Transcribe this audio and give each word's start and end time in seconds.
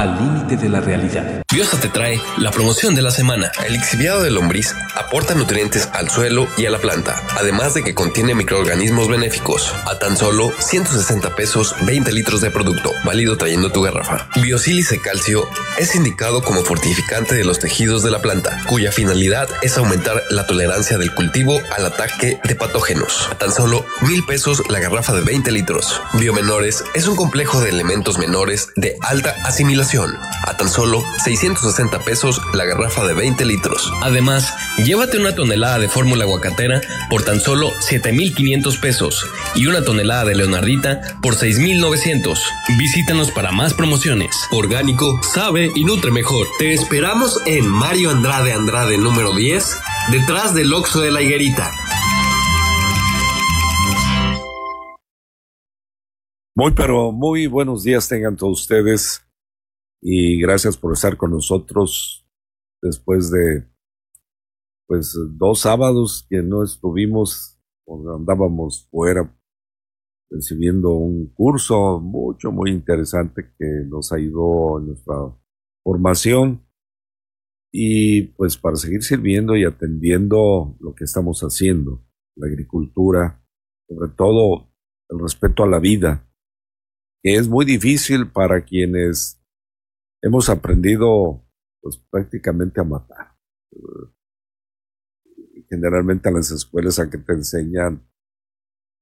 Al 0.00 0.16
límite 0.16 0.56
de 0.56 0.70
la 0.70 0.80
realidad. 0.80 1.42
Biosa 1.52 1.78
te 1.78 1.88
trae 1.88 2.18
la 2.38 2.50
promoción 2.50 2.94
de 2.94 3.02
la 3.02 3.10
semana. 3.10 3.52
El 3.66 3.74
exhibiado 3.74 4.22
de 4.22 4.30
lombriz 4.30 4.74
aporta 4.94 5.34
nutrientes 5.34 5.90
al 5.92 6.08
suelo 6.08 6.48
y 6.56 6.64
a 6.64 6.70
la 6.70 6.78
planta, 6.78 7.22
además 7.36 7.74
de 7.74 7.82
que 7.82 7.94
contiene 7.94 8.34
microorganismos 8.34 9.08
benéficos. 9.08 9.74
A 9.84 9.98
tan 9.98 10.16
solo 10.16 10.52
160 10.58 11.36
pesos 11.36 11.74
20 11.82 12.12
litros 12.12 12.40
de 12.40 12.50
producto, 12.50 12.92
válido 13.04 13.36
trayendo 13.36 13.72
tu 13.72 13.82
garrafa. 13.82 14.26
Biosílice 14.40 15.02
calcio 15.02 15.46
es 15.76 15.94
indicado 15.94 16.42
como 16.42 16.62
fortificante 16.62 17.34
de 17.34 17.44
los 17.44 17.58
tejidos 17.58 18.02
de 18.02 18.10
la 18.10 18.22
planta, 18.22 18.62
cuya 18.68 18.92
finalidad 18.92 19.50
es 19.60 19.76
aumentar 19.76 20.22
la 20.30 20.46
tolerancia 20.46 20.96
del 20.96 21.14
cultivo 21.14 21.60
al 21.76 21.84
ataque 21.84 22.40
de 22.42 22.54
patógenos. 22.54 23.28
A 23.30 23.34
tan 23.34 23.52
solo 23.52 23.84
mil 24.00 24.24
pesos 24.24 24.62
la 24.70 24.78
garrafa 24.78 25.12
de 25.12 25.20
20 25.20 25.50
litros. 25.52 26.00
Biomenores 26.14 26.84
es 26.94 27.06
un 27.06 27.16
complejo 27.16 27.60
de 27.60 27.68
elementos 27.68 28.16
menores 28.16 28.68
de 28.76 28.96
alta 29.02 29.36
asimilación. 29.44 29.89
A 29.92 30.56
tan 30.56 30.68
solo 30.68 31.02
660 31.24 31.98
pesos 32.04 32.40
la 32.54 32.64
garrafa 32.64 33.04
de 33.04 33.12
20 33.12 33.44
litros. 33.44 33.92
Además, 34.02 34.54
llévate 34.84 35.18
una 35.18 35.34
tonelada 35.34 35.80
de 35.80 35.88
fórmula 35.88 36.22
aguacatera 36.22 36.80
por 37.08 37.24
tan 37.24 37.40
solo 37.40 37.72
7,500 37.80 38.76
pesos 38.76 39.26
y 39.56 39.66
una 39.66 39.82
tonelada 39.82 40.26
de 40.26 40.36
leonardita 40.36 41.00
por 41.20 41.34
6,900. 41.34 42.40
Visítanos 42.78 43.32
para 43.32 43.50
más 43.50 43.74
promociones. 43.74 44.36
Orgánico, 44.52 45.20
sabe 45.24 45.72
y 45.74 45.82
nutre 45.82 46.12
mejor. 46.12 46.46
Te 46.60 46.72
esperamos 46.72 47.40
en 47.46 47.66
Mario 47.66 48.12
Andrade 48.12 48.52
Andrade 48.52 48.96
número 48.96 49.34
10, 49.34 49.76
detrás 50.12 50.54
del 50.54 50.72
Oxo 50.72 51.00
de 51.00 51.10
la 51.10 51.20
Higuerita. 51.20 51.68
Muy, 56.54 56.70
pero 56.72 57.10
muy 57.10 57.48
buenos 57.48 57.82
días 57.82 58.06
tengan 58.06 58.36
todos 58.36 58.60
ustedes 58.60 59.24
y 60.02 60.40
gracias 60.40 60.76
por 60.76 60.92
estar 60.92 61.16
con 61.16 61.30
nosotros 61.30 62.26
después 62.82 63.30
de 63.30 63.68
pues 64.86 65.16
dos 65.38 65.60
sábados 65.60 66.26
que 66.28 66.42
no 66.42 66.64
estuvimos, 66.64 67.60
andábamos 67.86 68.88
fuera 68.90 69.36
recibiendo 70.30 70.90
un 70.90 71.32
curso 71.34 72.00
mucho, 72.00 72.52
muy 72.52 72.70
interesante 72.70 73.52
que 73.58 73.66
nos 73.88 74.12
ayudó 74.12 74.78
en 74.78 74.88
nuestra 74.88 75.14
formación. 75.82 76.66
Y 77.72 78.22
pues 78.22 78.56
para 78.56 78.76
seguir 78.76 79.02
sirviendo 79.02 79.56
y 79.56 79.64
atendiendo 79.64 80.76
lo 80.80 80.94
que 80.94 81.04
estamos 81.04 81.40
haciendo, 81.42 82.04
la 82.36 82.48
agricultura, 82.48 83.44
sobre 83.88 84.12
todo 84.12 84.72
el 85.08 85.20
respeto 85.20 85.62
a 85.62 85.68
la 85.68 85.78
vida, 85.78 86.28
que 87.22 87.34
es 87.34 87.48
muy 87.48 87.64
difícil 87.64 88.30
para 88.30 88.64
quienes 88.64 89.39
hemos 90.22 90.48
aprendido 90.48 91.44
pues 91.80 91.98
prácticamente 92.10 92.80
a 92.80 92.84
matar. 92.84 93.36
Generalmente 95.68 96.28
en 96.28 96.34
las 96.36 96.50
escuelas 96.50 96.98
a 96.98 97.08
que 97.08 97.18
te 97.18 97.32
enseñan 97.32 98.06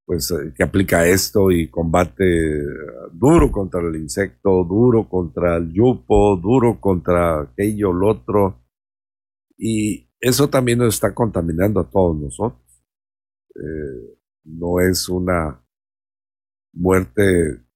pues 0.09 0.33
que 0.57 0.63
aplica 0.63 1.07
esto 1.07 1.51
y 1.51 1.69
combate 1.69 2.25
duro 3.13 3.53
contra 3.53 3.81
el 3.87 3.95
insecto, 3.97 4.65
duro 4.65 5.07
contra 5.07 5.59
el 5.59 5.71
yupo, 5.71 6.39
duro 6.39 6.81
contra 6.81 7.43
aquello, 7.43 7.91
el 7.91 8.05
otro. 8.05 8.65
Y 9.59 10.11
eso 10.19 10.49
también 10.49 10.79
nos 10.79 10.95
está 10.95 11.15
contaminando 11.15 11.81
a 11.81 11.91
todos 11.91 12.17
nosotros. 12.17 12.87
Eh, 13.55 14.19
no 14.45 14.81
es 14.81 15.11
una 15.11 15.63
muerte 16.73 17.68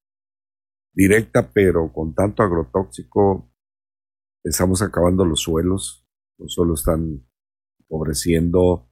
directa, 0.92 1.50
pero 1.52 1.92
con 1.92 2.14
tanto 2.14 2.42
agrotóxico 2.42 3.50
estamos 4.44 4.82
acabando 4.82 5.24
los 5.24 5.40
suelos, 5.40 6.06
los 6.38 6.52
suelos 6.52 6.80
están 6.80 7.26
empobreciendo, 7.80 8.90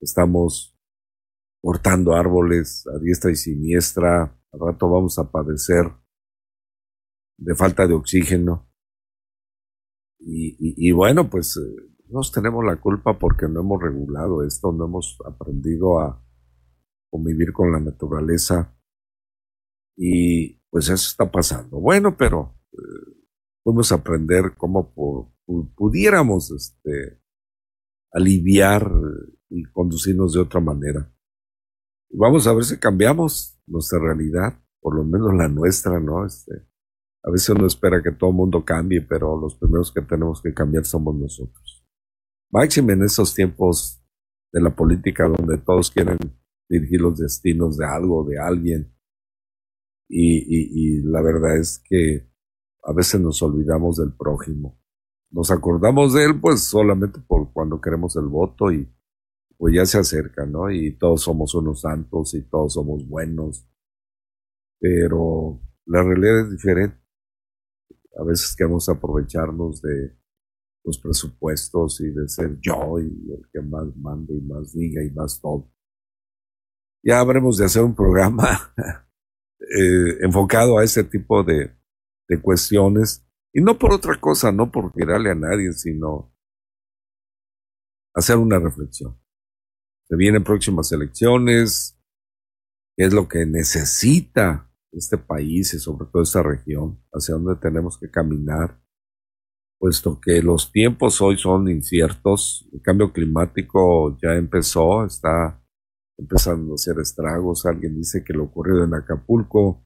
estamos 0.00 0.78
cortando 1.62 2.14
árboles 2.14 2.86
a 2.86 2.98
diestra 2.98 3.30
y 3.30 3.36
siniestra, 3.36 4.38
al 4.52 4.60
rato 4.60 4.88
vamos 4.88 5.18
a 5.18 5.30
padecer 5.30 5.90
de 7.38 7.54
falta 7.54 7.86
de 7.86 7.94
oxígeno. 7.94 8.70
Y, 10.18 10.56
y, 10.58 10.92
bueno, 10.92 11.28
pues 11.28 11.56
eh, 11.56 11.92
nos 12.08 12.32
tenemos 12.32 12.64
la 12.64 12.76
culpa 12.80 13.18
porque 13.18 13.46
no 13.48 13.60
hemos 13.60 13.82
regulado 13.82 14.42
esto, 14.44 14.72
no 14.72 14.86
hemos 14.86 15.18
aprendido 15.24 16.00
a 16.00 16.24
convivir 17.10 17.52
con 17.52 17.70
la 17.70 17.80
naturaleza. 17.80 18.75
Y 19.96 20.60
pues 20.70 20.86
eso 20.86 21.08
está 21.08 21.30
pasando. 21.30 21.80
Bueno, 21.80 22.16
pero 22.16 22.54
eh, 22.72 23.16
podemos 23.62 23.90
aprender 23.92 24.54
cómo 24.56 24.92
pudiéramos 25.74 26.50
este, 26.50 27.20
aliviar 28.12 28.90
y 29.48 29.64
conducirnos 29.64 30.32
de 30.34 30.40
otra 30.40 30.60
manera. 30.60 31.12
Vamos 32.10 32.46
a 32.46 32.54
ver 32.54 32.64
si 32.64 32.78
cambiamos 32.78 33.58
nuestra 33.66 33.98
realidad, 33.98 34.60
por 34.80 34.96
lo 34.96 35.04
menos 35.04 35.34
la 35.34 35.48
nuestra, 35.48 35.98
¿no? 35.98 36.24
Este, 36.24 36.66
a 37.24 37.30
veces 37.30 37.48
uno 37.50 37.66
espera 37.66 38.02
que 38.02 38.12
todo 38.12 38.30
el 38.30 38.36
mundo 38.36 38.64
cambie, 38.64 39.02
pero 39.02 39.38
los 39.38 39.56
primeros 39.56 39.92
que 39.92 40.02
tenemos 40.02 40.40
que 40.40 40.54
cambiar 40.54 40.84
somos 40.84 41.14
nosotros. 41.16 41.84
Máximo 42.52 42.92
en 42.92 43.02
estos 43.02 43.34
tiempos 43.34 44.00
de 44.52 44.60
la 44.60 44.74
política 44.74 45.28
donde 45.28 45.58
todos 45.58 45.90
quieren 45.90 46.18
dirigir 46.68 47.00
los 47.00 47.18
destinos 47.18 47.76
de 47.76 47.84
algo, 47.84 48.24
de 48.24 48.38
alguien, 48.38 48.95
y, 50.08 50.98
y, 50.98 51.02
la 51.02 51.20
verdad 51.20 51.56
es 51.56 51.82
que 51.84 52.28
a 52.84 52.92
veces 52.92 53.20
nos 53.20 53.42
olvidamos 53.42 53.96
del 53.96 54.12
prójimo. 54.12 54.80
Nos 55.30 55.50
acordamos 55.50 56.14
de 56.14 56.24
él 56.24 56.40
pues 56.40 56.62
solamente 56.62 57.20
por 57.20 57.52
cuando 57.52 57.80
queremos 57.80 58.14
el 58.16 58.26
voto 58.26 58.70
y 58.70 58.88
pues 59.58 59.74
ya 59.74 59.86
se 59.86 59.98
acerca, 59.98 60.46
¿no? 60.46 60.70
Y 60.70 60.96
todos 60.96 61.22
somos 61.22 61.54
unos 61.54 61.80
santos 61.80 62.34
y 62.34 62.42
todos 62.42 62.74
somos 62.74 63.06
buenos. 63.08 63.68
Pero 64.78 65.60
la 65.86 66.02
realidad 66.02 66.40
es 66.40 66.50
diferente. 66.52 67.00
A 68.18 68.24
veces 68.24 68.54
queremos 68.56 68.88
aprovecharnos 68.88 69.82
de 69.82 70.16
los 70.84 70.98
presupuestos 70.98 72.00
y 72.00 72.10
de 72.10 72.28
ser 72.28 72.58
yo 72.60 72.98
y 73.00 73.32
el 73.32 73.48
que 73.52 73.60
más 73.60 73.94
mande 73.96 74.34
y 74.34 74.40
más 74.40 74.72
diga 74.72 75.02
y 75.02 75.10
más 75.10 75.40
todo. 75.40 75.70
Ya 77.02 77.20
habremos 77.20 77.58
de 77.58 77.64
hacer 77.64 77.82
un 77.82 77.94
programa 77.94 78.72
Eh, 79.60 80.18
enfocado 80.20 80.78
a 80.78 80.84
ese 80.84 81.02
tipo 81.02 81.42
de, 81.42 81.74
cuestiones. 82.42 83.24
Y 83.52 83.60
no 83.60 83.78
por 83.78 83.92
otra 83.92 84.20
cosa, 84.20 84.52
no 84.52 84.70
por 84.70 84.92
quererle 84.92 85.30
a 85.30 85.34
nadie, 85.34 85.72
sino 85.72 86.34
hacer 88.14 88.36
una 88.36 88.58
reflexión. 88.58 89.18
Se 90.08 90.16
vienen 90.16 90.44
próximas 90.44 90.92
elecciones, 90.92 91.98
qué 92.96 93.04
es 93.04 93.14
lo 93.14 93.28
que 93.28 93.46
necesita 93.46 94.70
este 94.92 95.18
país 95.18 95.72
y 95.74 95.78
sobre 95.78 96.06
todo 96.10 96.22
esta 96.22 96.42
región, 96.42 97.02
hacia 97.12 97.34
dónde 97.34 97.56
tenemos 97.56 97.98
que 97.98 98.10
caminar, 98.10 98.80
puesto 99.78 100.20
que 100.20 100.42
los 100.42 100.72
tiempos 100.72 101.20
hoy 101.20 101.38
son 101.38 101.68
inciertos, 101.68 102.68
el 102.72 102.82
cambio 102.82 103.12
climático 103.12 104.16
ya 104.22 104.34
empezó, 104.34 105.04
está 105.04 105.62
empezando 106.18 106.72
a 106.72 106.74
hacer 106.74 106.98
estragos. 107.00 107.66
Alguien 107.66 107.96
dice 107.96 108.24
que 108.24 108.32
lo 108.32 108.44
ocurrido 108.44 108.84
en 108.84 108.94
Acapulco, 108.94 109.84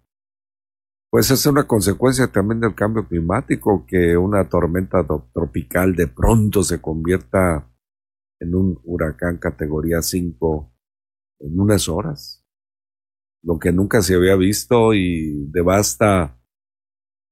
pues 1.10 1.30
es 1.30 1.44
una 1.46 1.66
consecuencia 1.66 2.28
también 2.28 2.60
del 2.60 2.74
cambio 2.74 3.06
climático, 3.08 3.84
que 3.86 4.16
una 4.16 4.48
tormenta 4.48 5.04
tropical 5.32 5.94
de 5.96 6.06
pronto 6.06 6.62
se 6.62 6.80
convierta 6.80 7.68
en 8.40 8.54
un 8.54 8.80
huracán 8.84 9.38
categoría 9.38 10.02
5 10.02 10.72
en 11.40 11.60
unas 11.60 11.88
horas. 11.88 12.36
lo 13.42 13.58
que 13.58 13.72
nunca 13.72 14.02
se 14.02 14.14
había 14.14 14.36
visto 14.36 14.92
y 14.92 15.46
devasta, 15.50 16.38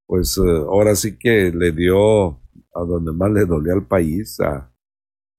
pues 0.06 0.38
eh, 0.38 0.40
ahora 0.40 0.94
sí 0.94 1.18
que 1.18 1.52
le 1.52 1.70
dio 1.72 2.28
a 2.74 2.84
donde 2.86 3.12
más 3.12 3.30
le 3.30 3.44
dolía 3.44 3.74
al 3.74 3.86
país, 3.86 4.40
a, 4.40 4.72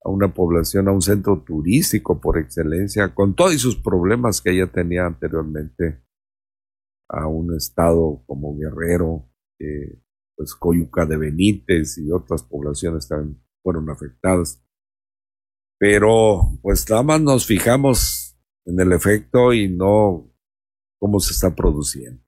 a 0.04 0.10
una 0.10 0.34
población, 0.34 0.88
a 0.88 0.92
un 0.92 1.02
centro 1.02 1.42
turístico 1.42 2.20
por 2.22 2.38
excelencia, 2.38 3.14
con 3.14 3.36
todos 3.36 3.60
sus 3.60 3.76
problemas 3.76 4.42
que 4.42 4.52
ella 4.52 4.72
tenía 4.72 5.06
anteriormente, 5.06 6.02
a 7.10 7.28
un 7.28 7.56
estado 7.56 8.24
como 8.28 8.56
Guerrero, 8.58 9.30
pues 10.36 10.56
Coyuca 10.56 11.06
de 11.06 11.18
Benítez 11.18 11.98
y 11.98 12.12
otras 12.12 12.44
poblaciones 12.44 13.08
también 13.08 13.44
fueron 13.62 13.90
afectadas. 13.90 14.64
Pero 15.78 16.58
pues 16.62 16.90
nada 16.90 17.04
más 17.04 17.22
nos 17.22 17.46
fijamos 17.46 18.38
en 18.66 18.80
el 18.80 18.94
efecto 18.94 19.54
y 19.54 19.68
no 19.70 20.32
cómo 21.00 21.20
se 21.20 21.34
está 21.34 21.56
produciendo. 21.56 22.24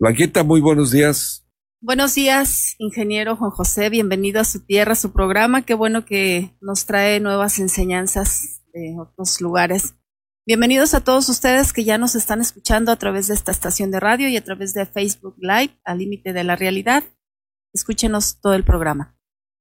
Blanquita, 0.00 0.42
muy 0.42 0.60
buenos 0.60 0.90
días. 0.90 1.45
Buenos 1.82 2.14
días, 2.14 2.74
ingeniero 2.78 3.36
Juan 3.36 3.50
José. 3.50 3.90
Bienvenido 3.90 4.40
a 4.40 4.44
su 4.44 4.64
tierra, 4.64 4.92
a 4.92 4.96
su 4.96 5.12
programa. 5.12 5.60
Qué 5.62 5.74
bueno 5.74 6.06
que 6.06 6.56
nos 6.62 6.86
trae 6.86 7.20
nuevas 7.20 7.58
enseñanzas 7.58 8.62
de 8.72 8.96
otros 8.98 9.42
lugares. 9.42 9.94
Bienvenidos 10.46 10.94
a 10.94 11.04
todos 11.04 11.28
ustedes 11.28 11.74
que 11.74 11.84
ya 11.84 11.98
nos 11.98 12.14
están 12.14 12.40
escuchando 12.40 12.90
a 12.92 12.96
través 12.96 13.26
de 13.28 13.34
esta 13.34 13.52
estación 13.52 13.90
de 13.90 14.00
radio 14.00 14.26
y 14.28 14.38
a 14.38 14.42
través 14.42 14.72
de 14.72 14.86
Facebook 14.86 15.36
Live, 15.38 15.78
al 15.84 15.98
límite 15.98 16.32
de 16.32 16.44
la 16.44 16.56
realidad. 16.56 17.04
Escúchenos 17.74 18.40
todo 18.40 18.54
el 18.54 18.64
programa. 18.64 19.14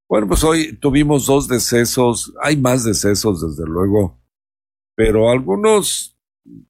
Bueno, 0.08 0.26
pues 0.30 0.44
hoy 0.46 0.72
tuvimos 0.78 1.26
dos 1.26 1.50
decesos, 1.50 2.34
hay 2.42 2.56
más 2.56 2.86
decesos 2.86 3.42
desde 3.42 3.70
luego, 3.70 4.24
pero 4.96 5.30
algunos, 5.30 6.18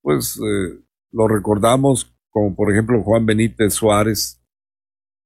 pues, 0.02 0.38
eh, 0.38 0.82
lo 1.12 1.28
recordamos, 1.28 2.16
como 2.32 2.56
por 2.56 2.72
ejemplo 2.72 3.04
Juan 3.04 3.28
Benítez 3.28 3.76
Suárez, 3.76 4.42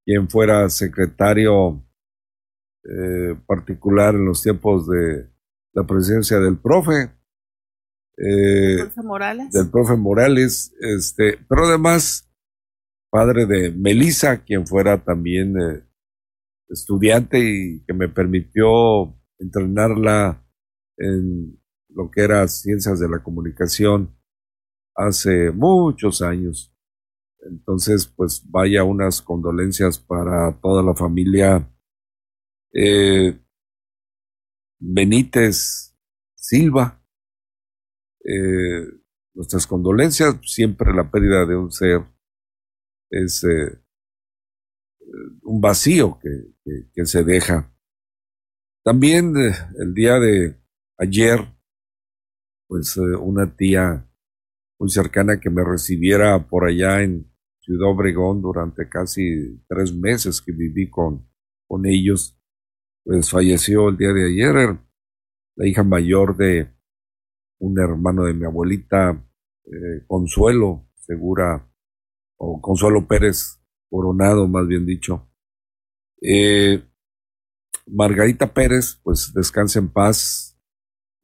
quien 0.10 0.28
fuera 0.28 0.68
secretario 0.70 1.86
eh, 2.84 3.36
particular 3.46 4.16
en 4.16 4.26
los 4.26 4.42
tiempos 4.42 4.88
de 4.88 5.30
la 5.72 5.86
presidencia 5.86 6.40
del 6.40 6.58
profe, 6.58 7.12
eh, 8.18 8.90
Morales. 9.04 9.52
del 9.52 9.70
profe 9.70 9.96
Morales, 9.98 10.74
este, 10.80 11.38
pero 11.48 11.66
además 11.68 12.28
padre 13.12 13.46
de 13.46 13.70
Melissa, 13.70 14.44
quien 14.44 14.66
fuera 14.66 15.04
también 15.04 15.54
eh, 15.62 15.84
estudiante 16.70 17.38
y 17.38 17.84
que 17.86 17.94
me 17.94 18.10
permitió 18.10 19.16
entrenarla 19.38 20.44
en 20.98 21.62
lo 21.90 22.10
que 22.10 22.22
era 22.22 22.48
ciencias 22.48 23.00
de 23.00 23.10
la 23.10 23.22
comunicación 23.22 24.18
hace 24.96 25.52
muchos 25.52 26.24
años. 26.24 26.76
Entonces, 27.42 28.08
pues 28.08 28.44
vaya 28.50 28.84
unas 28.84 29.22
condolencias 29.22 30.00
para 30.00 30.60
toda 30.60 30.84
la 30.84 30.96
familia 30.96 31.72
eh, 32.74 33.40
Benítez 34.80 35.96
Silva, 36.36 37.04
eh, 38.24 38.86
nuestras 39.34 39.68
condolencias, 39.68 40.38
siempre 40.44 40.94
la 40.94 41.10
pérdida 41.10 41.46
de 41.46 41.56
un 41.56 41.72
ser 41.72 42.06
es 43.10 43.44
eh, 43.44 43.82
un 45.44 45.62
vacío 45.62 46.20
que, 46.20 46.54
que, 46.94 47.06
se 47.06 47.24
deja. 47.24 47.74
También 48.84 49.36
eh, 49.38 49.54
el 49.80 49.94
día 49.94 50.20
de 50.20 50.62
ayer, 50.98 51.40
pues 52.68 52.98
una 52.98 53.56
tía 53.56 54.08
muy 54.80 54.90
cercana 54.90 55.40
que 55.40 55.50
me 55.50 55.64
recibiera 55.64 56.48
por 56.48 56.66
allá 56.66 57.02
en 57.02 57.29
Ciudad 57.70 57.92
Obregón 57.92 58.42
durante 58.42 58.90
casi 58.90 59.62
tres 59.68 59.94
meses 59.94 60.42
que 60.42 60.52
viví 60.52 60.90
con, 60.90 61.30
con 61.68 61.86
ellos, 61.86 62.36
pues 63.04 63.30
falleció 63.30 63.90
el 63.90 63.98
día 63.98 64.12
de 64.12 64.26
ayer, 64.26 64.80
la 65.56 65.68
hija 65.68 65.84
mayor 65.84 66.36
de 66.36 66.74
un 67.60 67.80
hermano 67.80 68.24
de 68.24 68.34
mi 68.34 68.46
abuelita, 68.46 69.24
eh, 69.66 70.04
Consuelo 70.08 70.90
Segura, 70.96 71.72
o 72.38 72.60
Consuelo 72.60 73.08
Pérez 73.08 73.62
Coronado, 73.88 74.48
más 74.48 74.66
bien 74.66 74.88
dicho. 74.88 75.30
Eh, 76.24 76.84
Margarita 77.86 78.52
Pérez, 78.52 79.00
pues 79.04 79.32
descansa 79.32 79.78
en 79.78 79.90
paz, 79.90 80.49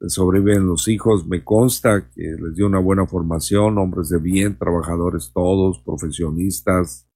sobreviven 0.08 0.68
los 0.68 0.88
hijos, 0.88 1.28
me 1.28 1.44
consta 1.44 2.10
que 2.12 2.22
les 2.22 2.56
dio 2.56 2.68
una 2.68 2.80
buena 2.80 3.06
formación, 3.08 3.78
hombres 3.78 4.10
de 4.10 4.20
bien, 4.20 4.58
trabajadores 4.58 5.32
todos, 5.34 5.82
profesionistas, 5.84 7.08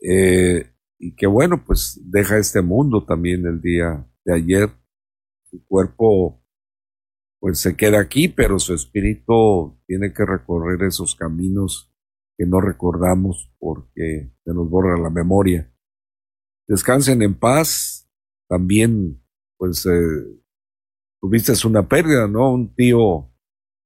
eh, 0.00 0.70
y 0.98 1.14
que 1.14 1.26
bueno, 1.26 1.64
pues 1.64 2.00
deja 2.04 2.38
este 2.38 2.62
mundo 2.62 3.04
también 3.04 3.46
el 3.46 3.60
día 3.60 4.06
de 4.24 4.34
ayer. 4.34 4.70
Su 5.50 5.64
cuerpo 5.66 6.42
pues 7.40 7.60
se 7.60 7.76
queda 7.76 8.00
aquí, 8.00 8.28
pero 8.28 8.58
su 8.58 8.74
espíritu 8.74 9.78
tiene 9.86 10.14
que 10.14 10.24
recorrer 10.24 10.82
esos 10.82 11.14
caminos 11.14 11.94
que 12.38 12.46
no 12.46 12.60
recordamos 12.60 13.52
porque 13.58 14.32
se 14.42 14.54
nos 14.54 14.68
borra 14.70 14.98
la 14.98 15.10
memoria. 15.10 15.70
Descansen 16.66 17.22
en 17.22 17.34
paz. 17.34 18.10
También, 18.48 19.22
pues, 19.58 19.84
eh, 19.86 20.43
tuviste 21.24 21.54
una 21.66 21.88
pérdida, 21.88 22.28
¿no? 22.28 22.52
Un 22.52 22.74
tío. 22.74 23.30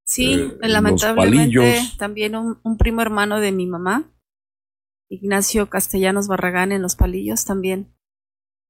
Sí, 0.03 0.51
eh, 0.61 0.67
lamentablemente 0.67 1.79
también 1.97 2.35
un, 2.35 2.59
un, 2.63 2.77
primo 2.77 3.01
hermano 3.01 3.39
de 3.39 3.53
mi 3.53 3.65
mamá, 3.65 4.11
Ignacio 5.07 5.69
Castellanos 5.69 6.27
Barragán 6.27 6.73
en 6.73 6.81
Los 6.81 6.97
Palillos, 6.97 7.45
también 7.45 7.95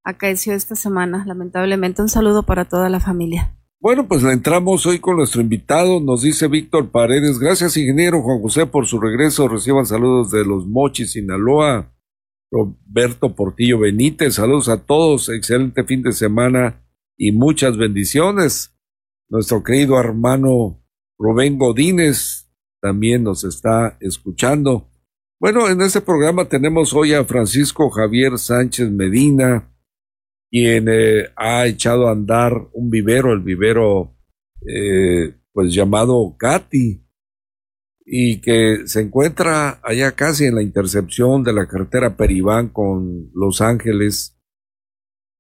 acaeció 0.03 0.53
esta 0.53 0.75
semana, 0.75 1.23
lamentablemente. 1.25 2.03
Un 2.03 2.09
saludo 2.09 2.43
para 2.43 2.65
toda 2.65 2.89
la 2.89 2.99
familia. 2.99 3.55
Bueno, 3.81 4.07
pues 4.07 4.23
entramos 4.23 4.85
hoy 4.85 4.99
con 4.99 5.15
nuestro 5.15 5.41
invitado, 5.41 5.99
nos 5.99 6.21
dice 6.21 6.47
Víctor 6.47 6.91
Paredes. 6.91 7.39
Gracias, 7.39 7.75
ingeniero 7.75 8.21
Juan 8.21 8.39
José, 8.39 8.67
por 8.67 8.85
su 8.85 8.99
regreso. 8.99 9.47
Reciban 9.47 9.87
saludos 9.87 10.29
de 10.29 10.45
los 10.45 10.67
Mochis, 10.67 11.13
Sinaloa. 11.13 11.91
Roberto 12.51 13.35
Portillo 13.35 13.79
Benítez, 13.79 14.35
saludos 14.35 14.69
a 14.69 14.83
todos, 14.83 15.29
excelente 15.29 15.83
fin 15.83 16.01
de 16.01 16.11
semana 16.11 16.83
y 17.19 17.33
muchas 17.33 17.77
bendiciones. 17.77 18.73
Nuestro 19.27 19.61
querido 19.61 19.99
hermano 19.99 20.81
Rubén 21.19 21.59
Godínez 21.59 22.49
también 22.81 23.23
nos 23.23 23.43
está 23.43 23.97
escuchando. 23.99 24.89
Bueno, 25.37 25.69
en 25.69 25.81
este 25.81 26.01
programa 26.01 26.47
tenemos 26.47 26.93
hoy 26.93 27.13
a 27.13 27.25
Francisco 27.25 27.89
Javier 27.89 28.37
Sánchez 28.37 28.89
Medina, 28.89 29.69
quien 30.49 30.87
eh, 30.89 31.25
ha 31.35 31.67
echado 31.67 32.07
a 32.07 32.13
andar 32.13 32.69
un 32.71 32.89
vivero, 32.89 33.33
el 33.33 33.41
vivero 33.41 34.15
eh, 34.65 35.35
pues 35.51 35.73
llamado 35.73 36.35
Katy, 36.39 37.05
y 38.05 38.39
que 38.39 38.83
se 38.85 39.01
encuentra 39.01 39.81
allá 39.83 40.13
casi 40.13 40.45
en 40.45 40.55
la 40.55 40.63
intercepción 40.63 41.43
de 41.43 41.53
la 41.53 41.67
carretera 41.67 42.15
Peribán 42.15 42.69
con 42.69 43.29
Los 43.33 43.59
Ángeles, 43.59 44.38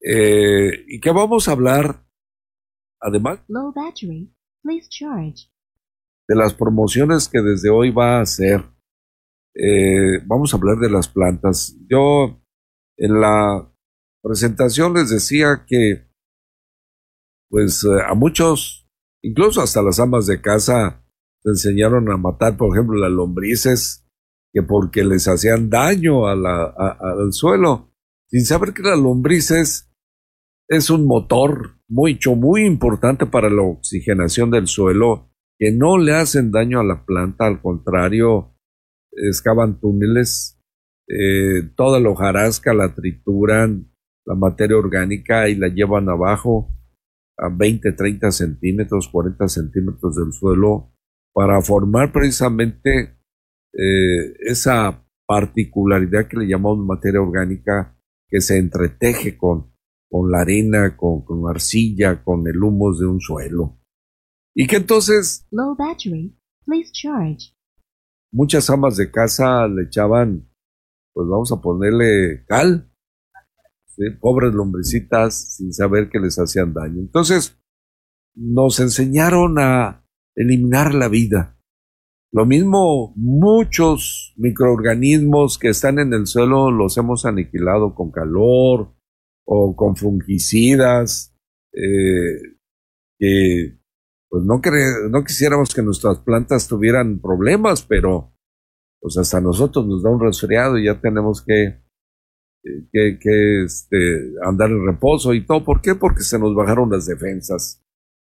eh, 0.01 0.85
y 0.87 0.99
que 0.99 1.11
vamos 1.11 1.47
a 1.47 1.53
hablar, 1.53 2.05
además, 2.99 3.39
de 6.27 6.35
las 6.35 6.53
promociones 6.53 7.27
que 7.27 7.41
desde 7.41 7.69
hoy 7.69 7.91
va 7.91 8.17
a 8.17 8.21
hacer. 8.21 8.63
vamos 10.27 10.53
a 10.53 10.57
hablar 10.57 10.77
de 10.77 10.89
las 10.89 11.07
plantas. 11.07 11.75
Yo 11.89 12.39
en 12.97 13.19
la 13.19 13.69
presentación 14.21 14.93
les 14.93 15.09
decía 15.09 15.65
que, 15.65 16.07
pues 17.49 17.83
eh, 17.83 18.01
a 18.05 18.13
muchos, 18.13 18.89
incluso 19.23 19.61
hasta 19.61 19.81
las 19.81 19.99
amas 19.99 20.27
de 20.27 20.41
casa, 20.41 21.03
se 21.41 21.49
enseñaron 21.49 22.11
a 22.11 22.17
matar, 22.17 22.57
por 22.57 22.75
ejemplo, 22.75 22.99
las 22.99 23.11
lombrices, 23.11 24.05
que 24.51 24.61
porque 24.61 25.03
les 25.03 25.27
hacían 25.27 25.69
daño 25.69 26.27
a 26.27 26.35
la, 26.35 26.65
al 26.99 27.31
suelo, 27.31 27.93
sin 28.27 28.45
saber 28.45 28.73
que 28.73 28.83
las 28.83 28.99
lombrices 28.99 29.88
es 30.69 30.91
un 30.91 31.05
motor 31.05 31.79
muy, 31.87 32.19
importante 32.63 33.25
para 33.25 33.49
la 33.49 33.63
oxigenación 33.63 34.51
del 34.51 34.67
suelo, 34.67 35.31
que 35.57 35.71
no 35.71 35.97
le 35.97 36.13
hacen 36.13 36.51
daño 36.51 36.79
a 36.79 36.83
la 36.83 37.05
planta, 37.05 37.47
al 37.47 37.59
contrario, 37.61 38.55
excavan 39.11 39.79
túneles, 39.79 40.61
eh, 41.07 41.63
toda 41.75 41.99
la 41.99 42.09
hojarasca 42.11 42.73
la 42.75 42.93
trituran, 42.93 43.91
la 44.25 44.35
materia 44.35 44.77
orgánica 44.77 45.49
y 45.49 45.55
la 45.55 45.69
llevan 45.69 46.07
abajo 46.07 46.69
a 47.35 47.49
20, 47.49 47.91
30 47.93 48.31
centímetros, 48.31 49.09
40 49.09 49.47
centímetros 49.47 50.15
del 50.15 50.31
suelo 50.31 50.93
para 51.33 51.59
formar 51.61 52.11
precisamente 52.11 53.17
eh, 53.73 54.33
esa 54.41 55.03
particularidad 55.25 56.27
que 56.27 56.37
le 56.37 56.47
llamamos 56.47 56.85
materia 56.85 57.21
orgánica 57.21 57.97
que 58.27 58.39
se 58.39 58.57
entreteje 58.57 59.35
con, 59.35 59.73
con 60.09 60.31
la 60.31 60.41
arena, 60.41 60.97
con, 60.97 61.23
con 61.23 61.47
arcilla, 61.49 62.23
con 62.23 62.47
el 62.47 62.61
humus 62.61 62.99
de 62.99 63.07
un 63.07 63.19
suelo. 63.19 63.79
Y 64.55 64.67
que 64.67 64.77
entonces... 64.77 65.47
Low 65.51 65.75
battery. 65.75 66.35
Please 66.65 66.91
charge. 66.91 67.55
muchas 68.31 68.69
amas 68.69 68.97
de 68.97 69.09
casa 69.09 69.67
le 69.67 69.83
echaban, 69.83 70.49
pues 71.13 71.27
vamos 71.27 71.51
a 71.51 71.61
ponerle 71.61 72.45
cal, 72.47 72.91
pobres 74.21 74.53
lombricitas 74.53 75.55
sin 75.55 75.73
saber 75.73 76.09
que 76.09 76.19
les 76.19 76.37
hacían 76.37 76.73
daño. 76.73 76.99
Entonces, 76.99 77.59
nos 78.35 78.79
enseñaron 78.79 79.57
a 79.59 80.05
eliminar 80.35 80.93
la 80.93 81.07
vida. 81.07 81.59
Lo 82.31 82.45
mismo, 82.45 83.13
muchos 83.15 84.33
microorganismos 84.37 85.57
que 85.57 85.69
están 85.69 85.97
en 85.99 86.13
el 86.13 86.27
suelo 86.27 86.69
los 86.71 86.97
hemos 86.97 87.25
aniquilado 87.25 87.95
con 87.95 88.11
calor 88.11 88.95
o 89.51 89.75
con 89.75 89.95
fungicidas, 89.95 91.35
eh, 91.73 92.57
que 93.17 93.79
pues 94.29 94.43
no, 94.43 94.61
no 95.09 95.23
quisiéramos 95.23 95.73
que 95.73 95.81
nuestras 95.81 96.19
plantas 96.19 96.67
tuvieran 96.67 97.19
problemas, 97.19 97.81
pero 97.81 98.31
pues 99.01 99.17
hasta 99.17 99.41
nosotros 99.41 99.87
nos 99.87 100.03
da 100.03 100.11
un 100.11 100.19
resfriado 100.19 100.77
y 100.77 100.85
ya 100.85 101.01
tenemos 101.01 101.43
que, 101.43 101.81
que, 102.63 103.17
que 103.19 103.63
este, 103.63 104.33
andar 104.43 104.69
en 104.69 104.85
reposo 104.85 105.33
y 105.33 105.43
todo. 105.43 105.63
¿Por 105.65 105.81
qué? 105.81 105.95
Porque 105.95 106.21
se 106.21 106.37
nos 106.37 106.53
bajaron 106.53 106.91
las 106.91 107.07
defensas. 107.07 107.83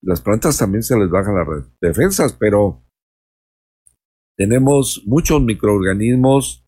Las 0.02 0.22
plantas 0.22 0.56
también 0.56 0.82
se 0.82 0.98
les 0.98 1.10
bajan 1.10 1.34
las 1.34 1.70
defensas, 1.78 2.32
pero 2.32 2.86
tenemos 4.38 5.02
muchos 5.04 5.42
microorganismos 5.42 6.66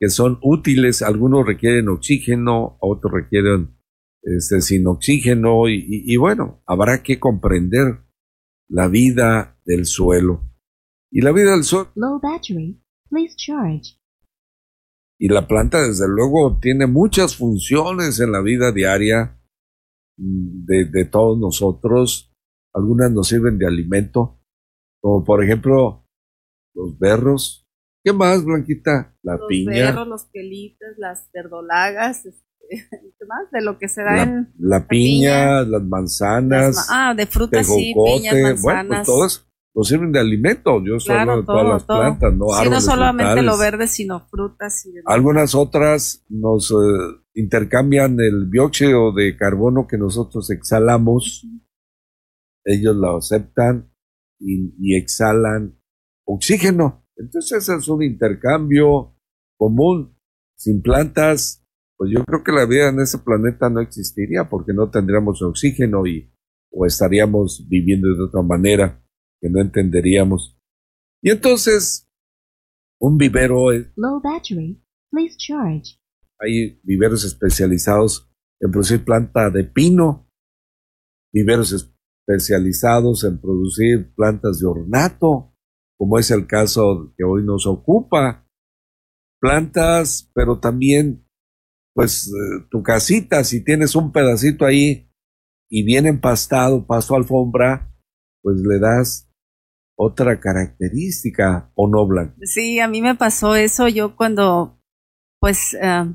que 0.00 0.08
son 0.08 0.38
útiles, 0.42 1.02
algunos 1.02 1.46
requieren 1.46 1.90
oxígeno, 1.90 2.78
otros 2.80 3.12
requieren 3.12 3.81
este, 4.22 4.60
sin 4.60 4.86
oxígeno 4.86 5.68
y, 5.68 6.16
bueno, 6.16 6.62
habrá 6.66 7.02
que 7.02 7.18
comprender 7.18 8.04
la 8.68 8.88
vida 8.88 9.58
del 9.64 9.86
suelo. 9.86 10.48
Y 11.10 11.20
la 11.20 11.32
vida 11.32 11.52
del 11.52 11.64
suelo. 11.64 11.90
Low 11.94 12.20
battery. 12.20 12.82
Please 13.10 13.34
charge. 13.36 13.98
Y 15.18 15.28
la 15.28 15.46
planta, 15.46 15.86
desde 15.86 16.08
luego, 16.08 16.58
tiene 16.58 16.86
muchas 16.86 17.36
funciones 17.36 18.18
en 18.20 18.32
la 18.32 18.40
vida 18.40 18.72
diaria 18.72 19.38
mm, 20.16 20.64
de, 20.64 20.84
de 20.86 21.04
todos 21.04 21.38
nosotros. 21.38 22.32
Algunas 22.72 23.12
nos 23.12 23.28
sirven 23.28 23.58
de 23.58 23.66
alimento, 23.66 24.40
como 25.00 25.22
por 25.24 25.44
ejemplo 25.44 26.08
los 26.74 26.98
berros. 26.98 27.68
¿Qué 28.04 28.12
más, 28.12 28.44
Blanquita? 28.44 29.16
La 29.22 29.38
piña. 29.46 29.72
Los 29.72 29.94
berros, 29.94 30.08
los 30.08 30.24
quelites, 30.32 30.98
las 30.98 31.30
verdolagas, 31.32 32.26
este, 32.26 32.41
¿qué 32.41 32.41
más? 33.26 33.50
De 33.50 33.60
lo 33.60 33.78
que 33.78 33.88
se 33.88 34.02
da 34.02 34.16
la, 34.16 34.22
en. 34.22 34.52
La, 34.58 34.86
piña, 34.86 35.62
las 35.62 35.82
manzanas. 35.82 36.86
ah, 36.90 37.14
de 37.14 37.26
frutas 37.26 37.66
sí, 37.66 37.94
piñas, 37.94 38.34
manzanas. 38.34 38.62
Bueno, 38.62 38.88
pues 38.88 39.06
todos 39.06 39.46
nos 39.74 39.88
sirven 39.88 40.12
de 40.12 40.20
alimento. 40.20 40.82
Yo 40.84 40.98
solo 41.00 41.38
de 41.38 41.42
todas 41.44 41.66
las 41.66 41.84
plantas, 41.84 42.34
no 42.34 42.46
sí, 42.62 42.68
no 42.68 42.80
solamente 42.80 43.42
lo 43.42 43.56
verde, 43.58 43.86
sino 43.86 44.20
frutas. 44.28 44.86
Y 44.86 44.92
Algunas 45.06 45.54
otras 45.54 46.24
nos 46.28 46.70
eh, 46.70 46.74
intercambian 47.34 48.18
el 48.20 48.50
dióxido 48.50 49.12
de 49.12 49.36
carbono 49.36 49.86
que 49.86 49.98
nosotros 49.98 50.50
exhalamos. 50.50 51.46
Ellos 52.64 52.94
lo 52.94 53.16
aceptan 53.16 53.92
y, 54.38 54.74
y 54.78 54.96
exhalan 54.96 55.78
oxígeno. 56.24 57.04
Entonces 57.16 57.68
es 57.68 57.88
un 57.88 58.02
intercambio 58.02 59.16
común. 59.56 60.16
Sin 60.54 60.80
plantas, 60.80 61.61
pues 62.02 62.14
yo 62.16 62.24
creo 62.24 62.42
que 62.42 62.50
la 62.50 62.66
vida 62.66 62.88
en 62.88 62.98
ese 62.98 63.18
planeta 63.18 63.70
no 63.70 63.80
existiría 63.80 64.48
porque 64.48 64.72
no 64.72 64.90
tendríamos 64.90 65.40
oxígeno 65.40 66.04
y 66.04 66.34
o 66.72 66.84
estaríamos 66.84 67.64
viviendo 67.68 68.08
de 68.08 68.24
otra 68.24 68.42
manera 68.42 69.00
que 69.40 69.48
no 69.48 69.60
entenderíamos. 69.60 70.58
Y 71.22 71.30
entonces, 71.30 72.10
un 73.00 73.18
vivero 73.18 73.70
es... 73.70 73.86
Low 73.94 74.20
battery. 74.20 74.82
Please 75.12 75.36
charge. 75.36 75.96
Hay 76.40 76.80
viveros 76.82 77.22
especializados 77.24 78.28
en 78.58 78.72
producir 78.72 79.04
planta 79.04 79.48
de 79.50 79.62
pino, 79.62 80.28
viveros 81.32 81.72
especializados 81.72 83.22
en 83.22 83.40
producir 83.40 84.12
plantas 84.16 84.58
de 84.58 84.66
ornato, 84.66 85.54
como 85.96 86.18
es 86.18 86.32
el 86.32 86.48
caso 86.48 87.14
que 87.16 87.22
hoy 87.22 87.44
nos 87.44 87.64
ocupa. 87.64 88.44
Plantas, 89.40 90.32
pero 90.34 90.58
también, 90.58 91.28
pues, 91.94 92.28
eh, 92.28 92.66
tu 92.70 92.82
casita, 92.82 93.44
si 93.44 93.64
tienes 93.64 93.94
un 93.94 94.12
pedacito 94.12 94.64
ahí 94.64 95.10
y 95.70 95.84
bien 95.84 96.06
empastado, 96.06 96.86
pasto 96.86 97.16
alfombra, 97.16 97.94
pues 98.42 98.58
le 98.58 98.78
das 98.78 99.30
otra 99.96 100.40
característica 100.40 101.70
o 101.74 101.88
no, 101.88 102.06
Blanca. 102.06 102.34
Sí, 102.42 102.80
a 102.80 102.88
mí 102.88 103.02
me 103.02 103.14
pasó 103.14 103.54
eso. 103.54 103.88
Yo 103.88 104.16
cuando, 104.16 104.80
pues, 105.40 105.74
eh, 105.80 106.12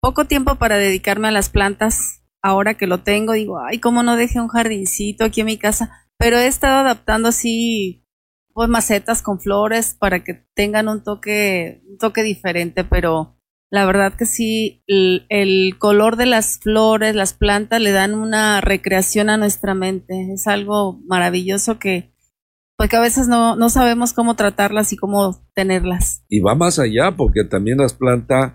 poco 0.00 0.26
tiempo 0.26 0.56
para 0.56 0.78
dedicarme 0.78 1.28
a 1.28 1.32
las 1.32 1.50
plantas, 1.50 2.24
ahora 2.42 2.74
que 2.74 2.86
lo 2.86 3.02
tengo, 3.02 3.32
digo, 3.34 3.58
ay, 3.60 3.80
cómo 3.80 4.02
no 4.02 4.16
dejé 4.16 4.40
un 4.40 4.48
jardincito 4.48 5.24
aquí 5.24 5.40
en 5.40 5.46
mi 5.46 5.58
casa. 5.58 6.06
Pero 6.18 6.38
he 6.38 6.46
estado 6.46 6.78
adaptando 6.78 7.28
así 7.28 8.04
pues 8.58 8.68
macetas 8.68 9.22
con 9.22 9.38
flores 9.38 9.94
para 9.94 10.24
que 10.24 10.34
tengan 10.52 10.88
un 10.88 11.04
toque, 11.04 11.80
un 11.88 11.96
toque 11.96 12.24
diferente, 12.24 12.82
pero 12.82 13.37
la 13.70 13.84
verdad 13.84 14.14
que 14.14 14.24
sí, 14.24 14.82
el, 14.86 15.76
color 15.78 16.16
de 16.16 16.26
las 16.26 16.58
flores, 16.58 17.14
las 17.14 17.34
plantas 17.34 17.80
le 17.80 17.92
dan 17.92 18.14
una 18.14 18.60
recreación 18.60 19.28
a 19.28 19.36
nuestra 19.36 19.74
mente. 19.74 20.32
Es 20.32 20.46
algo 20.46 21.00
maravilloso 21.06 21.78
que, 21.78 22.14
porque 22.76 22.96
a 22.96 23.00
veces 23.00 23.28
no, 23.28 23.56
no 23.56 23.68
sabemos 23.68 24.12
cómo 24.12 24.36
tratarlas 24.36 24.92
y 24.92 24.96
cómo 24.96 25.46
tenerlas. 25.54 26.24
Y 26.28 26.40
va 26.40 26.54
más 26.54 26.78
allá, 26.78 27.14
porque 27.16 27.44
también 27.44 27.78
las 27.78 27.92
plantas. 27.92 28.54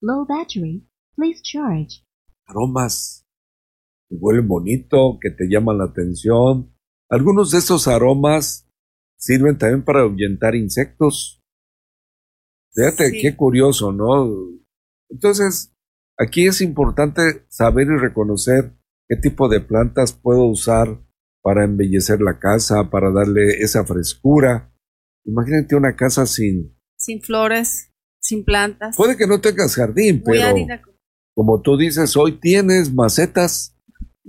Low 0.00 0.26
battery, 0.26 0.88
please 1.14 1.42
charge. 1.42 2.06
Aromas 2.46 3.26
que 4.08 4.16
huelen 4.16 4.48
bonito, 4.48 5.18
que 5.20 5.30
te 5.30 5.48
llaman 5.48 5.78
la 5.78 5.84
atención. 5.84 6.74
Algunos 7.10 7.50
de 7.50 7.58
esos 7.58 7.88
aromas 7.88 8.66
sirven 9.18 9.58
también 9.58 9.84
para 9.84 10.00
ahuyentar 10.00 10.54
insectos. 10.54 11.37
Fíjate, 12.72 13.12
qué 13.20 13.36
curioso, 13.36 13.92
¿no? 13.92 14.28
Entonces, 15.10 15.74
aquí 16.18 16.46
es 16.46 16.60
importante 16.60 17.44
saber 17.48 17.86
y 17.88 17.98
reconocer 17.98 18.72
qué 19.08 19.16
tipo 19.16 19.48
de 19.48 19.60
plantas 19.60 20.12
puedo 20.12 20.44
usar 20.44 21.00
para 21.42 21.64
embellecer 21.64 22.20
la 22.20 22.38
casa, 22.38 22.90
para 22.90 23.10
darle 23.10 23.60
esa 23.60 23.84
frescura. 23.84 24.72
Imagínate 25.24 25.76
una 25.76 25.96
casa 25.96 26.26
sin... 26.26 26.76
Sin 26.98 27.22
flores, 27.22 27.92
sin 28.20 28.44
plantas. 28.44 28.96
Puede 28.96 29.16
que 29.16 29.26
no 29.26 29.40
tengas 29.40 29.74
jardín, 29.74 30.22
pero... 30.24 30.54
Como 31.34 31.62
tú 31.62 31.76
dices, 31.76 32.16
hoy 32.16 32.40
tienes 32.40 32.92
macetas 32.92 33.77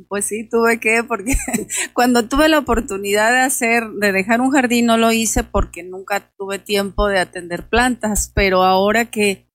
pues 0.08 0.26
sí, 0.26 0.48
tuve 0.48 0.80
que, 0.80 1.04
porque 1.04 1.36
cuando 1.94 2.28
tuve 2.28 2.50
la 2.50 2.60
oportunidad 2.60 3.32
de 3.32 3.40
hacer, 3.40 3.90
de 4.00 4.12
dejar 4.12 4.42
un 4.42 4.52
jardín, 4.52 4.86
no 4.86 4.98
lo 4.98 5.12
hice 5.12 5.44
porque 5.44 5.84
nunca 5.84 6.32
tuve 6.38 6.60
tiempo 6.60 7.08
de 7.08 7.20
atender 7.20 7.68
plantas, 7.68 8.32
pero 8.34 8.64
ahora 8.64 9.06
que, 9.06 9.50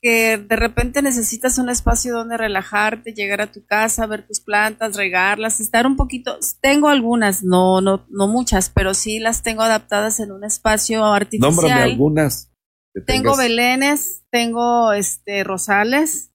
que 0.00 0.38
de 0.38 0.56
repente 0.56 1.02
necesitas 1.02 1.58
un 1.58 1.70
espacio 1.70 2.12
donde 2.12 2.36
relajarte, 2.36 3.14
llegar 3.14 3.40
a 3.40 3.50
tu 3.52 3.64
casa, 3.64 4.06
ver 4.06 4.26
tus 4.26 4.40
plantas, 4.40 4.96
regarlas, 4.96 5.60
estar 5.60 5.86
un 5.86 5.96
poquito, 5.96 6.38
tengo 6.60 6.88
algunas, 6.88 7.42
no, 7.42 7.80
no, 7.80 8.06
no 8.10 8.28
muchas, 8.28 8.70
pero 8.70 8.94
sí 8.94 9.18
las 9.18 9.42
tengo 9.42 9.62
adaptadas 9.62 10.20
en 10.20 10.32
un 10.32 10.44
espacio 10.44 11.04
artificial. 11.04 11.54
Nómbrame 11.54 11.82
algunas. 11.82 12.52
Tengo 13.06 13.36
belenes, 13.36 14.24
tengo 14.30 14.92
este 14.92 15.44
rosales. 15.44 16.30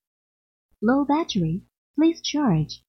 Low 0.80 1.06
battery. 1.06 1.64
Please 1.96 2.20
charge. 2.22 2.87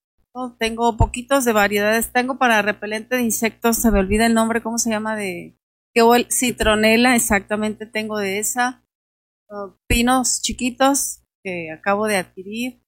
Tengo 0.60 0.98
poquitos 0.98 1.46
de 1.46 1.54
variedades. 1.54 2.12
Tengo 2.12 2.38
para 2.38 2.62
repelente 2.62 3.16
de 3.16 3.24
insectos, 3.24 3.78
se 3.78 3.92
me 3.92 4.00
olvida 4.00 4.26
el 4.26 4.34
nombre, 4.34 4.62
¿cómo 4.62 4.78
se 4.78 4.90
llama? 4.90 5.16
De 5.16 5.58
que 5.94 6.02
citronela, 6.32 7.16
exactamente 7.16 7.86
tengo 7.86 8.18
de 8.18 8.40
esa. 8.40 8.84
Uh, 9.50 9.74
pinos 9.88 10.42
chiquitos 10.42 11.24
que 11.44 11.72
acabo 11.72 12.08
de 12.08 12.18
adquirir. 12.18 12.82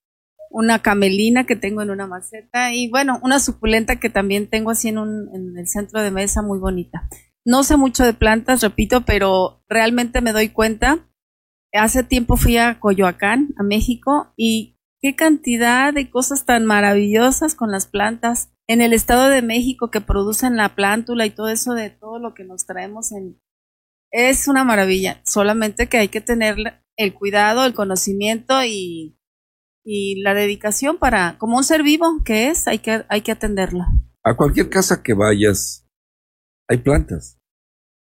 Una 0.50 0.79
camelina 0.79 1.46
que 1.46 1.55
tengo 1.55 1.81
en 1.81 1.91
una 1.91 2.08
maceta. 2.08 2.74
Y 2.74 2.89
bueno, 2.89 3.20
una 3.24 3.39
suculenta 3.39 4.00
que 4.00 4.10
también 4.10 4.48
tengo 4.48 4.72
así 4.72 4.89
en, 4.89 4.98
un, 4.98 5.29
en 5.34 5.58
el 5.58 5.67
centro 5.67 6.01
de 6.01 6.12
mesa, 6.12 6.41
muy 6.41 6.60
bonita. 6.60 7.08
No 7.46 7.63
sé 7.63 7.77
mucho 7.77 8.03
de 8.03 8.13
plantas, 8.13 8.62
repito, 8.62 9.01
pero 9.01 9.63
realmente 9.67 10.22
me 10.22 10.34
doy 10.34 10.50
cuenta. 10.50 11.08
Hace 11.74 12.03
tiempo 12.03 12.36
fui 12.36 12.58
a 12.58 12.79
Coyoacán, 12.79 13.53
a 13.58 13.63
México, 13.63 14.34
y 14.36 14.77
qué 15.01 15.15
cantidad 15.15 15.93
de 15.93 16.10
cosas 16.10 16.46
tan 16.46 16.65
maravillosas 16.65 17.55
con 17.55 17.72
las 17.72 17.88
plantas 17.88 18.53
en 18.67 18.81
el 18.81 18.93
Estado 18.93 19.29
de 19.29 19.41
México 19.41 19.89
que 19.89 20.01
producen 20.01 20.55
la 20.55 20.75
plántula 20.75 21.25
y 21.25 21.31
todo 21.31 21.50
eso 21.50 21.74
de 21.74 21.89
todo 21.89 22.20
lo 22.20 22.34
que 22.34 22.43
nos 22.43 22.65
traemos 22.65 23.12
en 23.12 23.39
es 24.13 24.50
una 24.50 24.65
maravilla, 24.65 25.22
solamente 25.25 25.88
que 25.88 25.98
hay 25.98 26.10
que 26.10 26.20
tener 26.20 26.84
el 26.98 27.13
cuidado, 27.13 27.65
el 27.65 27.74
conocimiento 27.74 28.62
y, 28.62 29.17
y 29.86 30.22
la 30.22 30.34
dedicación 30.34 30.98
para 30.98 31.38
como 31.38 31.58
un 31.58 31.63
ser 31.63 31.81
vivo 31.81 32.22
que 32.25 32.50
es, 32.50 32.67
hay 32.67 32.79
que 32.79 33.05
hay 33.08 33.22
que 33.22 33.31
atenderla. 33.31 33.88
A 34.24 34.36
cualquier 34.36 34.70
casa 34.70 35.01
que 35.01 35.13
vayas 35.13 35.88
hay 36.67 36.77
plantas. 36.77 37.38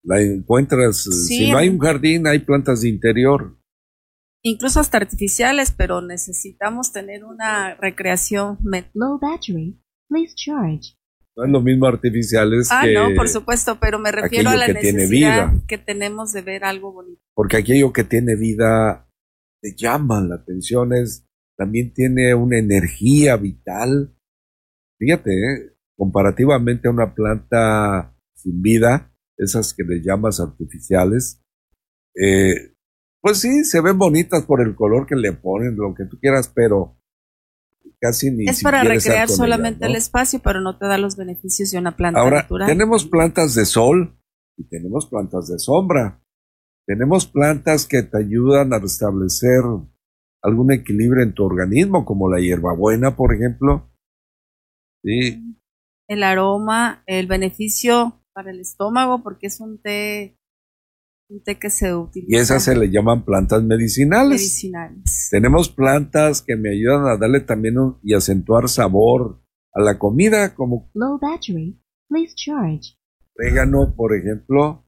La 0.04 0.22
encuentras, 0.22 1.04
Sí, 1.04 1.38
si 1.38 1.52
no 1.52 1.58
hay 1.58 1.70
un 1.70 1.80
jardín, 1.80 2.28
hay 2.28 2.40
plantas 2.40 2.82
de 2.82 2.90
interior. 2.90 3.60
Incluso 4.44 4.80
hasta 4.80 4.98
artificiales, 4.98 5.72
pero 5.72 6.02
necesitamos 6.02 6.92
tener 6.92 7.24
una 7.24 7.76
recreación. 7.76 8.58
Low 8.94 9.20
battery. 9.20 9.80
Please 10.10 10.34
charge. 10.36 10.98
No 11.36 11.46
es 11.46 11.52
lo 11.52 11.62
mismo 11.62 11.86
artificiales 11.88 12.68
Ah, 12.72 12.82
que... 12.84 12.94
no, 12.94 13.16
por 13.16 13.30
supuesto, 13.30 13.80
pero 13.80 14.00
me 14.00 14.12
refiero 14.12 14.50
a 14.50 14.58
la 14.58 14.66
que 14.66 14.76
tiene 14.76 15.04
necesidad 15.04 15.52
vida. 15.52 15.64
que 15.68 15.78
tenemos 15.78 16.34
de 16.34 16.42
ver 16.42 16.64
algo 16.66 16.92
bonito. 16.92 17.22
Porque 17.34 17.58
aquello 17.58 17.94
que 17.94 18.04
tiene 18.04 18.36
vida 18.36 19.08
te 19.62 19.76
llama 19.76 20.22
la 20.22 20.36
atención, 20.36 20.92
es, 20.94 21.26
también 21.56 21.94
tiene 21.94 22.34
una 22.34 22.58
energía 22.58 23.38
vital. 23.38 24.14
Fíjate, 25.00 25.32
¿eh? 25.32 25.76
comparativamente 25.96 26.88
a 26.88 26.92
una 26.92 27.14
planta 27.14 28.18
sin 28.36 28.62
vida, 28.62 29.14
esas 29.38 29.74
que 29.74 29.84
le 29.84 30.02
llamas 30.02 30.40
artificiales, 30.40 31.42
eh, 32.16 32.71
pues 33.22 33.40
sí, 33.40 33.64
se 33.64 33.82
ven 33.82 33.98
bonitas 33.98 34.44
por 34.46 34.62
el 34.62 34.76
color 34.76 35.06
que 35.06 35.16
le 35.16 35.32
ponen, 35.34 35.76
lo 35.78 35.94
que 35.94 36.06
tú 36.06 36.20
quieras, 36.20 36.52
pero 36.54 36.98
casi 38.00 38.32
ni 38.32 38.46
Es 38.48 38.64
para 38.64 38.84
recrear 38.84 39.30
solamente 39.30 39.86
el 39.86 39.96
espacio, 39.96 40.40
pero 40.44 40.60
no 40.60 40.78
te 40.78 40.88
da 40.88 40.98
los 40.98 41.16
beneficios 41.16 41.72
de 41.72 41.78
una 41.78 41.96
planta 41.96 42.20
Ahora, 42.20 42.42
natural. 42.42 42.68
tenemos 42.68 43.06
plantas 43.06 43.54
de 43.54 43.66
sol 43.66 44.20
y 44.58 44.64
tenemos 44.68 45.06
plantas 45.06 45.48
de 45.48 45.60
sombra. 45.60 46.20
Tenemos 46.88 47.28
plantas 47.28 47.86
que 47.86 48.02
te 48.02 48.18
ayudan 48.18 48.74
a 48.74 48.80
restablecer 48.80 49.62
algún 50.42 50.72
equilibrio 50.72 51.24
en 51.24 51.34
tu 51.34 51.44
organismo, 51.44 52.04
como 52.06 52.30
la 52.30 52.40
hierbabuena, 52.40 53.16
por 53.16 53.34
ejemplo. 53.36 53.92
Sí, 55.04 55.40
el 56.08 56.24
aroma, 56.24 57.04
el 57.06 57.28
beneficio 57.28 58.22
para 58.34 58.52
el 58.52 58.60
estómago, 58.60 59.24
porque 59.24 59.48
es 59.48 59.62
un 59.62 59.82
té 59.82 60.38
que 61.60 61.70
se 61.70 61.94
utiliza 61.96 62.28
y 62.30 62.40
esas 62.40 62.64
se 62.64 62.76
le 62.76 62.90
llaman 62.92 63.24
plantas 63.24 63.64
medicinales. 63.64 64.42
medicinales. 64.42 65.28
Tenemos 65.32 65.70
plantas 65.70 66.42
que 66.42 66.56
me 66.56 66.72
ayudan 66.72 67.08
a 67.08 67.18
darle 67.18 67.40
también 67.42 67.78
un- 67.78 67.98
y 68.04 68.14
acentuar 68.14 68.68
sabor 68.70 69.42
a 69.74 69.82
la 69.82 69.98
comida, 69.98 70.54
como 70.54 70.90
Low 70.94 71.18
battery. 71.20 71.82
Please 72.10 72.34
charge. 72.36 72.98
orégano, 73.38 73.94
por 73.96 74.16
ejemplo. 74.16 74.86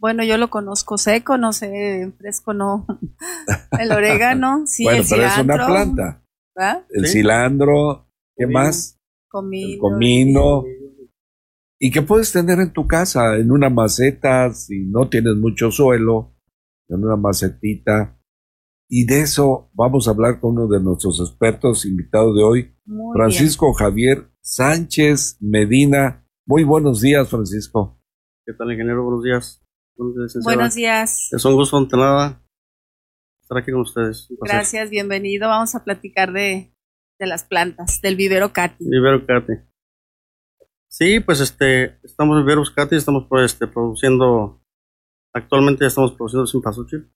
Bueno, 0.00 0.24
yo 0.24 0.38
lo 0.38 0.48
conozco 0.48 0.96
seco, 0.96 1.36
no 1.38 1.52
sé, 1.52 2.12
fresco 2.18 2.54
no. 2.54 2.86
el 3.80 3.92
orégano, 3.92 4.66
sí, 4.66 4.84
bueno, 4.84 5.02
el 5.02 5.06
pero 5.08 5.22
es 5.24 5.32
cilantro. 5.32 5.54
una 5.54 5.66
planta. 5.66 6.24
¿verdad? 6.56 6.86
El 6.90 7.06
Sí. 7.06 7.12
cilantro, 7.18 8.08
¿qué 8.36 8.44
Comino. 8.44 8.60
más? 8.60 8.98
Comino. 9.28 9.72
el 9.74 9.78
comino. 9.78 10.64
Y 11.80 11.90
que 11.92 12.02
puedes 12.02 12.32
tener 12.32 12.58
en 12.58 12.72
tu 12.72 12.86
casa, 12.88 13.36
en 13.36 13.52
una 13.52 13.70
maceta, 13.70 14.52
si 14.52 14.84
no 14.86 15.08
tienes 15.08 15.36
mucho 15.36 15.70
suelo, 15.70 16.34
en 16.88 17.04
una 17.04 17.16
macetita. 17.16 18.18
Y 18.90 19.04
de 19.04 19.20
eso 19.20 19.70
vamos 19.74 20.08
a 20.08 20.12
hablar 20.12 20.40
con 20.40 20.58
uno 20.58 20.66
de 20.66 20.82
nuestros 20.82 21.20
expertos 21.20 21.84
invitados 21.84 22.34
de 22.34 22.42
hoy, 22.42 22.74
Muy 22.84 23.14
Francisco 23.14 23.72
Javier 23.74 24.28
Sánchez 24.40 25.36
Medina. 25.40 26.26
Muy 26.46 26.64
buenos 26.64 27.02
días, 27.02 27.28
Francisco. 27.28 28.00
¿Qué 28.46 28.54
tal, 28.54 28.72
ingeniero? 28.72 29.04
Buenos 29.04 29.22
días. 29.22 29.62
Buenos 29.94 30.74
días. 30.74 31.28
Buenos. 31.30 31.32
Es 31.32 31.44
un 31.44 31.54
gusto, 31.54 31.76
ante 31.76 31.96
nada, 31.96 32.42
estar 33.42 33.58
aquí 33.58 33.70
con 33.70 33.82
ustedes. 33.82 34.26
Gracias, 34.40 34.90
bienvenido. 34.90 35.48
Vamos 35.48 35.74
a 35.74 35.84
platicar 35.84 36.32
de, 36.32 36.72
de 37.18 37.26
las 37.26 37.44
plantas, 37.44 38.00
del 38.00 38.16
vivero 38.16 38.52
Cati. 38.52 38.84
Vivero 38.88 39.26
Cati. 39.26 39.67
Sí, 40.90 41.20
pues 41.20 41.40
este, 41.40 41.98
estamos 42.02 42.38
en 42.38 42.44
Vivero 42.46 42.62
Cati, 42.74 42.96
estamos 42.96 43.26
pues, 43.28 43.52
este, 43.52 43.66
produciendo, 43.66 44.62
actualmente 45.34 45.84
ya 45.84 45.88
estamos 45.88 46.12
produciendo 46.12 46.46
cempasúchil. 46.46 47.10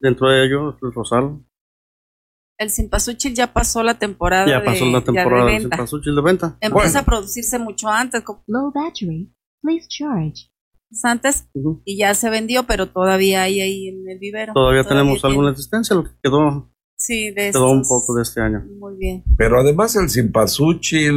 Dentro 0.00 0.28
de 0.28 0.46
ello, 0.46 0.76
el 0.82 0.92
rosal. 0.92 1.44
El 2.58 2.70
cempasúchil 2.70 3.34
ya 3.34 3.52
pasó 3.52 3.82
la 3.82 3.98
temporada 3.98 4.46
Ya 4.46 4.60
de, 4.60 4.64
pasó 4.66 4.84
la 4.86 5.00
de 5.00 5.04
temporada 5.06 5.46
de 5.46 5.52
venta. 5.52 5.76
cempasúchil 5.76 6.14
de 6.14 6.22
venta. 6.22 6.46
Empieza 6.60 6.70
Bueno. 6.88 6.98
a 7.00 7.04
producirse 7.04 7.58
mucho 7.58 7.88
antes, 7.88 8.22
Low 8.46 8.70
battery. 8.72 9.34
Please 9.62 9.86
charge. 9.88 10.50
antes, 11.02 11.48
y 11.84 11.96
ya 11.98 12.14
se 12.14 12.30
vendió, 12.30 12.64
pero 12.64 12.88
todavía 12.90 13.42
hay 13.42 13.60
ahí 13.60 13.88
en 13.88 14.08
el 14.08 14.18
vivero. 14.20 14.52
Todavía 14.52 14.84
tenemos 14.84 15.24
alguna 15.24 15.50
existencia, 15.50 15.96
lo 15.96 16.04
que 16.04 16.10
quedó, 16.22 16.70
Sí, 16.96 17.32
de 17.32 17.50
quedó 17.50 17.70
un 17.70 17.82
poco 17.82 18.14
de 18.14 18.22
este 18.22 18.40
año. 18.40 18.62
Muy 18.78 18.96
bien. 18.98 19.24
Pero 19.36 19.58
además 19.58 19.96
el 19.96 20.08
simpasúchil 20.08 21.16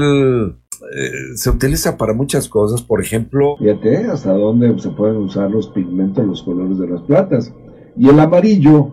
eh, 0.95 1.35
se 1.35 1.49
utiliza 1.49 1.97
para 1.97 2.13
muchas 2.13 2.47
cosas, 2.47 2.81
por 2.81 3.01
ejemplo. 3.01 3.57
Fíjate 3.57 4.05
hasta 4.05 4.33
dónde 4.33 4.77
se 4.79 4.89
pueden 4.89 5.17
usar 5.17 5.51
los 5.51 5.67
pigmentos, 5.69 6.25
los 6.25 6.43
colores 6.43 6.77
de 6.77 6.87
las 6.87 7.01
plantas. 7.01 7.53
Y 7.95 8.09
el 8.09 8.19
amarillo, 8.19 8.91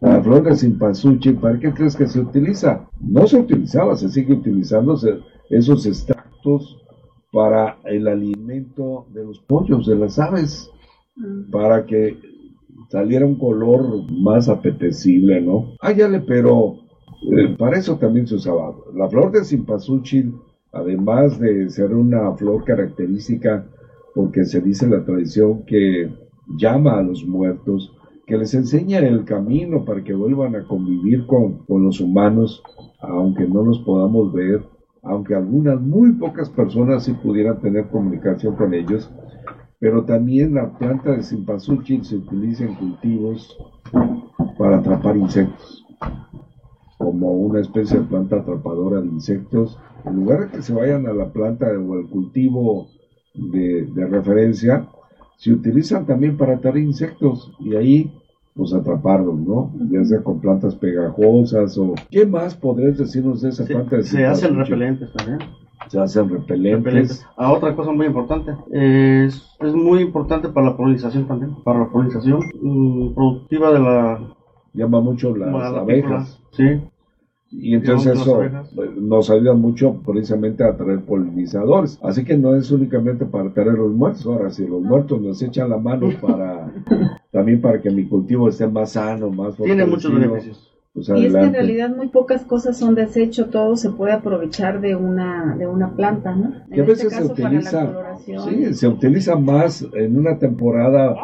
la 0.00 0.22
flor 0.22 0.44
de 0.44 0.56
simpasúchil, 0.56 1.36
¿para 1.36 1.58
qué 1.58 1.72
crees 1.72 1.96
que 1.96 2.06
se 2.06 2.20
utiliza? 2.20 2.88
No 3.00 3.26
se 3.26 3.38
utilizaba, 3.38 3.96
se 3.96 4.08
sigue 4.08 4.34
utilizando 4.34 4.98
esos 5.50 5.86
extractos 5.86 6.78
para 7.32 7.78
el 7.84 8.06
alimento 8.06 9.06
de 9.12 9.24
los 9.24 9.40
pollos, 9.40 9.86
de 9.86 9.96
las 9.96 10.18
aves, 10.18 10.70
para 11.50 11.84
que 11.86 12.16
saliera 12.88 13.26
un 13.26 13.38
color 13.38 14.10
más 14.12 14.48
apetecible, 14.48 15.40
¿no? 15.40 15.74
Áyale, 15.80 16.20
pero 16.20 16.76
eh, 17.32 17.56
para 17.58 17.78
eso 17.78 17.96
también 17.96 18.26
se 18.26 18.36
usaba. 18.36 18.74
La 18.94 19.08
flor 19.08 19.32
de 19.32 19.44
simpasúchil, 19.44 20.34
además 20.76 21.38
de 21.38 21.68
ser 21.70 21.94
una 21.94 22.32
flor 22.32 22.64
característica, 22.64 23.64
porque 24.14 24.44
se 24.44 24.60
dice 24.60 24.86
la 24.86 25.04
tradición 25.04 25.64
que 25.64 26.10
llama 26.56 26.98
a 26.98 27.02
los 27.02 27.24
muertos, 27.24 27.92
que 28.26 28.36
les 28.36 28.54
enseña 28.54 28.98
el 28.98 29.24
camino 29.24 29.84
para 29.84 30.02
que 30.02 30.12
vuelvan 30.12 30.56
a 30.56 30.66
convivir 30.66 31.26
con, 31.26 31.64
con 31.66 31.84
los 31.84 32.00
humanos, 32.00 32.62
aunque 33.00 33.46
no 33.46 33.62
los 33.62 33.78
podamos 33.80 34.32
ver, 34.32 34.62
aunque 35.02 35.34
algunas, 35.34 35.80
muy 35.80 36.12
pocas 36.12 36.50
personas 36.50 37.04
sí 37.04 37.12
pudieran 37.12 37.60
tener 37.60 37.86
comunicación 37.86 38.56
con 38.56 38.74
ellos, 38.74 39.10
pero 39.78 40.04
también 40.04 40.54
la 40.54 40.76
planta 40.78 41.12
de 41.12 41.22
simpasúchil 41.22 42.04
se 42.04 42.16
utiliza 42.16 42.64
en 42.64 42.74
cultivos 42.74 43.56
para 44.58 44.78
atrapar 44.78 45.16
insectos, 45.16 45.84
como 46.98 47.32
una 47.32 47.60
especie 47.60 48.00
de 48.00 48.06
planta 48.06 48.36
atrapadora 48.36 49.00
de 49.00 49.06
insectos. 49.06 49.78
En 50.06 50.16
lugar 50.16 50.40
de 50.40 50.56
que 50.56 50.62
se 50.62 50.72
vayan 50.72 51.06
a 51.06 51.12
la 51.12 51.32
planta 51.32 51.66
o 51.66 51.94
al 51.94 52.06
cultivo 52.08 52.88
de, 53.34 53.86
de 53.86 54.06
referencia, 54.06 54.86
se 55.36 55.52
utilizan 55.52 56.06
también 56.06 56.36
para 56.36 56.54
atraer 56.54 56.78
insectos 56.78 57.52
y 57.58 57.74
ahí 57.74 58.12
pues 58.54 58.72
atraparlos, 58.72 59.38
¿no? 59.38 59.70
Ya 59.90 60.02
sea 60.04 60.22
con 60.22 60.40
plantas 60.40 60.74
pegajosas 60.76 61.76
o... 61.76 61.94
¿Qué 62.10 62.24
más 62.24 62.54
podrías 62.54 62.96
decirnos 62.96 63.42
de 63.42 63.50
esa 63.50 63.66
Se, 63.66 63.74
planta 63.74 63.96
de 63.96 64.02
se 64.02 64.24
hacen 64.24 64.56
repelentes 64.56 65.12
también. 65.12 65.40
Se 65.88 66.00
hacen 66.00 66.30
repelentes. 66.30 66.84
repelentes. 66.84 67.26
Ah, 67.36 67.52
otra 67.52 67.76
cosa 67.76 67.92
muy 67.92 68.06
importante. 68.06 68.52
Es, 68.70 69.46
es 69.60 69.74
muy 69.74 70.00
importante 70.00 70.48
para 70.48 70.70
la 70.70 70.76
polinización 70.76 71.28
también. 71.28 71.54
Para 71.64 71.80
la 71.80 71.90
polinización 71.90 72.40
mm, 72.62 73.14
productiva 73.14 73.72
de 73.72 73.78
la, 73.78 74.36
Llama 74.76 75.00
mucho 75.00 75.34
las 75.34 75.50
la 75.52 75.80
abejas. 75.80 76.38
Sí. 76.52 76.82
Y 77.58 77.74
entonces 77.74 78.20
eso 78.20 78.42
eh, 78.44 78.50
nos 79.00 79.30
ayuda 79.30 79.54
mucho 79.54 80.00
precisamente 80.04 80.62
a 80.62 80.68
atraer 80.68 81.00
polinizadores. 81.00 81.98
Así 82.02 82.24
que 82.24 82.36
no 82.36 82.54
es 82.54 82.70
únicamente 82.70 83.24
para 83.24 83.48
atraer 83.48 83.74
los 83.74 83.92
muertos. 83.92 84.26
Ahora, 84.26 84.50
si 84.50 84.66
los 84.66 84.82
muertos 84.82 85.20
nos 85.22 85.40
echan 85.42 85.70
la 85.70 85.78
mano 85.78 86.08
para 86.20 86.70
también 87.30 87.60
para 87.60 87.80
que 87.80 87.90
mi 87.90 88.06
cultivo 88.06 88.48
esté 88.48 88.66
más 88.66 88.92
sano, 88.92 89.30
más 89.30 89.56
Tiene 89.56 89.86
muchos 89.86 90.12
beneficios. 90.12 90.70
pues 90.92 91.08
Y 91.08 91.26
es 91.26 91.32
que 91.32 91.40
en 91.40 91.52
realidad 91.52 91.94
muy 91.94 92.08
pocas 92.08 92.44
cosas 92.44 92.76
son 92.78 92.94
desecho, 92.94 93.46
todo 93.46 93.76
se 93.76 93.90
puede 93.90 94.12
aprovechar 94.12 94.80
de 94.80 94.94
una 94.94 95.56
de 95.56 95.66
una 95.66 95.94
planta, 95.94 96.34
¿no? 96.34 96.52
Que 96.70 96.80
a 96.80 96.84
este 96.84 97.06
veces 97.06 97.12
se 97.12 97.18
caso 97.20 97.32
utiliza, 97.32 97.94
sí, 98.48 98.74
se 98.74 98.88
utiliza 98.88 99.36
más 99.36 99.86
en 99.94 100.18
una 100.18 100.38
temporada 100.38 101.14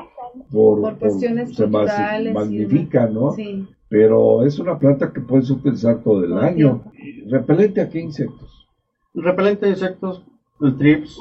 por, 0.51 0.81
por 0.81 0.99
cuestiones 0.99 1.55
se 1.55 1.67
mas- 1.67 1.83
culturales 1.91 2.31
y 2.31 2.35
magnifica. 2.35 3.07
¿no? 3.07 3.33
Sí. 3.33 3.67
Pero 3.93 4.43
es 4.47 4.59
una 4.59 4.79
planta 4.79 5.13
que 5.13 5.21
puedes 5.21 5.51
utilizar 5.51 6.03
todo 6.03 6.25
el 6.25 6.33
año. 6.39 6.83
¿Repelente 7.27 7.83
a 7.83 7.91
qué 7.91 8.01
insectos? 8.01 8.67
Repelente 9.13 9.67
de 9.67 9.73
insectos, 9.73 10.25
el 10.63 10.79
trips, 10.79 11.21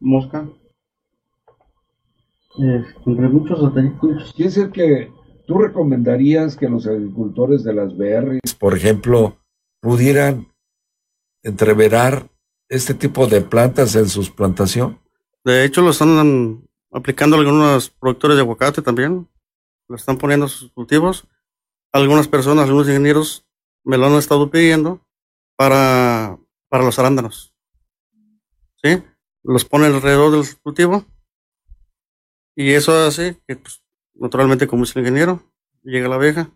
mosca. 0.00 0.48
Eh, 2.58 2.84
entre 3.06 3.28
muchos 3.28 3.62
detallitos. 3.62 4.32
Quiere 4.34 4.50
decir 4.50 4.70
que 4.72 5.12
tú 5.46 5.58
recomendarías 5.58 6.56
que 6.56 6.68
los 6.68 6.88
agricultores 6.88 7.62
de 7.62 7.72
las 7.72 7.96
berries, 7.96 8.52
por 8.58 8.76
ejemplo, 8.76 9.36
pudieran 9.80 10.48
entreverar 11.44 12.30
este 12.68 12.94
tipo 12.94 13.28
de 13.28 13.42
plantas 13.42 13.94
en 13.94 14.08
sus 14.08 14.28
plantación. 14.28 14.98
De 15.44 15.64
hecho, 15.64 15.82
lo 15.82 15.90
están 15.90 16.64
aplicando 16.90 17.36
algunos 17.36 17.90
productores 17.90 18.36
de 18.36 18.42
aguacate 18.42 18.82
también. 18.82 19.28
Lo 19.86 19.94
están 19.94 20.18
poniendo 20.18 20.46
a 20.46 20.48
sus 20.48 20.72
cultivos. 20.72 21.28
Algunas 21.94 22.26
personas, 22.26 22.64
algunos 22.64 22.88
ingenieros 22.88 23.46
me 23.84 23.96
lo 23.96 24.06
han 24.06 24.14
estado 24.14 24.50
pidiendo 24.50 25.06
para, 25.54 26.36
para 26.68 26.82
los 26.82 26.98
arándanos. 26.98 27.54
¿Sí? 28.82 29.00
Los 29.44 29.64
ponen 29.64 29.94
alrededor 29.94 30.32
del 30.32 30.44
cultivo 30.60 31.06
Y 32.56 32.72
eso 32.72 32.92
hace 32.96 33.40
que, 33.46 33.54
pues, 33.54 33.80
naturalmente, 34.12 34.66
como 34.66 34.82
es 34.82 34.96
el 34.96 35.02
ingeniero, 35.02 35.44
llega 35.84 36.08
la 36.08 36.16
abeja. 36.16 36.50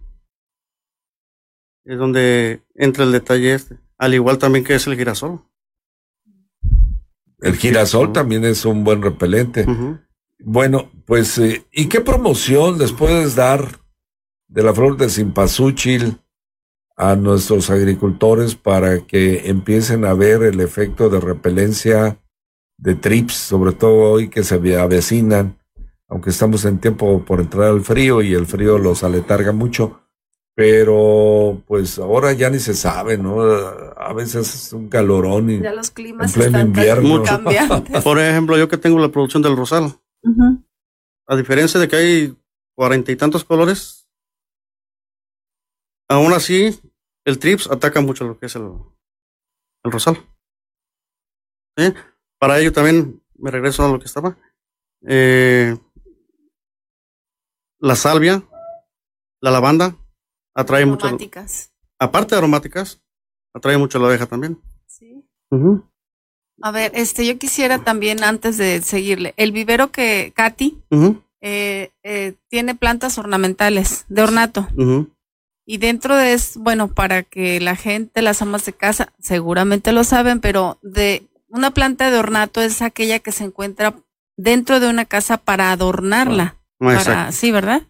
Es 1.85 1.99
donde 1.99 2.65
entra 2.75 3.05
el 3.05 3.13
detalle 3.13 3.55
este. 3.55 3.79
Al 3.97 4.15
igual 4.15 4.39
también 4.39 4.65
que 4.65 4.75
es 4.75 4.89
el 4.89 4.97
girasol. 4.97 5.45
El 7.39 7.55
girasol 7.55 8.13
también 8.13 8.45
es 8.45 8.65
un 8.65 8.83
buen 8.83 9.03
repelente. 9.03 9.65
Bueno, 10.41 10.91
pues, 11.07 11.39
eh, 11.39 11.65
¿y 11.71 11.89
qué 11.89 12.01
promoción 12.01 12.77
les 12.79 12.91
puedes 12.91 13.37
dar 13.37 13.79
de 14.49 14.63
la 14.63 14.75
flor 14.75 14.97
de 14.97 15.09
simpasúchil 15.09 16.19
a 16.97 17.15
nuestros 17.15 17.71
agricultores 17.71 18.57
para 18.57 19.07
que 19.07 19.49
empiecen 19.49 20.05
a 20.05 20.15
ver 20.15 20.43
el 20.43 20.61
efecto 20.61 21.09
de 21.09 21.21
repelencia 21.21 22.19
de 22.77 22.95
trips, 22.95 23.35
sobre 23.35 23.73
todo 23.73 24.13
hoy 24.13 24.29
que 24.29 24.43
se 24.43 24.55
avecinan, 24.77 25.59
aunque 26.09 26.31
estamos 26.31 26.65
en 26.65 26.79
tiempo 26.79 27.25
por 27.25 27.41
entrar 27.41 27.69
al 27.69 27.83
frío 27.83 28.23
y 28.23 28.35
el 28.35 28.47
frío 28.47 28.79
los 28.79 29.05
aletarga 29.05 29.53
mucho, 29.53 30.01
pero 30.55 31.63
pues 31.67 31.99
ahora 31.99 32.33
ya 32.33 32.51
ni 32.51 32.59
se 32.59 32.75
sabe, 32.75 33.17
¿no? 33.17 33.43
A 33.43 34.13
veces 34.13 34.53
es 34.55 34.73
un 34.73 34.89
calorón 34.89 35.51
y 35.51 35.61
ya 35.61 35.73
los 35.73 35.91
climas 35.91 36.35
en 36.35 36.43
pleno 36.43 36.61
invierno. 36.61 37.23
Por 38.03 38.19
ejemplo, 38.19 38.59
yo 38.59 38.69
que 38.69 38.77
tengo 38.77 38.99
la 38.99 39.11
producción 39.11 39.43
del 39.43 39.57
rosal, 39.57 39.95
a 41.29 41.37
diferencia 41.37 41.79
de 41.79 41.87
que 41.87 41.97
hay 41.97 42.37
cuarenta 42.75 43.13
y 43.13 43.17
tantos 43.17 43.45
colores, 43.45 43.98
aún 46.09 46.33
así 46.33 46.81
el 47.25 47.39
trips 47.39 47.71
ataca 47.71 48.01
mucho 48.01 48.25
lo 48.25 48.39
que 48.39 48.47
es 48.47 48.57
el, 48.57 48.71
el 49.85 49.93
rosal. 49.93 50.17
Para 52.39 52.59
ello 52.59 52.73
también 52.73 53.23
me 53.35 53.51
regreso 53.51 53.85
a 53.85 53.89
lo 53.89 53.99
que 53.99 54.07
estaba. 54.07 54.37
Eh, 55.07 55.77
la 57.81 57.95
salvia, 57.95 58.43
la 59.41 59.51
lavanda, 59.51 59.97
atrae 60.55 60.83
aromáticas. 60.83 61.71
mucho. 61.71 61.95
Aparte 62.01 62.35
de 62.35 62.39
aromáticas, 62.39 63.01
atrae 63.55 63.79
mucho 63.79 63.99
la 63.99 64.07
abeja 64.07 64.27
también. 64.27 64.61
Sí. 64.87 65.25
A 66.61 66.71
ver, 66.73 66.91
este, 66.95 67.25
yo 67.27 67.39
quisiera 67.39 67.85
también, 67.85 68.25
antes 68.25 68.57
de 68.57 68.83
seguirle, 68.83 69.35
el 69.37 69.53
vivero 69.53 69.93
que 69.93 70.33
Katy 70.35 70.83
eh, 71.41 71.93
eh, 72.03 72.35
tiene 72.49 72.75
plantas 72.75 73.19
ornamentales 73.19 74.05
de 74.09 74.23
ornato. 74.23 74.67
Y 75.71 75.77
dentro 75.77 76.17
de 76.17 76.33
eso, 76.33 76.59
bueno, 76.61 76.95
para 76.95 77.25
que 77.25 77.61
la 77.61 77.77
gente, 77.77 78.23
las 78.23 78.41
amas 78.41 78.65
de 78.65 78.73
casa, 78.73 79.13
seguramente 79.21 79.93
lo 79.93 80.03
saben, 80.03 80.41
pero 80.41 80.79
de 80.81 81.29
una 81.49 81.73
planta 81.73 82.11
de 82.11 82.17
ornato 82.17 82.63
es 82.63 82.81
aquella 82.81 83.19
que 83.19 83.33
se 83.33 83.45
encuentra 83.45 83.95
dentro 84.39 84.81
de 84.81 84.89
una 84.89 85.05
casa 85.05 85.37
para 85.37 85.71
adornarla. 85.71 86.57
Ah, 86.81 87.33
sí, 87.33 87.53
¿verdad? 87.53 87.83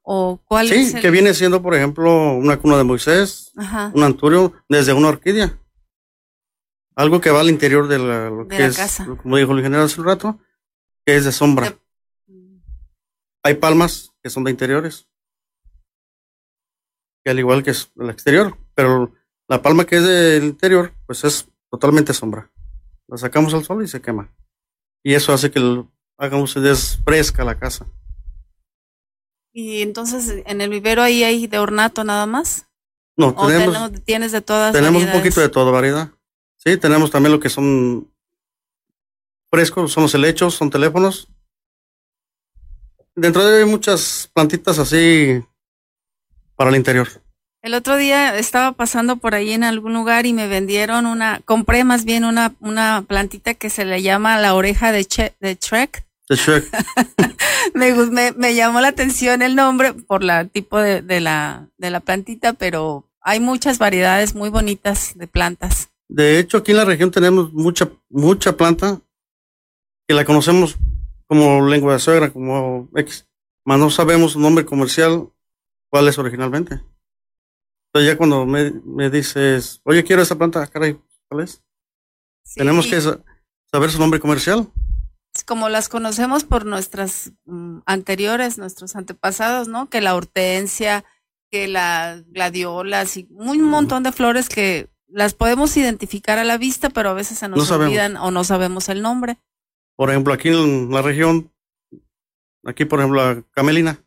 ¿O 0.00 0.40
cuál 0.46 0.68
sí, 0.68 0.94
que 1.02 1.10
viene 1.10 1.34
siendo, 1.34 1.60
por 1.60 1.74
ejemplo, 1.74 2.32
una 2.32 2.58
cuna 2.58 2.78
de 2.78 2.84
Moisés, 2.84 3.52
un 3.92 4.02
anturio, 4.02 4.54
desde 4.70 4.94
una 4.94 5.08
orquídea. 5.08 5.58
Algo 6.96 7.20
que 7.20 7.28
va 7.28 7.40
al 7.40 7.50
interior 7.50 7.88
de 7.88 7.98
la, 7.98 8.30
lo 8.30 8.48
que 8.48 8.64
es, 8.64 8.78
casa. 8.78 9.04
como 9.22 9.36
dijo 9.36 9.52
el 9.52 9.58
ingeniero 9.58 9.84
hace 9.84 10.00
un 10.00 10.06
rato, 10.06 10.38
que 11.04 11.16
es 11.16 11.26
de 11.26 11.32
sombra. 11.32 11.76
Hay 13.42 13.56
palmas 13.56 14.14
que 14.22 14.30
son 14.30 14.44
de 14.44 14.50
interiores 14.50 15.11
que 17.24 17.30
al 17.30 17.38
igual 17.38 17.62
que 17.62 17.70
es 17.70 17.90
el 17.98 18.10
exterior, 18.10 18.56
pero 18.74 19.12
la 19.48 19.62
palma 19.62 19.84
que 19.84 19.96
es 19.96 20.04
del 20.04 20.44
interior, 20.44 20.92
pues 21.06 21.24
es 21.24 21.48
totalmente 21.70 22.14
sombra. 22.14 22.50
La 23.06 23.16
sacamos 23.18 23.54
al 23.54 23.64
sol 23.64 23.84
y 23.84 23.88
se 23.88 24.00
quema. 24.00 24.32
Y 25.02 25.14
eso 25.14 25.32
hace 25.32 25.50
que 25.50 25.58
el, 25.58 25.86
haga 26.16 26.36
ustedes 26.36 27.00
fresca 27.04 27.44
la 27.44 27.58
casa. 27.58 27.86
Y 29.52 29.82
entonces 29.82 30.42
en 30.46 30.60
el 30.60 30.70
vivero 30.70 31.02
ahí 31.02 31.24
hay 31.24 31.46
de 31.46 31.58
ornato 31.58 32.04
nada 32.04 32.26
más. 32.26 32.68
No, 33.16 33.34
tenemos, 33.34 33.92
tienes 34.04 34.32
de 34.32 34.40
todas. 34.40 34.72
Tenemos 34.72 35.02
un 35.02 35.12
poquito 35.12 35.40
de 35.40 35.48
toda 35.48 35.70
variedad. 35.70 36.10
Sí, 36.56 36.76
tenemos 36.78 37.10
también 37.10 37.32
lo 37.32 37.40
que 37.40 37.50
son 37.50 38.10
frescos, 39.50 39.92
son 39.92 40.04
los 40.04 40.14
helechos, 40.14 40.54
son 40.54 40.70
teléfonos. 40.70 41.28
Dentro 43.14 43.44
de 43.44 43.62
hay 43.62 43.68
muchas 43.68 44.30
plantitas 44.32 44.78
así 44.78 45.44
para 46.62 46.70
el 46.70 46.76
interior. 46.76 47.08
El 47.60 47.74
otro 47.74 47.96
día 47.96 48.38
estaba 48.38 48.70
pasando 48.70 49.16
por 49.16 49.34
ahí 49.34 49.50
en 49.50 49.64
algún 49.64 49.94
lugar 49.94 50.26
y 50.26 50.32
me 50.32 50.46
vendieron 50.46 51.06
una, 51.06 51.40
compré 51.44 51.82
más 51.82 52.04
bien 52.04 52.24
una, 52.24 52.54
una 52.60 53.04
plantita 53.08 53.54
que 53.54 53.68
se 53.68 53.84
le 53.84 54.00
llama 54.00 54.38
la 54.38 54.54
oreja 54.54 54.92
de, 54.92 55.04
de 55.40 55.58
Shrek. 55.60 56.06
De 56.28 56.36
Shrek. 56.36 56.70
me, 57.74 58.32
me, 58.36 58.54
llamó 58.54 58.80
la 58.80 58.86
atención 58.86 59.42
el 59.42 59.56
nombre 59.56 59.92
por 59.92 60.22
la 60.22 60.44
tipo 60.44 60.78
de, 60.78 61.02
de, 61.02 61.20
la, 61.20 61.68
de 61.78 61.90
la 61.90 61.98
plantita, 61.98 62.52
pero 62.52 63.10
hay 63.20 63.40
muchas 63.40 63.78
variedades 63.78 64.36
muy 64.36 64.48
bonitas 64.48 65.18
de 65.18 65.26
plantas. 65.26 65.88
De 66.08 66.38
hecho, 66.38 66.58
aquí 66.58 66.70
en 66.70 66.76
la 66.76 66.84
región 66.84 67.10
tenemos 67.10 67.52
mucha, 67.52 67.90
mucha 68.08 68.56
planta 68.56 69.00
que 70.06 70.14
la 70.14 70.24
conocemos 70.24 70.76
como 71.26 71.66
lengua 71.66 71.94
de 71.94 71.98
suegra, 71.98 72.32
como 72.32 72.88
X, 72.94 73.26
mas 73.64 73.80
no 73.80 73.90
sabemos 73.90 74.32
su 74.32 74.38
nombre 74.38 74.64
comercial 74.64 75.28
cuál 75.92 76.08
es 76.08 76.18
originalmente. 76.18 76.80
Entonces 77.88 78.12
ya 78.12 78.16
cuando 78.16 78.46
me, 78.46 78.72
me 78.84 79.10
dices, 79.10 79.82
oye, 79.84 80.02
quiero 80.02 80.22
esa 80.22 80.38
planta, 80.38 80.66
caray, 80.66 80.98
¿cuál 81.28 81.44
es? 81.44 81.62
Tenemos 82.54 82.86
que 82.86 82.98
saber 83.00 83.90
su 83.90 83.98
nombre 83.98 84.18
comercial. 84.18 84.72
Como 85.46 85.68
las 85.68 85.90
conocemos 85.90 86.44
por 86.44 86.64
nuestras 86.64 87.32
mm, 87.44 87.80
anteriores, 87.84 88.56
nuestros 88.56 88.96
antepasados, 88.96 89.68
¿no? 89.68 89.90
Que 89.90 90.00
la 90.00 90.14
hortensia, 90.14 91.04
que 91.50 91.68
la 91.68 92.22
gladiolas 92.26 93.16
y 93.18 93.28
un 93.30 93.62
montón 93.62 94.02
de 94.02 94.12
flores 94.12 94.48
que 94.48 94.88
las 95.08 95.34
podemos 95.34 95.76
identificar 95.76 96.38
a 96.38 96.44
la 96.44 96.56
vista, 96.56 96.88
pero 96.88 97.10
a 97.10 97.14
veces 97.14 97.38
se 97.38 97.48
nos 97.48 97.70
olvidan 97.70 98.16
o 98.16 98.30
no 98.30 98.44
sabemos 98.44 98.88
el 98.88 99.02
nombre. 99.02 99.38
Por 99.96 100.08
ejemplo, 100.08 100.32
aquí 100.32 100.48
en 100.48 100.90
la 100.90 101.02
región, 101.02 101.52
aquí 102.64 102.86
por 102.86 103.00
ejemplo 103.00 103.22
la 103.22 103.42
camelina, 103.52 104.02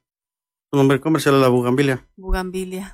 su 0.75 0.79
nombre 0.79 0.99
comercial 0.99 1.35
es 1.35 1.41
la 1.41 1.47
bugambilia. 1.47 2.05
Bugambilia. 2.17 2.93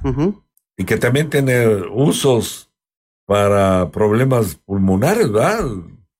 Y 0.77 0.85
que 0.85 0.97
también 0.97 1.31
tiene 1.31 1.65
usos 1.89 2.69
para 3.25 3.89
problemas 3.89 4.53
pulmonares, 4.53 5.31
¿verdad? 5.31 5.65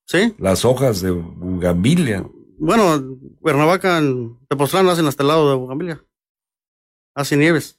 Sí. 0.06 0.34
Las 0.38 0.64
hojas 0.64 1.02
de 1.02 1.12
bugambilia. 1.12 2.26
Bueno, 2.58 3.16
Cuernavaca, 3.40 3.98
en 3.98 4.36
Tepoztlán 4.48 4.88
hacen 4.88 5.06
hasta 5.06 5.22
el 5.22 5.28
lado 5.28 5.50
de 5.50 5.56
bugambilia. 5.56 6.04
Hace 7.14 7.36
nieves. 7.36 7.78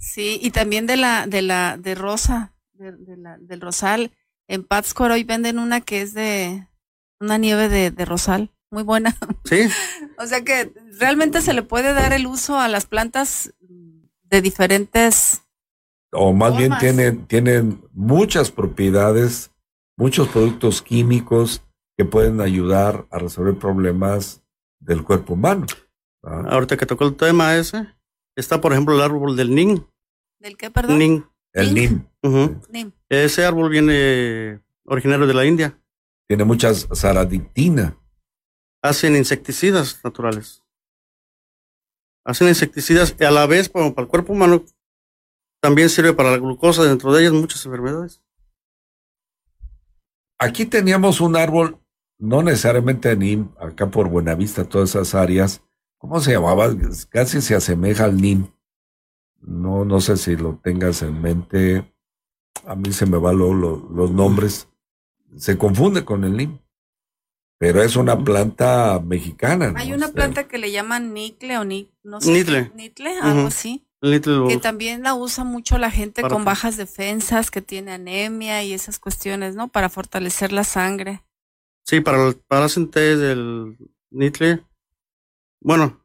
Sí, 0.00 0.40
y 0.42 0.50
también 0.50 0.88
de 0.88 0.96
la, 0.96 1.28
de 1.28 1.42
la, 1.42 1.76
de 1.76 1.94
rosa, 1.94 2.52
de, 2.72 3.16
la, 3.16 3.38
del 3.38 3.60
rosal. 3.60 4.10
En 4.48 4.64
Pátzcuaro 4.64 5.14
hoy 5.14 5.22
venden 5.22 5.60
una 5.60 5.82
que 5.82 6.02
es 6.02 6.14
de, 6.14 6.66
una 7.20 7.38
nieve 7.38 7.68
de, 7.68 7.92
de 7.92 8.04
rosal 8.04 8.50
muy 8.72 8.82
buena. 8.82 9.16
Sí. 9.44 9.68
o 10.18 10.26
sea 10.26 10.42
que 10.42 10.72
realmente 10.98 11.40
se 11.42 11.52
le 11.52 11.62
puede 11.62 11.92
dar 11.92 12.12
el 12.12 12.26
uso 12.26 12.58
a 12.58 12.68
las 12.68 12.86
plantas 12.86 13.54
de 14.24 14.42
diferentes. 14.42 15.42
O 16.10 16.32
más 16.32 16.56
bien 16.56 16.72
tienen, 16.78 17.26
tienen 17.26 17.82
muchas 17.92 18.50
propiedades, 18.50 19.50
muchos 19.96 20.28
productos 20.28 20.82
químicos 20.82 21.62
que 21.96 22.04
pueden 22.04 22.40
ayudar 22.40 23.06
a 23.10 23.18
resolver 23.18 23.56
problemas 23.56 24.42
del 24.80 25.04
cuerpo 25.04 25.34
humano. 25.34 25.66
Ahorita 26.22 26.76
que 26.76 26.86
tocó 26.86 27.04
el 27.04 27.16
tema 27.16 27.56
ese, 27.56 27.88
está 28.36 28.60
por 28.60 28.72
ejemplo 28.72 28.94
el 28.94 29.02
árbol 29.02 29.36
del 29.36 29.54
nin. 29.54 29.86
¿Del 30.38 30.56
qué, 30.56 30.70
perdón? 30.70 30.98
Nin. 30.98 31.26
El 31.52 31.74
nin. 31.74 32.08
Ese 33.08 33.44
árbol 33.44 33.70
viene 33.70 34.60
originario 34.84 35.26
de 35.26 35.34
la 35.34 35.44
India. 35.44 35.78
Tiene 36.26 36.44
muchas 36.44 36.88
saradictina 36.92 37.96
hacen 38.82 39.16
insecticidas 39.16 40.00
naturales. 40.04 40.62
Hacen 42.24 42.48
insecticidas 42.48 43.16
y 43.18 43.24
a 43.24 43.30
la 43.30 43.46
vez, 43.46 43.68
para 43.68 43.86
el 43.86 44.08
cuerpo 44.08 44.32
humano, 44.32 44.64
también 45.60 45.88
sirve 45.88 46.12
para 46.12 46.32
la 46.32 46.38
glucosa, 46.38 46.84
dentro 46.84 47.12
de 47.12 47.22
ellas 47.22 47.32
muchas 47.32 47.64
enfermedades. 47.64 48.20
Aquí 50.38 50.66
teníamos 50.66 51.20
un 51.20 51.36
árbol, 51.36 51.78
no 52.18 52.42
necesariamente 52.42 53.16
NIM, 53.16 53.50
acá 53.58 53.88
por 53.90 54.08
Buenavista, 54.08 54.68
todas 54.68 54.90
esas 54.90 55.14
áreas. 55.14 55.62
¿Cómo 55.98 56.20
se 56.20 56.32
llamaba? 56.32 56.68
Casi 57.10 57.40
se 57.40 57.54
asemeja 57.54 58.04
al 58.04 58.20
NIM. 58.20 58.48
No, 59.40 59.84
no 59.84 60.00
sé 60.00 60.16
si 60.16 60.36
lo 60.36 60.56
tengas 60.56 61.02
en 61.02 61.20
mente. 61.20 61.92
A 62.66 62.74
mí 62.74 62.92
se 62.92 63.06
me 63.06 63.18
van 63.18 63.38
los 63.38 64.10
nombres. 64.10 64.68
Se 65.36 65.56
confunde 65.56 66.04
con 66.04 66.24
el 66.24 66.36
NIM. 66.36 66.61
Pero 67.62 67.80
es 67.80 67.94
una 67.94 68.18
planta 68.18 68.98
mexicana. 68.98 69.72
Hay 69.76 69.92
una 69.92 70.08
planta 70.08 70.48
que 70.48 70.58
le 70.58 70.72
llaman 70.72 71.14
nicle 71.14 71.58
o 71.58 71.64
ni, 71.64 71.88
no 72.02 72.20
sé. 72.20 72.32
Nitle. 72.32 72.72
Nitle, 72.74 73.16
algo 73.20 73.46
así. 73.46 73.86
Que 74.00 74.58
también 74.60 75.04
la 75.04 75.14
usa 75.14 75.44
mucho 75.44 75.78
la 75.78 75.92
gente 75.92 76.22
con 76.22 76.44
bajas 76.44 76.76
defensas, 76.76 77.52
que 77.52 77.62
tiene 77.62 77.92
anemia 77.92 78.64
y 78.64 78.72
esas 78.72 78.98
cuestiones, 78.98 79.54
¿no? 79.54 79.68
Para 79.68 79.88
fortalecer 79.88 80.50
la 80.50 80.64
sangre. 80.64 81.22
Sí, 81.84 82.00
para, 82.00 82.32
para 82.48 82.64
hacen 82.64 82.90
té 82.90 83.16
del 83.16 83.76
nitle 84.10 84.64
Bueno, 85.60 86.04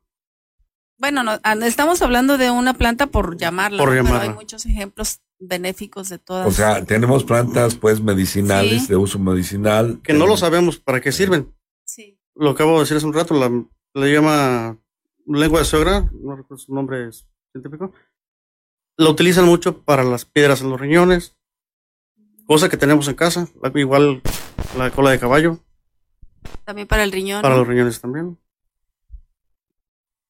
Bueno, 0.99 1.23
no, 1.23 1.39
ah, 1.41 1.55
estamos 1.63 2.03
hablando 2.03 2.37
de 2.37 2.51
una 2.51 2.75
planta 2.75 3.07
por 3.07 3.35
llamarla, 3.35 3.79
Por 3.79 3.89
¿no? 3.89 3.93
pero 3.93 4.03
llamarla. 4.03 4.29
hay 4.29 4.35
muchos 4.35 4.67
ejemplos 4.67 5.21
benéficos 5.39 6.09
de 6.09 6.17
todas. 6.19 6.47
O 6.47 6.51
sea, 6.51 6.83
tenemos 6.85 7.23
plantas 7.23 7.75
pues 7.75 8.01
medicinales, 8.01 8.83
Sí. 8.83 8.87
de 8.87 8.95
uso 8.95 9.19
medicinal. 9.19 9.99
que 10.03 10.13
no 10.13 10.25
lo 10.27 10.37
sabemos 10.37 10.77
para 10.79 11.01
qué 11.01 11.11
sirven. 11.11 11.53
Sí. 11.85 12.19
Lo 12.35 12.51
acabo 12.51 12.73
de 12.75 12.79
decir 12.81 12.97
hace 12.97 13.05
un 13.05 13.13
rato, 13.13 13.33
la, 13.33 13.49
le 13.93 14.13
llama 14.13 14.77
lengua 15.25 15.59
de 15.59 15.65
suegra, 15.65 16.09
no 16.13 16.35
recuerdo 16.35 16.57
su 16.63 16.73
nombre 16.73 17.09
científico. 17.51 17.93
Lo 18.97 19.11
utilizan 19.11 19.45
mucho 19.45 19.81
para 19.83 20.03
las 20.03 20.25
piedras 20.25 20.61
en 20.61 20.69
los 20.71 20.79
riñones, 20.79 21.35
cosa 22.45 22.69
que 22.69 22.77
tenemos 22.77 23.07
en 23.07 23.15
casa, 23.15 23.47
la- 23.61 23.71
igual 23.79 24.21
la 24.77 24.89
cola 24.91 25.11
de 25.11 25.19
caballo, 25.19 25.59
También 26.65 26.87
para 26.87 27.03
el 27.03 27.11
riñón. 27.11 27.41
para 27.41 27.57
los 27.57 27.67
riñones 27.67 27.99
también. 28.01 28.37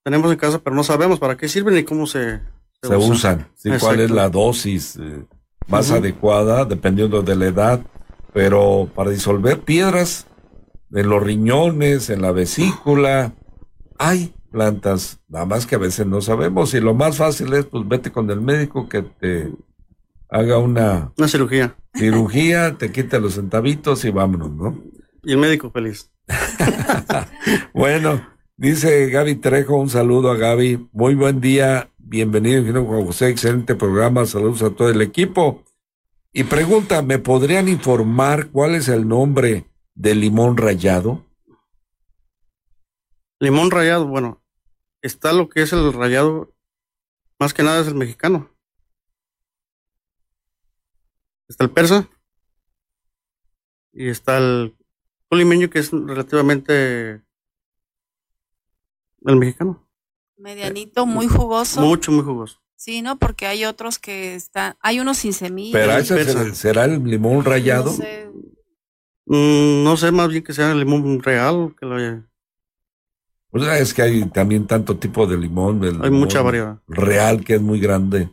Tenemos 0.04 0.32
en 0.32 0.38
casa, 0.38 0.60
pero 0.64 0.76
no 0.76 0.84
sabemos 0.84 1.20
para 1.20 1.36
qué 1.38 1.48
sirven 1.50 1.76
ni 1.76 1.84
cómo 1.84 2.08
se, 2.08 2.40
Se 2.82 2.96
usan. 2.96 3.48
Sí, 3.56 3.70
¿Cuál 3.80 4.00
es 4.02 4.12
la 4.12 4.30
dosis 4.30 4.98
eh, 4.98 5.26
más 5.68 5.92
adecuada 5.92 6.66
dependiendo 6.66 7.22
de 7.22 7.36
la 7.36 7.46
edad? 7.48 7.82
Pero 8.34 8.90
para 8.94 9.10
disolver 9.10 9.62
piedras 9.62 10.28
en 10.92 11.10
los 11.10 11.22
riñones, 11.24 12.10
en 12.10 12.22
la 12.22 12.32
vesícula, 12.32 13.34
hay 13.98 14.34
plantas, 14.52 15.20
nada 15.28 15.46
más 15.46 15.66
que 15.66 15.76
a 15.76 15.80
veces 15.80 16.06
no 16.06 16.22
sabemos. 16.22 16.74
Y 16.74 16.80
lo 16.80 16.94
más 16.94 17.18
fácil 17.18 17.54
es, 17.54 17.66
pues 17.66 17.88
vete 17.88 18.12
con 18.12 18.30
el 18.30 18.42
médico 18.42 18.88
que 18.88 19.02
te 19.02 19.52
haga 20.30 20.58
una 20.60 21.12
Una 21.18 21.28
cirugía. 21.28 21.76
cirugía, 21.96 22.78
te 22.78 22.92
quite 22.92 23.20
los 23.20 23.36
centavitos 23.36 24.06
y 24.06 24.12
vámonos, 24.12 24.52
¿no? 24.52 24.78
Y 25.24 25.32
el 25.32 25.40
médico 25.40 25.72
feliz. 25.72 26.12
Bueno, 27.74 28.26
dice 28.56 29.10
Gaby 29.10 29.36
Trejo, 29.36 29.78
un 29.78 29.90
saludo 29.90 30.32
a 30.32 30.36
Gaby. 30.36 30.90
Muy 30.92 31.16
buen 31.16 31.40
día, 31.42 31.90
bienvenido, 32.10 32.60
ingeniero 32.60 32.86
Juan 32.86 33.06
José, 33.06 33.30
excelente 33.30 33.76
programa, 33.76 34.26
saludos 34.26 34.64
a 34.64 34.70
todo 34.74 34.90
el 34.90 35.02
equipo. 35.02 35.64
Y 36.32 36.46
pregunta, 36.46 37.02
¿me 37.02 37.20
podrían 37.20 37.68
informar 37.68 38.50
cuál 38.52 38.76
es 38.76 38.88
el 38.88 39.08
nombre 39.08 39.70
del 39.94 40.22
limón 40.22 40.56
rayado? 40.56 41.26
Limón 43.40 43.72
rayado, 43.72 44.08
bueno, 44.08 44.42
está 45.02 45.34
lo 45.34 45.50
que 45.50 45.64
es 45.64 45.74
el 45.74 45.92
rayado, 45.92 46.54
más 47.40 47.54
que 47.54 47.64
nada 47.64 47.82
es 47.82 47.88
el 47.88 47.96
mexicano. 47.96 48.50
Está 51.50 51.66
el 51.66 51.72
persa 51.72 52.10
y 53.92 54.10
está 54.10 54.38
el 54.38 54.76
limeño 55.32 55.70
que 55.70 55.80
es 55.80 55.92
relativamente 55.92 57.22
el 59.26 59.36
mexicano. 59.36 59.87
Medianito, 60.38 61.06
muy 61.06 61.28
jugoso. 61.28 61.82
Mucho, 61.82 62.12
muy 62.12 62.24
jugoso. 62.24 62.60
Sí, 62.76 63.02
¿no? 63.02 63.18
Porque 63.18 63.48
hay 63.48 63.66
otros 63.66 63.98
que 63.98 64.36
están, 64.36 64.76
hay 64.82 65.00
unos 65.00 65.18
sin 65.18 65.34
semilla. 65.34 65.74
Pero 65.74 65.98
ese 65.98 66.24
será, 66.24 66.54
será 66.54 66.86
el 66.86 67.04
limón 67.04 67.44
rayado. 67.44 67.86
No 67.86 67.98
sé, 67.98 68.28
Mm, 69.28 69.84
no 69.84 69.98
sé, 69.98 70.12
más 70.12 70.30
bien 70.30 70.44
que 70.44 70.54
sea 70.54 70.72
el 70.72 70.80
limón 70.80 71.22
real. 71.22 71.76
Que 71.78 71.86
lo, 71.86 71.96
O 73.52 73.60
sea, 73.60 73.78
es 73.78 73.94
que 73.94 74.02
hay 74.02 74.26
también 74.30 74.66
tanto 74.66 74.98
tipo 74.98 75.28
de 75.28 75.38
limón. 75.38 75.84
el 75.84 76.02
Hay 76.02 76.12
mucha 76.12 76.42
variedad. 76.42 76.80
Real, 76.88 77.44
que 77.44 77.56
es 77.56 77.62
muy 77.62 77.80
grande. 77.80 78.30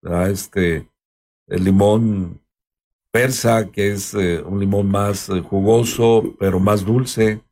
¿verdad? 0.00 0.30
Este, 0.30 0.88
el 1.48 1.64
limón 1.64 2.40
persa, 3.10 3.70
que 3.70 3.92
es 3.92 4.14
eh, 4.14 4.40
un 4.42 4.60
limón 4.60 4.88
más 4.88 5.28
eh, 5.28 5.40
jugoso, 5.40 6.34
pero 6.38 6.60
más 6.60 6.84
dulce. 6.84 7.42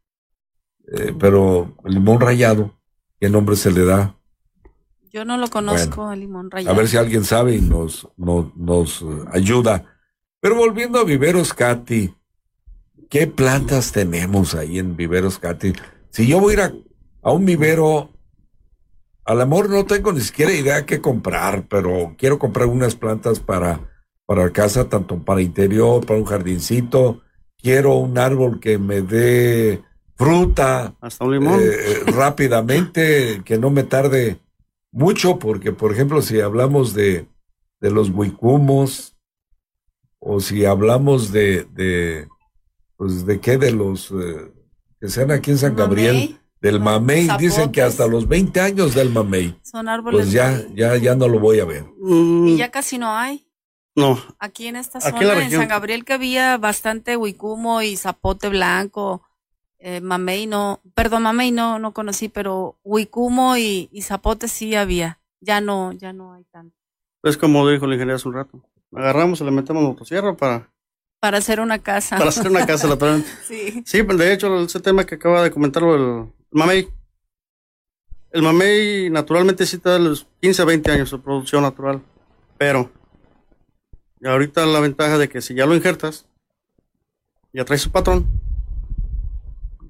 Eh, 0.92 1.14
pero 1.18 1.76
el 1.84 1.94
limón 1.94 2.20
rayado, 2.20 2.79
¿qué 3.20 3.28
nombre 3.28 3.56
se 3.56 3.70
le 3.70 3.84
da? 3.84 4.16
yo 5.12 5.24
no 5.24 5.36
lo 5.36 5.48
conozco, 5.48 6.12
el 6.12 6.20
limón 6.20 6.46
A 6.52 6.56
rayado. 6.56 6.76
ver 6.76 6.86
si 6.88 6.96
alguien 6.96 7.24
sabe 7.24 7.56
y 7.56 7.60
nos, 7.60 8.08
nos, 8.16 8.56
nos, 8.56 9.02
eh, 9.02 9.06
ayuda. 9.32 9.84
Pero 10.40 10.54
volviendo 10.54 11.00
a 11.00 11.04
Viveros 11.04 11.52
Cati, 11.52 12.14
¿qué 13.08 13.26
plantas 13.26 13.90
tenemos 13.90 14.54
ahí 14.54 14.78
en 14.78 14.96
Viveros 14.96 15.38
Cati? 15.40 15.72
Si 16.10 16.28
yo 16.28 16.38
voy 16.38 16.52
a 16.52 16.54
ir 16.54 16.60
a, 16.60 16.72
a 17.22 17.32
un 17.32 17.44
vivero, 17.44 18.10
a 19.24 19.34
lo 19.34 19.46
mejor 19.48 19.68
no 19.68 19.84
tengo 19.84 20.12
ni 20.12 20.20
siquiera 20.20 20.52
idea 20.52 20.86
qué 20.86 21.00
comprar, 21.00 21.66
pero 21.68 22.14
quiero 22.16 22.38
comprar 22.38 22.68
unas 22.68 22.94
plantas 22.94 23.40
para, 23.40 23.80
para 24.26 24.50
casa, 24.52 24.88
tanto 24.88 25.24
para 25.24 25.42
interior, 25.42 26.06
para 26.06 26.20
un 26.20 26.24
jardincito. 26.24 27.20
Quiero 27.58 27.96
un 27.96 28.16
árbol 28.16 28.60
que 28.60 28.78
me 28.78 29.02
dé 29.02 29.82
fruta 30.24 30.94
Hasta 31.00 31.24
un 31.24 31.32
limón. 31.32 31.60
eh, 31.62 32.00
rápidamente, 32.06 33.42
que 33.44 33.58
no 33.58 33.70
me 33.70 33.84
tarde 33.84 34.38
mucho, 34.92 35.38
porque, 35.38 35.72
por 35.72 35.92
ejemplo, 35.92 36.20
si 36.20 36.40
hablamos 36.40 36.92
de, 36.94 37.26
de 37.80 37.90
los 37.90 38.10
huicumos, 38.10 39.16
o 40.18 40.40
si 40.40 40.64
hablamos 40.66 41.32
de, 41.32 41.64
de 41.72 42.28
pues, 42.96 43.24
¿de 43.24 43.40
qué? 43.40 43.56
De 43.56 43.72
los 43.72 44.10
eh, 44.10 44.52
que 45.00 45.08
sean 45.08 45.30
aquí 45.30 45.52
en 45.52 45.58
San 45.58 45.74
Gabriel, 45.74 46.14
Mamey. 46.16 46.38
del 46.60 46.80
mamey, 46.80 47.28
dicen 47.38 47.72
que 47.72 47.80
hasta 47.80 48.06
los 48.06 48.28
20 48.28 48.60
años 48.60 48.94
del 48.94 49.08
mamey, 49.10 49.58
Son 49.62 49.88
árboles. 49.88 50.20
pues 50.20 50.32
ya, 50.32 50.62
ya, 50.74 50.96
ya 50.96 51.14
no 51.14 51.26
lo 51.28 51.40
voy 51.40 51.60
a 51.60 51.64
ver. 51.64 51.86
Y 52.04 52.56
ya 52.58 52.70
casi 52.70 52.98
no 52.98 53.16
hay. 53.16 53.46
Mm, 53.96 54.00
No, 54.02 54.18
Aquí 54.38 54.66
en 54.66 54.76
esta 54.76 54.98
en 54.98 55.02
zona, 55.14 55.22
en, 55.32 55.38
región. 55.38 55.60
San 55.62 55.68
Gabriel, 55.68 56.04
que 56.04 56.12
había 56.12 56.58
bastante 56.58 57.16
huicumo 57.16 57.80
y 57.80 57.96
zapote 57.96 58.50
blanco. 58.50 59.22
Eh, 59.82 60.00
mamey 60.02 60.46
no, 60.46 60.80
perdón, 60.94 61.22
mamey 61.22 61.52
no, 61.52 61.78
no 61.78 61.92
conocí, 61.94 62.28
pero 62.28 62.78
huicumo 62.84 63.56
y, 63.56 63.88
y 63.92 64.02
zapote 64.02 64.46
sí 64.46 64.74
había. 64.74 65.18
Ya 65.40 65.62
no, 65.62 65.92
ya 65.92 66.12
no 66.12 66.34
hay 66.34 66.44
tanto. 66.44 66.76
es 67.22 67.38
como 67.38 67.66
dijo 67.68 67.86
el 67.86 67.94
ingeniero 67.94 68.16
hace 68.16 68.28
un 68.28 68.34
rato. 68.34 68.62
Agarramos 68.94 69.40
y 69.40 69.44
le 69.44 69.50
metemos 69.50 69.82
motosierra 69.82 70.36
para, 70.36 70.70
Para 71.18 71.38
hacer 71.38 71.60
una 71.60 71.78
casa. 71.78 72.18
para 72.18 72.28
hacer 72.28 72.48
una 72.50 72.66
casa 72.66 72.88
lateral. 72.88 73.24
sí. 73.46 73.82
Sí, 73.86 74.02
pues 74.02 74.18
de 74.18 74.34
hecho, 74.34 74.60
ese 74.60 74.80
tema 74.80 75.04
que 75.06 75.14
acaba 75.14 75.42
de 75.42 75.50
comentarlo 75.50 75.94
el 75.94 76.32
mamey. 76.50 76.88
El 78.32 78.42
mamey 78.42 79.08
naturalmente 79.10 79.64
sí 79.64 79.78
te 79.78 79.88
da 79.88 79.98
los 79.98 80.26
15 80.42 80.62
a 80.62 80.64
20 80.66 80.92
años 80.92 81.10
de 81.10 81.18
producción 81.18 81.62
natural. 81.62 82.02
Pero, 82.58 82.90
ahorita 84.22 84.66
la 84.66 84.80
ventaja 84.80 85.16
de 85.16 85.30
que 85.30 85.40
si 85.40 85.54
ya 85.54 85.64
lo 85.64 85.74
injertas, 85.74 86.26
ya 87.54 87.64
traes 87.64 87.80
su 87.80 87.90
patrón, 87.90 88.26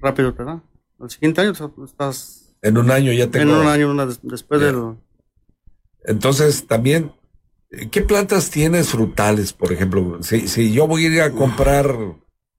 rápido 0.01 0.33
te 0.33 0.43
da. 0.43 0.61
Al 0.99 1.09
siguiente 1.09 1.41
año 1.41 1.53
estás 1.85 2.55
En 2.61 2.77
un 2.77 2.91
año 2.91 3.11
ya 3.11 3.27
tengo. 3.29 3.53
en 3.53 3.59
un 3.61 3.67
año 3.67 3.89
una 3.89 4.05
des- 4.05 4.19
después 4.21 4.59
Ya. 4.61 4.67
del. 4.67 4.95
Entonces, 6.03 6.67
también, 6.67 7.11
eh, 7.69 7.89
¿qué 7.89 8.01
plantas 8.01 8.49
tienes 8.49 8.89
frutales, 8.89 9.53
por 9.53 9.71
ejemplo? 9.71 10.21
Si, 10.21 10.47
si 10.47 10.71
yo 10.73 10.87
voy 10.87 11.05
a 11.05 11.09
ir 11.09 11.21
a 11.21 11.31
comprar, 11.31 11.95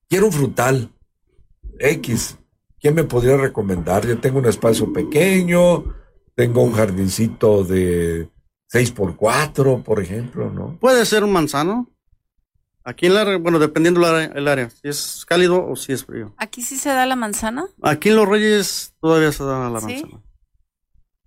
quiero 0.09 0.27
un 0.27 0.31
frutal 0.31 0.91
X, 1.79 2.37
¿qué 2.79 2.91
me 2.91 3.03
podría 3.03 3.37
recomendar? 3.37 4.05
Yo 4.07 4.17
tengo 4.19 4.39
un 4.39 4.45
espacio 4.45 4.91
pequeño, 4.93 5.83
tengo 6.35 6.63
un 6.63 6.73
jardincito 6.73 7.63
de 7.63 8.29
6x4, 8.71 9.83
por 9.83 10.01
ejemplo, 10.01 10.49
¿no? 10.51 10.77
Puede 10.79 11.05
ser 11.05 11.23
un 11.23 11.31
manzano. 11.31 11.89
Aquí 12.85 13.05
en 13.05 13.13
la, 13.13 13.37
bueno, 13.37 13.59
dependiendo 13.59 14.01
el 14.01 14.05
área, 14.13 14.31
el 14.35 14.47
área, 14.47 14.69
si 14.69 14.87
es 14.89 15.25
cálido 15.25 15.65
o 15.65 15.75
si 15.77 15.93
es 15.93 16.05
frío. 16.05 16.33
Aquí 16.37 16.61
sí 16.61 16.77
se 16.77 16.89
da 16.89 17.05
la 17.05 17.15
manzana. 17.15 17.65
Aquí 17.81 18.09
en 18.09 18.17
Los 18.17 18.27
Reyes 18.27 18.93
todavía 18.99 19.31
se 19.31 19.43
da 19.43 19.69
la 19.69 19.79
¿Sí? 19.79 19.85
manzana. 19.87 20.21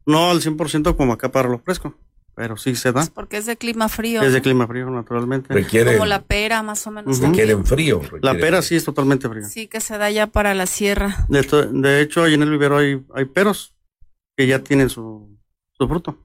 No 0.04 0.30
al 0.30 0.40
100% 0.42 0.96
como 0.96 1.14
acá 1.14 1.32
para 1.32 1.48
lo 1.48 1.58
fresco, 1.58 1.98
pero 2.34 2.56
sí 2.58 2.76
se 2.76 2.92
da. 2.92 3.06
Porque 3.14 3.38
es 3.38 3.46
de 3.46 3.56
clima 3.56 3.88
frío. 3.88 4.22
Es 4.22 4.32
de 4.34 4.42
clima 4.42 4.66
frío, 4.66 4.88
naturalmente. 4.90 5.52
Requiere, 5.52 5.94
Como 5.94 6.04
la 6.06 6.22
pera, 6.22 6.62
más 6.62 6.86
o 6.86 6.90
menos. 6.90 7.16
Ujú. 7.16 7.26
aquí. 7.28 7.38
requieren 7.40 7.64
frío. 7.64 8.00
La 8.02 8.10
requieren 8.10 8.40
pera 8.40 8.56
frío. 8.58 8.62
sí 8.68 8.76
es 8.76 8.84
totalmente 8.84 9.28
fría. 9.28 9.46
Sí, 9.48 9.66
que 9.66 9.80
se 9.80 9.96
da 9.98 10.10
ya 10.10 10.26
para 10.26 10.54
la 10.54 10.66
sierra. 10.66 11.26
De, 11.28 11.42
to- 11.42 11.66
de 11.72 12.02
hecho, 12.02 12.22
ahí 12.22 12.34
en 12.34 12.42
el 12.42 12.50
vivero 12.50 12.76
hay, 12.76 13.02
hay 13.14 13.24
peros 13.24 13.74
que 14.36 14.46
ya 14.46 14.58
tienen 14.62 14.90
su, 14.90 15.36
su 15.72 15.88
fruto. 15.88 16.18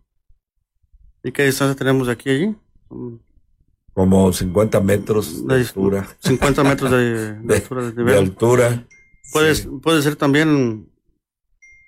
¿Y 1.23 1.31
qué 1.31 1.45
distancia 1.45 1.75
tenemos 1.77 2.07
de 2.07 2.13
aquí 2.13 2.29
a 2.29 2.33
allí? 2.33 2.55
Son 2.89 3.21
Como 3.93 4.31
50 4.31 4.79
metros 4.81 5.45
de 5.47 5.55
De- 5.55 5.61
altura. 5.61 6.07
50 6.19 6.63
metros 6.63 6.91
de, 6.91 7.37
altura 7.55 7.91
De 7.91 8.17
altura. 8.17 8.87
Puede, 9.33 9.55
Sí. 9.55 9.67
puede 9.81 10.01
ser 10.01 10.15
también, 10.15 10.89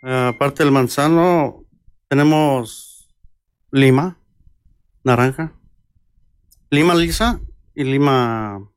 eh, 0.03 0.31
aparte 0.35 0.63
del 0.63 0.71
manzano, 0.71 1.65
tenemos 2.09 3.09
lima, 3.71 4.17
naranja, 5.03 5.53
lima 6.69 6.95
lisa 6.95 7.39
y 7.75 7.83
lima, 7.83 8.69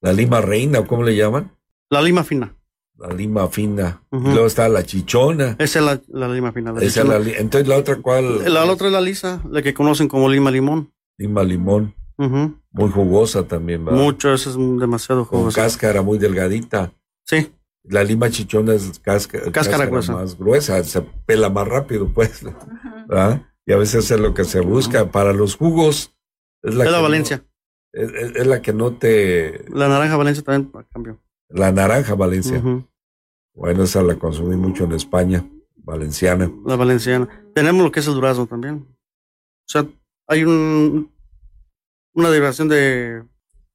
La 0.00 0.12
lima 0.12 0.40
reina, 0.40 0.80
¿o 0.80 0.86
¿cómo 0.86 1.02
le 1.02 1.14
llaman? 1.16 1.52
la 1.90 2.00
lima 2.02 2.22
fina. 2.24 2.54
La 2.96 3.08
lima 3.14 3.48
fina. 3.48 4.02
Y 4.12 4.16
luego 4.18 4.46
está 4.46 4.68
la 4.68 4.82
chichona. 4.84 5.56
Esa 5.58 5.78
es 5.78 5.84
la, 5.84 6.00
la 6.08 6.28
lima 6.28 6.52
fina. 6.52 6.70
La, 6.72 6.80
Esa 6.82 7.00
es 7.00 7.08
la 7.08 7.18
li- 7.18 7.32
Entonces, 7.36 7.66
la 7.66 7.78
otra, 7.78 7.96
¿cuál? 7.96 8.52
la 8.52 8.64
otra 8.66 8.88
es 8.88 8.92
la 8.92 9.00
lisa, 9.00 9.42
la 9.50 9.62
que 9.62 9.72
conocen 9.72 10.06
como 10.06 10.28
lima 10.28 10.50
limón. 10.50 10.92
Lima 11.16 11.42
limón. 11.42 11.94
Muy 12.72 12.90
jugosa 12.90 13.46
también, 13.48 13.84
¿verdad? 13.84 14.00
Mucho, 14.00 14.32
eso 14.32 14.50
es 14.50 14.56
demasiado 14.78 15.26
Con 15.26 15.38
jugoso. 15.40 15.56
cáscara 15.60 16.02
muy 16.02 16.18
delgadita. 16.18 16.92
Sí, 17.24 17.52
La 17.84 18.04
lima 18.04 18.28
chichona 18.30 18.74
es 18.74 18.98
cáscara, 18.98 19.50
Cáscara 19.50 19.86
gruesa. 19.86 20.12
más 20.12 20.36
gruesa, 20.38 20.82
se 20.84 21.00
pela 21.00 21.48
más 21.48 21.66
rápido, 21.66 22.08
pues. 22.12 22.42
¿verdad? 23.08 23.42
Y 23.66 23.72
a 23.72 23.76
veces 23.76 24.10
es 24.10 24.20
lo 24.20 24.34
que 24.34 24.44
se 24.44 24.60
busca. 24.60 25.10
Para 25.10 25.32
los 25.32 25.56
jugos, 25.56 26.14
es 26.62 26.74
la, 26.74 26.84
Es 26.84 26.90
la 26.90 26.96
que 26.96 27.02
no- 27.02 27.02
Valencia. 27.02 27.44
es, 27.92 28.10
es- 28.36 28.46
la 28.46 28.60
que 28.62 28.72
no 28.74 28.92
te. 28.94 29.64
La 29.70 29.88
naranja 29.88 30.16
Valencia 30.16 30.44
también 30.44 30.70
a 30.74 30.84
cambio. 30.84 31.18
La 31.48 31.72
naranja 31.72 32.14
Valencia. 32.14 32.62
Bueno, 33.54 33.82
esa 33.84 34.02
la 34.02 34.16
consumí 34.16 34.56
mucho 34.56 34.84
en 34.84 34.92
España, 34.92 35.44
valenciana. 35.76 36.50
La 36.66 36.76
valenciana. 36.76 37.28
Tenemos 37.54 37.82
lo 37.82 37.90
que 37.90 38.00
es 38.00 38.06
el 38.06 38.14
durazno 38.14 38.46
también. 38.46 38.86
O 38.86 39.66
sea, 39.66 39.86
hay 40.28 40.44
un, 40.44 41.10
una 42.14 42.30
derivación 42.30 42.68
de 42.68 43.22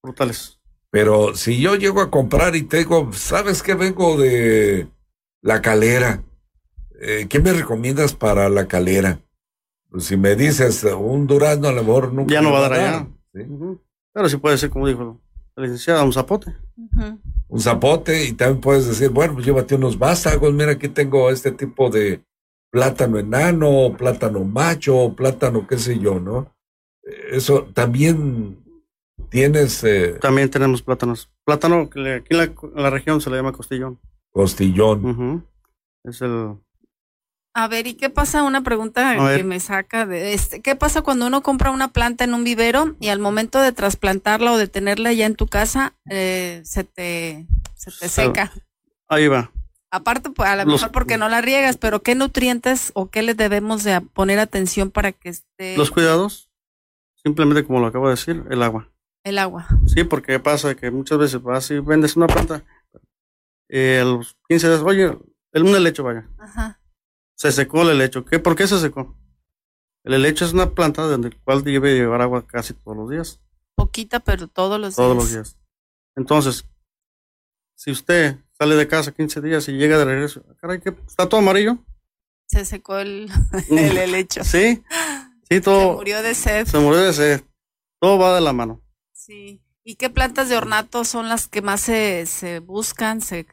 frutales. 0.01 0.59
Pero 0.89 1.35
si 1.35 1.59
yo 1.59 1.75
llego 1.75 2.01
a 2.01 2.09
comprar 2.09 2.55
y 2.55 2.63
te 2.63 2.77
digo, 2.77 3.11
¿sabes 3.13 3.61
qué 3.61 3.73
vengo 3.73 4.17
de 4.17 4.87
la 5.41 5.61
calera? 5.61 6.23
Eh, 7.01 7.27
¿Qué 7.29 7.39
me 7.39 7.51
recomiendas 7.51 8.13
para 8.13 8.47
la 8.49 8.67
calera? 8.67 9.19
Pues 9.89 10.05
si 10.05 10.17
me 10.17 10.35
dices 10.35 10.83
un 10.83 11.27
durazno, 11.27 11.67
a 11.67 11.73
lo 11.73 11.83
mejor 11.83 12.13
nunca. 12.13 12.33
Ya 12.33 12.41
no 12.41 12.51
va 12.51 12.59
a 12.59 12.69
dar 12.69 12.73
allá. 12.73 13.07
Pero 14.13 14.29
sí 14.29 14.37
puede 14.37 14.57
ser, 14.57 14.69
como 14.69 14.87
dijo 14.87 15.19
la 15.55 15.63
licenciada, 15.63 16.03
un 16.03 16.13
zapote. 16.13 16.53
Un 17.47 17.59
zapote 17.59 18.25
y 18.25 18.33
también 18.33 18.61
puedes 18.61 18.87
decir, 18.87 19.09
bueno, 19.09 19.33
pues 19.33 19.45
llévate 19.45 19.75
unos 19.75 19.97
vástagos. 19.99 20.53
Mira, 20.53 20.71
aquí 20.71 20.89
tengo 20.89 21.29
este 21.29 21.51
tipo 21.51 21.89
de 21.89 22.21
plátano 22.71 23.19
enano, 23.19 23.95
plátano 23.97 24.43
macho, 24.43 25.13
plátano 25.15 25.67
qué 25.67 25.77
sé 25.77 25.99
yo, 25.99 26.19
¿no? 26.19 26.54
Eso 27.05 27.65
también 27.73 28.57
tienes 29.29 29.83
eh, 29.83 30.17
También 30.21 30.49
tenemos 30.49 30.81
plátanos. 30.81 31.29
Plátano, 31.43 31.89
que 31.89 32.15
aquí 32.15 32.27
en 32.31 32.37
la, 32.37 32.43
en 32.43 32.83
la 32.83 32.89
región 32.89 33.21
se 33.21 33.29
le 33.29 33.37
llama 33.37 33.51
costillón. 33.51 33.99
costillón. 34.31 35.45
Es 36.03 36.21
el. 36.21 36.55
A 37.53 37.67
ver, 37.67 37.87
¿y 37.87 37.93
qué 37.93 38.09
pasa? 38.09 38.43
Una 38.43 38.63
pregunta 38.63 39.15
que 39.35 39.43
me 39.43 39.59
saca 39.59 40.05
de 40.05 40.33
este. 40.33 40.61
¿Qué 40.61 40.75
pasa 40.75 41.03
cuando 41.03 41.27
uno 41.27 41.41
compra 41.41 41.71
una 41.71 41.89
planta 41.93 42.23
en 42.23 42.33
un 42.33 42.43
vivero 42.43 42.95
y 42.99 43.07
al 43.09 43.19
momento 43.19 43.61
de 43.61 43.71
trasplantarla 43.71 44.51
o 44.51 44.57
de 44.57 44.67
tenerla 44.67 45.13
ya 45.13 45.25
en 45.25 45.35
tu 45.35 45.47
casa 45.47 45.93
eh, 46.09 46.61
se 46.65 46.83
te, 46.83 47.47
se 47.75 47.91
te 47.91 48.09
seca? 48.09 48.51
Ahí 49.07 49.27
va. 49.27 49.51
Aparte, 49.89 50.31
pues, 50.31 50.49
a 50.49 50.57
lo 50.57 50.65
mejor 50.65 50.91
porque 50.91 51.17
no 51.17 51.29
la 51.29 51.39
riegas, 51.39 51.77
pero 51.77 52.01
¿qué 52.01 52.15
nutrientes 52.15 52.91
o 52.95 53.09
qué 53.09 53.21
le 53.21 53.35
debemos 53.35 53.85
de 53.85 54.01
poner 54.01 54.39
atención 54.39 54.91
para 54.91 55.13
que 55.13 55.29
esté 55.29 55.77
Los 55.77 55.91
cuidados, 55.91 56.44
simplemente 57.25 57.65
como 57.65 57.79
lo 57.79 57.87
acabo 57.87 58.05
de 58.07 58.11
decir, 58.11 58.43
el 58.51 58.61
agua. 58.61 58.91
el 59.23 59.39
agua? 59.39 59.67
Sí, 59.87 60.03
porque 60.03 60.39
pasa 60.39 60.75
que 60.75 60.91
muchas 60.91 61.17
veces 61.17 61.41
vas 61.41 61.69
y 61.71 61.79
vendes 61.79 62.15
una 62.15 62.27
planta. 62.27 62.63
eh, 63.67 63.99
a 64.01 64.05
los 64.05 64.37
15 64.47 64.67
días, 64.69 64.81
oye, 64.83 65.17
el, 65.51 65.63
un 65.63 65.75
helecho, 65.75 66.03
vaya. 66.03 66.29
Ajá. 66.37 66.79
Se 67.35 67.51
secó 67.51 67.81
el 67.81 67.89
helecho. 67.89 68.23
¿Qué, 68.23 68.37
¿Por 68.39 68.55
qué 68.55 68.67
se 68.67 68.79
secó? 68.79 69.17
El 70.03 70.13
helecho 70.13 70.45
es 70.45 70.53
una 70.53 70.69
planta 70.69 71.01
donde 71.01 71.29
el 71.29 71.37
cual 71.41 71.63
debe 71.63 71.95
llevar 71.95 72.21
agua 72.21 72.45
casi 72.45 72.75
todos 72.75 72.95
los 72.95 73.09
días. 73.09 73.41
Poquita, 73.73 74.19
pero 74.19 74.47
todos 74.47 74.79
los 74.79 74.95
Todos 74.95 75.13
días. 75.17 75.23
los 75.23 75.33
días. 75.33 75.57
Entonces, 76.15 76.69
si 77.75 77.89
usted 77.91 78.37
sale 78.57 78.75
de 78.75 78.87
casa 78.87 79.11
15 79.13 79.41
días 79.41 79.67
y 79.67 79.73
llega 79.73 79.97
de 79.97 80.05
regreso, 80.05 80.45
ah, 80.47 80.53
caray, 80.61 80.79
¿qué? 80.79 80.95
¿está 81.07 81.27
todo 81.27 81.39
amarillo? 81.41 81.79
Se 82.47 82.63
secó 82.63 82.99
el, 82.99 83.29
el 83.71 83.97
helecho. 83.97 84.43
Sí, 84.43 84.83
sí, 85.49 85.55
Se 85.55 85.61
todo. 85.61 85.93
murió 85.93 86.21
de 86.21 86.35
sed. 86.35 86.67
Se 86.67 86.79
murió 86.79 86.99
de 87.01 87.13
sed. 87.13 87.41
Todo 88.01 88.17
va 88.19 88.35
de 88.35 88.41
la 88.41 88.53
mano. 88.53 88.81
Sí. 89.13 89.61
¿Y 89.83 89.95
qué 89.95 90.09
plantas 90.09 90.49
de 90.49 90.57
ornato 90.57 91.03
son 91.05 91.29
las 91.29 91.47
que 91.47 91.61
más 91.61 91.81
se, 91.81 92.25
se 92.25 92.59
buscan? 92.59 93.21
Se, 93.21 93.47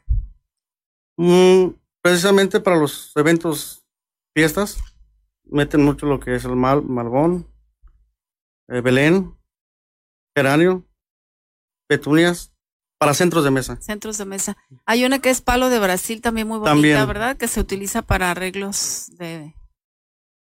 Mm, 1.19 1.75
precisamente 2.03 2.59
para 2.59 2.77
los 2.77 3.13
eventos, 3.17 3.85
fiestas, 4.35 4.79
meten 5.45 5.85
mucho 5.85 6.07
lo 6.07 6.19
que 6.19 6.35
es 6.35 6.45
el 6.47 6.57
mal, 6.57 6.83
malgón, 6.83 7.47
eh, 8.69 8.81
Belén, 8.81 9.37
geranio, 10.35 10.87
petunias, 11.87 12.51
para 12.99 13.13
centros 13.13 13.45
de 13.45 13.51
mesa. 13.51 13.77
centros 13.83 14.17
de 14.17 14.25
mesa. 14.25 14.57
Hay 14.87 15.05
una 15.05 15.19
que 15.21 15.29
es 15.29 15.43
palo 15.43 15.69
de 15.69 15.79
Brasil 15.81 16.23
también 16.23 16.49
muy 16.49 16.59
bonita, 16.59 16.73
También. 16.75 17.07
¿verdad? 17.07 17.37
Que 17.37 17.47
se 17.49 17.61
utiliza 17.61 18.01
para 18.03 18.31
arreglos 18.31 19.09
de 19.19 19.55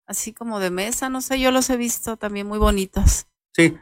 así 0.06 0.34
como 0.34 0.60
de 0.60 0.70
mesa, 0.70 1.10
no 1.10 1.22
sé, 1.22 1.40
yo 1.40 1.52
los 1.52 1.70
he 1.70 1.78
visto 1.78 2.18
también 2.18 2.48
muy 2.48 2.60
bonitos. 2.60 3.28
Sí, 3.54 3.78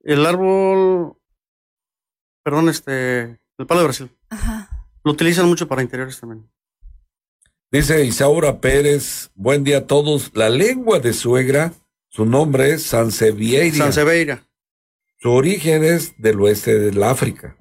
el 0.00 0.26
árbol, 0.26 1.16
perdón, 2.42 2.68
este, 2.68 3.40
el 3.58 3.66
palo 3.66 3.80
de 3.80 3.86
Brasil. 3.86 4.16
Ajá. 4.28 4.88
Lo 5.04 5.12
utilizan 5.12 5.46
mucho 5.46 5.66
para 5.68 5.82
interiores 5.82 6.20
también. 6.20 6.50
Dice 7.70 8.04
Isaura 8.04 8.60
Pérez, 8.60 9.30
buen 9.34 9.64
día 9.64 9.78
a 9.78 9.86
todos. 9.86 10.32
La 10.34 10.50
lengua 10.50 10.98
de 10.98 11.12
suegra, 11.12 11.72
su 12.08 12.26
nombre 12.26 12.72
es 12.72 12.82
Sansevieria. 12.82 13.72
Sanseveira. 13.72 14.46
Su 15.18 15.30
origen 15.30 15.84
es 15.84 16.14
del 16.18 16.40
oeste 16.40 16.78
del 16.78 17.02
África. 17.02 17.56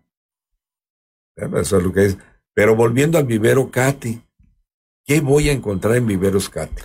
Eso 1.36 1.78
es 1.78 1.84
lo 1.84 1.93
que 1.93 2.06
es. 2.06 2.17
Pero 2.54 2.75
volviendo 2.75 3.17
al 3.17 3.25
vivero 3.25 3.69
Katy, 3.69 4.21
¿qué 5.06 5.21
voy 5.21 5.49
a 5.49 5.54
encontrar 5.54 5.95
en 5.95 6.08
viveros 6.08 6.49
Katy? 6.49 6.82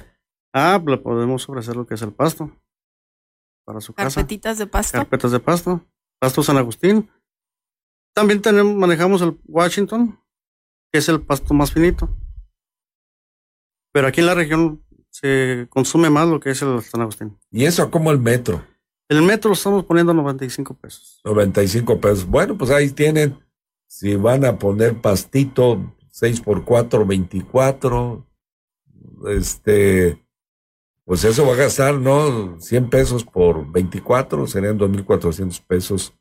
Ah, 0.57 0.81
le 0.87 0.99
podemos 0.99 1.49
ofrecer 1.49 1.75
lo 1.75 1.85
que 1.85 1.95
es 1.95 2.03
el 2.03 2.13
pasto 2.13 2.49
para 3.65 3.81
su 3.81 3.93
casa. 3.93 4.21
Carpetitas 4.21 4.57
de 4.57 4.69
pasto. 4.69 4.99
Carpetas 4.99 5.33
de 5.33 5.41
pasto. 5.41 5.85
Pasto 6.21 6.45
San 6.45 6.57
Agustín. 6.57 7.11
También 8.15 8.41
tenemos, 8.41 8.73
manejamos 8.77 9.21
el 9.23 9.37
Washington, 9.47 10.17
que 10.93 11.01
es 11.01 11.09
el 11.09 11.21
pasto 11.21 11.55
más 11.55 11.73
finito. 11.73 12.09
Pero 13.93 14.07
aquí 14.07 14.21
en 14.21 14.27
la 14.27 14.35
región 14.35 14.85
se 15.11 15.67
consume 15.71 16.09
más 16.09 16.29
lo 16.29 16.39
que 16.39 16.51
es 16.51 16.63
el 16.63 16.81
San 16.83 17.01
Agustín. 17.01 17.37
¿Y 17.51 17.65
eso 17.65 17.91
como 17.91 18.13
el 18.13 18.21
metro? 18.21 18.65
El 19.09 19.23
metro 19.23 19.49
lo 19.49 19.55
estamos 19.55 19.85
poniendo 19.85 20.13
a 20.13 20.15
95 20.15 20.75
pesos. 20.75 21.21
95 21.25 22.01
pesos. 22.01 22.27
Bueno, 22.27 22.57
pues 22.57 22.71
ahí 22.71 22.91
tienen. 22.91 23.37
Si 23.89 24.15
van 24.15 24.45
a 24.45 24.57
poner 24.57 25.01
pastito 25.01 25.97
6 26.13 26.43
por 26.43 26.65
4, 26.65 27.05
24. 27.05 28.27
Este, 29.27 30.24
pues 31.05 31.25
eso 31.25 31.47
va 31.47 31.53
a 31.55 31.57
gastar, 31.57 31.95
¿no? 31.95 32.59
100 32.61 32.91
pesos 32.91 33.25
por 33.25 33.71
24, 33.71 34.47
serían 34.47 34.79
2.400 34.79 35.61
pesos 35.67 36.15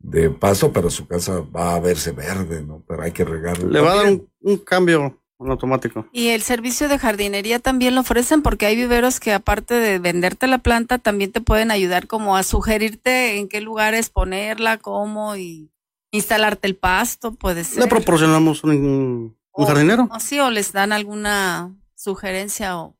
de 0.00 0.30
paso, 0.30 0.72
pero 0.72 0.90
su 0.90 1.06
casa 1.06 1.40
va 1.40 1.74
a 1.74 1.80
verse 1.80 2.12
verde, 2.12 2.62
¿no? 2.64 2.82
Pero 2.86 3.02
hay 3.02 3.12
que 3.12 3.24
regarle. 3.24 3.70
Le 3.70 3.80
va 3.80 3.92
a 3.92 3.96
dar 3.96 4.06
un, 4.12 4.28
un 4.42 4.56
cambio 4.58 5.20
en 5.40 5.50
automático. 5.50 6.06
Y 6.12 6.28
el 6.28 6.42
servicio 6.42 6.88
de 6.88 6.98
jardinería 6.98 7.58
también 7.60 7.94
lo 7.94 8.00
ofrecen 8.00 8.42
porque 8.42 8.66
hay 8.66 8.74
viveros 8.76 9.20
que 9.20 9.32
aparte 9.32 9.74
de 9.74 9.98
venderte 9.98 10.46
la 10.48 10.58
planta, 10.58 10.98
también 10.98 11.30
te 11.32 11.40
pueden 11.40 11.70
ayudar 11.70 12.06
como 12.08 12.36
a 12.36 12.42
sugerirte 12.42 13.38
en 13.38 13.48
qué 13.48 13.60
lugares 13.60 14.10
ponerla, 14.10 14.78
cómo 14.78 15.36
y 15.36 15.70
instalarte 16.10 16.66
el 16.66 16.74
pasto, 16.76 17.32
puede 17.32 17.62
ser. 17.64 17.84
Le 17.84 17.88
proporcionamos 17.88 18.64
un, 18.64 18.70
un 18.72 19.36
O- 19.52 19.66
jardinero. 19.66 20.08
O 20.12 20.18
sí, 20.20 20.40
o 20.40 20.50
les 20.50 20.72
dan 20.72 20.92
alguna 20.92 21.72
sugerencia 21.94 22.78
o 22.78 22.96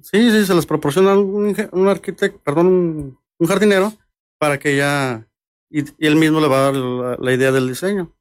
Sí, 0.00 0.30
sí, 0.30 0.46
se 0.46 0.54
les 0.54 0.66
proporciona 0.66 1.16
un, 1.18 1.54
un 1.72 1.88
arquitecto, 1.88 2.40
perdón, 2.42 2.66
un, 2.66 3.18
un 3.38 3.46
jardinero 3.46 3.92
para 4.38 4.58
que 4.58 4.76
ya, 4.76 5.28
y, 5.70 5.80
y 5.82 6.06
él 6.06 6.16
mismo 6.16 6.40
le 6.40 6.48
va 6.48 6.58
a 6.58 6.62
dar 6.62 6.74
la, 6.74 7.16
la 7.20 7.32
idea 7.32 7.52
del 7.52 7.68
diseño. 7.68 8.14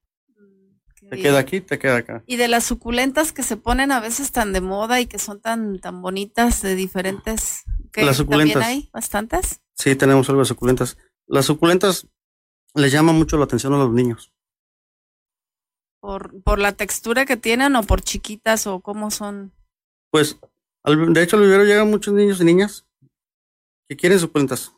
Te 0.99 1.17
bien. 1.17 1.27
queda 1.27 1.39
aquí, 1.39 1.59
te 1.59 1.77
queda 1.77 1.97
acá. 1.97 2.23
Y 2.25 2.37
de 2.37 2.47
las 2.47 2.63
suculentas 2.63 3.33
que 3.33 3.43
se 3.43 3.57
ponen 3.57 3.91
a 3.91 3.99
veces 3.99 4.31
tan 4.31 4.53
de 4.53 4.61
moda 4.61 5.01
y 5.01 5.07
que 5.07 5.19
son 5.19 5.41
tan 5.41 5.79
tan 5.79 6.01
bonitas 6.01 6.61
de 6.61 6.75
diferentes. 6.75 7.63
¿qué? 7.91 8.05
Las 8.05 8.17
suculentas. 8.17 8.61
¿También 8.61 8.79
hay 8.79 8.89
bastantes? 8.93 9.61
Sí, 9.75 9.95
tenemos 9.95 10.29
algo 10.29 10.41
de 10.41 10.45
suculentas. 10.45 10.97
Las 11.27 11.45
suculentas 11.45 12.07
les 12.75 12.91
llama 12.93 13.11
mucho 13.11 13.37
la 13.37 13.43
atención 13.43 13.73
a 13.73 13.77
los 13.77 13.91
niños. 13.91 14.31
Por, 15.99 16.41
por 16.43 16.59
la 16.59 16.71
textura 16.71 17.25
que 17.25 17.37
tienen 17.37 17.75
o 17.75 17.83
por 17.83 18.01
chiquitas 18.01 18.65
o 18.65 18.79
cómo 18.79 19.11
son. 19.11 19.51
Pues, 20.11 20.39
al- 20.83 21.13
de 21.13 21.23
hecho, 21.23 21.37
al 21.37 21.43
vivero 21.43 21.63
llegan 21.65 21.89
muchos 21.89 22.13
niños 22.13 22.39
y 22.41 22.45
niñas 22.45 22.85
que 23.89 23.95
quieren 23.97 24.19
suculentas. 24.19 24.73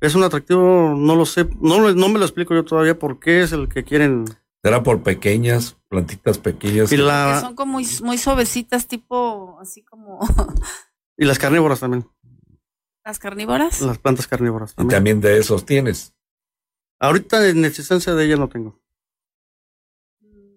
Es 0.00 0.14
un 0.14 0.22
atractivo, 0.22 0.94
no 0.96 1.16
lo 1.16 1.24
sé, 1.24 1.48
no, 1.60 1.92
no 1.92 2.08
me 2.08 2.18
lo 2.18 2.24
explico 2.24 2.54
yo 2.54 2.64
todavía 2.64 2.98
por 2.98 3.18
qué 3.20 3.42
es 3.42 3.52
el 3.52 3.68
que 3.68 3.84
quieren. 3.84 4.24
Será 4.62 4.82
por 4.82 5.02
pequeñas, 5.02 5.76
plantitas 5.88 6.38
pequeñas. 6.38 6.92
Y, 6.92 6.96
Que 6.96 7.02
son 7.40 7.54
como 7.54 7.72
muy, 7.72 7.86
muy 8.02 8.18
suavecitas, 8.18 8.86
tipo 8.86 9.58
así 9.60 9.82
como 9.82 10.20
y 11.18 11.24
las 11.24 11.38
carnívoras 11.38 11.80
también, 11.80 12.06
las 13.04 13.18
carnívoras. 13.18 13.80
las 13.80 13.98
plantas 13.98 14.26
carnívoras 14.26 14.72
Y 14.72 14.76
también. 14.76 14.96
también 14.96 15.20
de 15.20 15.38
esos 15.38 15.64
tienes. 15.64 16.14
Ahorita 17.00 17.46
en 17.48 17.64
existencia 17.64 18.14
de 18.14 18.24
ella 18.24 18.36
no 18.36 18.48
tengo. 18.48 18.80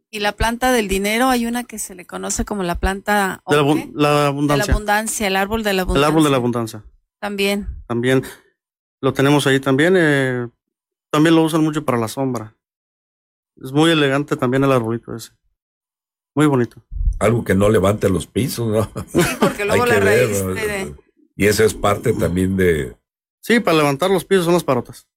Y 0.09 0.19
la 0.19 0.31
planta 0.31 0.71
del 0.71 0.87
dinero, 0.87 1.27
hay 1.27 1.45
una 1.45 1.63
que 1.65 1.79
se 1.79 1.93
le 1.95 2.05
conoce 2.05 2.45
como 2.45 2.63
la 2.63 2.75
planta 2.79 3.41
De 3.47 3.55
la, 3.57 3.61
oque, 3.63 3.81
abun- 3.83 3.91
la 3.93 4.09
de 4.09 4.15
la 4.15 4.27
abundancia. 4.27 4.73
abundancia, 4.73 5.27
el 5.27 5.35
árbol 5.35 5.63
de 5.63 5.73
la 5.73 5.73
el 5.73 5.79
abundancia. 5.81 6.07
árbol 6.07 6.23
de 6.23 6.29
la 6.29 6.35
abundancia. 6.37 6.83
También. 7.19 7.67
También 7.87 8.23
lo 9.01 9.13
tenemos 9.13 9.45
ahí 9.47 9.59
también. 9.59 9.95
eh, 9.97 10.47
también 11.11 11.35
lo 11.35 11.43
usan 11.43 11.63
mucho 11.63 11.83
para 11.85 11.97
la 11.97 12.07
sombra. 12.07 12.55
Es 13.61 13.71
muy 13.71 13.89
elegante 13.91 14.35
también 14.37 14.63
el 14.63 14.71
arbolito 14.71 15.15
ese. 15.15 15.31
Muy 16.35 16.45
bonito. 16.45 16.81
Algo 17.19 17.43
que 17.43 17.55
no 17.55 17.69
levante 17.69 18.09
los 18.09 18.27
pisos, 18.27 18.67
¿no? 18.67 18.83
Sí, 19.07 19.19
porque 19.39 19.65
luego 19.65 19.83
Hay 19.83 19.89
la 19.89 19.95
que 19.99 20.05
ver, 20.05 20.27
raíz 20.29 20.43
¿no? 20.43 20.53
de- 20.53 20.95
Y 21.35 21.47
eso 21.47 21.63
es 21.63 21.73
parte 21.73 22.13
también 22.13 22.55
de 22.55 22.95
Sí, 23.41 23.59
para 23.59 23.77
levantar 23.77 24.09
los 24.11 24.23
pisos 24.25 24.45
son 24.45 24.53
las 24.53 24.63
parotas. 24.63 25.07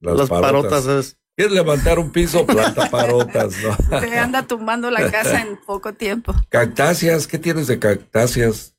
las, 0.00 0.16
Las 0.16 0.28
parotas 0.28 0.86
es. 0.86 1.16
¿Quieres 1.36 1.54
levantar 1.54 1.98
un 1.98 2.10
piso? 2.12 2.44
Planta 2.46 2.90
parotas, 2.90 3.54
¿no? 3.62 4.00
te 4.00 4.18
anda 4.18 4.46
tumbando 4.46 4.90
la 4.90 5.10
casa 5.10 5.40
en 5.40 5.56
poco 5.64 5.94
tiempo. 5.94 6.34
Cactáceas, 6.48 7.26
¿qué 7.26 7.38
tienes 7.38 7.66
de 7.66 7.78
cactáceas? 7.78 8.76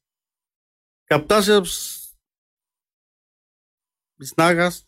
Captáceas, 1.05 2.17
biznagas. 4.17 4.87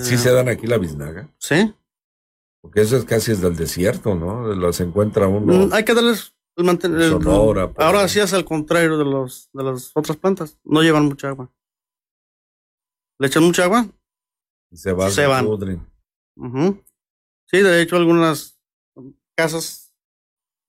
Sí 0.00 0.14
Eh, 0.14 0.18
se 0.18 0.32
dan 0.32 0.48
aquí 0.48 0.66
la 0.66 0.78
biznaga. 0.78 1.28
Sí. 1.38 1.74
Porque 2.60 2.80
eso 2.80 2.96
es 2.96 3.04
casi 3.04 3.30
es 3.32 3.40
del 3.40 3.54
desierto, 3.56 4.14
¿no? 4.14 4.48
Las 4.54 4.80
encuentra 4.80 5.28
uno. 5.28 5.66
Mm, 5.66 5.72
Hay 5.72 5.84
que 5.84 5.94
darles 5.94 6.34
el 6.56 6.64
mantenimiento. 6.64 7.20
Sonora, 7.20 7.70
por 7.72 7.84
Ahora 7.84 8.02
ahí. 8.02 8.08
sí 8.08 8.18
es 8.18 8.32
al 8.32 8.44
contrario 8.44 8.96
de 8.96 9.04
los 9.04 9.50
de 9.52 9.62
las 9.62 9.92
otras 9.94 10.16
plantas. 10.16 10.58
No 10.64 10.82
llevan 10.82 11.04
mucha 11.04 11.28
agua. 11.28 11.52
Le 13.20 13.28
echan 13.28 13.44
mucha 13.44 13.64
agua. 13.64 13.86
Y 14.70 14.76
se 14.76 14.92
van. 14.92 15.10
se 15.10 15.26
van. 15.26 15.44
pudren. 15.44 15.86
Ujú. 16.36 16.82
Sí, 17.46 17.60
de 17.60 17.80
hecho 17.80 17.96
algunas 17.96 18.58
casas. 19.36 19.94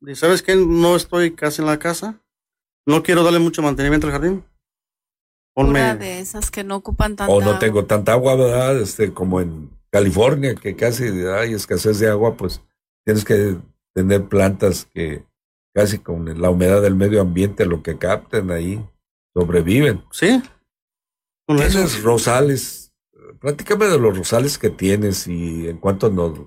y 0.01 0.15
¿Sabes 0.15 0.41
qué? 0.43 0.55
No 0.55 0.95
estoy 0.95 1.33
casi 1.35 1.61
en 1.61 1.67
la 1.67 1.79
casa. 1.79 2.21
No 2.85 3.03
quiero 3.03 3.23
darle 3.23 3.39
mucho 3.39 3.61
mantenimiento 3.61 4.07
al 4.07 4.13
jardín. 4.13 4.43
Una 5.55 5.95
de 5.95 6.19
esas 6.19 6.51
que 6.51 6.63
no 6.63 6.75
ocupan 6.75 7.15
tanta 7.15 7.33
O 7.33 7.39
no 7.41 7.47
agua. 7.47 7.59
tengo 7.59 7.85
tanta 7.85 8.13
agua, 8.13 8.35
¿verdad? 8.35 8.79
Este, 8.79 9.11
como 9.11 9.41
en 9.41 9.71
California, 9.89 10.53
que 10.53 10.75
casi 10.75 11.05
hay 11.05 11.53
escasez 11.53 11.97
de 11.99 12.09
agua, 12.09 12.37
pues 12.37 12.61
tienes 13.03 13.25
que 13.25 13.57
tener 13.95 14.27
plantas 14.27 14.85
que 14.93 15.25
casi 15.73 15.97
con 15.97 16.39
la 16.39 16.51
humedad 16.51 16.81
del 16.83 16.93
medio 16.95 17.21
ambiente, 17.21 17.65
lo 17.65 17.81
que 17.81 17.97
capten 17.97 18.51
ahí, 18.51 18.87
sobreviven. 19.33 20.03
Sí. 20.11 20.41
Con 21.47 21.57
eso. 21.59 21.71
Tienes 21.79 22.03
rosales. 22.03 22.86
Platícame 23.39 23.85
de 23.85 23.99
los 23.99 24.17
rosales 24.17 24.57
que 24.57 24.69
tienes 24.69 25.27
y 25.27 25.67
en 25.67 25.77
cuánto 25.77 26.09
nos, 26.09 26.39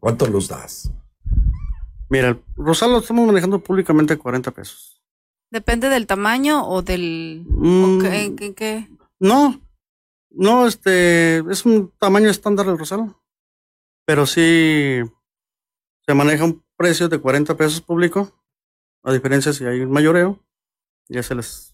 cuánto 0.00 0.26
los 0.26 0.48
das. 0.48 0.90
Mira, 2.10 2.28
el 2.28 2.42
rosal 2.56 2.92
lo 2.92 2.98
estamos 2.98 3.26
manejando 3.26 3.58
públicamente 3.60 4.14
a 4.14 4.18
40 4.18 4.50
pesos. 4.50 5.02
Depende 5.50 5.88
del 5.88 6.06
tamaño 6.06 6.68
o 6.68 6.82
del... 6.82 7.44
Mm, 7.48 7.98
o 7.98 8.02
qué- 8.02 8.24
en 8.24 8.36
qué- 8.36 8.54
qué? 8.54 8.88
No, 9.20 9.60
no, 10.30 10.66
este, 10.66 11.38
es 11.50 11.64
un 11.64 11.92
tamaño 11.98 12.28
estándar 12.28 12.66
del 12.66 12.78
rosal. 12.78 13.14
Pero 14.06 14.26
sí 14.26 15.00
se 16.06 16.14
maneja 16.14 16.44
un 16.44 16.62
precio 16.76 17.08
de 17.08 17.18
40 17.18 17.56
pesos 17.56 17.80
público. 17.80 18.32
A 19.02 19.12
diferencia 19.12 19.52
si 19.52 19.64
hay 19.64 19.80
un 19.80 19.90
mayoreo, 19.90 20.40
ya 21.08 21.22
se 21.22 21.34
les. 21.34 21.73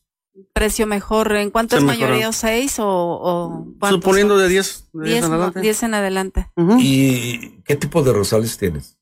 Precio 0.52 0.86
mejor. 0.86 1.32
¿En 1.32 1.50
cuánto 1.50 1.76
Se 1.76 1.80
es 1.80 1.86
mayoreo? 1.86 2.32
¿Seis 2.32 2.78
o, 2.78 2.86
o 2.88 3.66
cuántos 3.78 4.00
Suponiendo 4.02 4.34
son? 4.34 4.42
de 4.44 4.48
10, 4.48 4.90
de 4.92 5.00
10 5.04 5.04
Diez, 5.12 5.24
en 5.24 5.30
no, 5.30 5.36
adelante. 5.36 5.60
diez 5.60 5.82
en 5.82 5.94
adelante. 5.94 6.50
¿Y 6.78 7.62
qué 7.62 7.76
tipo 7.76 8.02
de 8.02 8.12
rosales 8.12 8.56
tienes? 8.58 8.96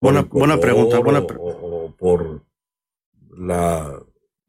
¿Por 0.00 0.12
Buena- 0.12 0.20
el 0.20 0.26
buena 0.28 0.60
pregunta, 0.60 0.98
buena 0.98 1.18
o- 1.20 1.26
pre- 1.26 1.36
o, 1.38 1.84
o 1.86 1.96
por 1.96 2.42
la 3.36 4.00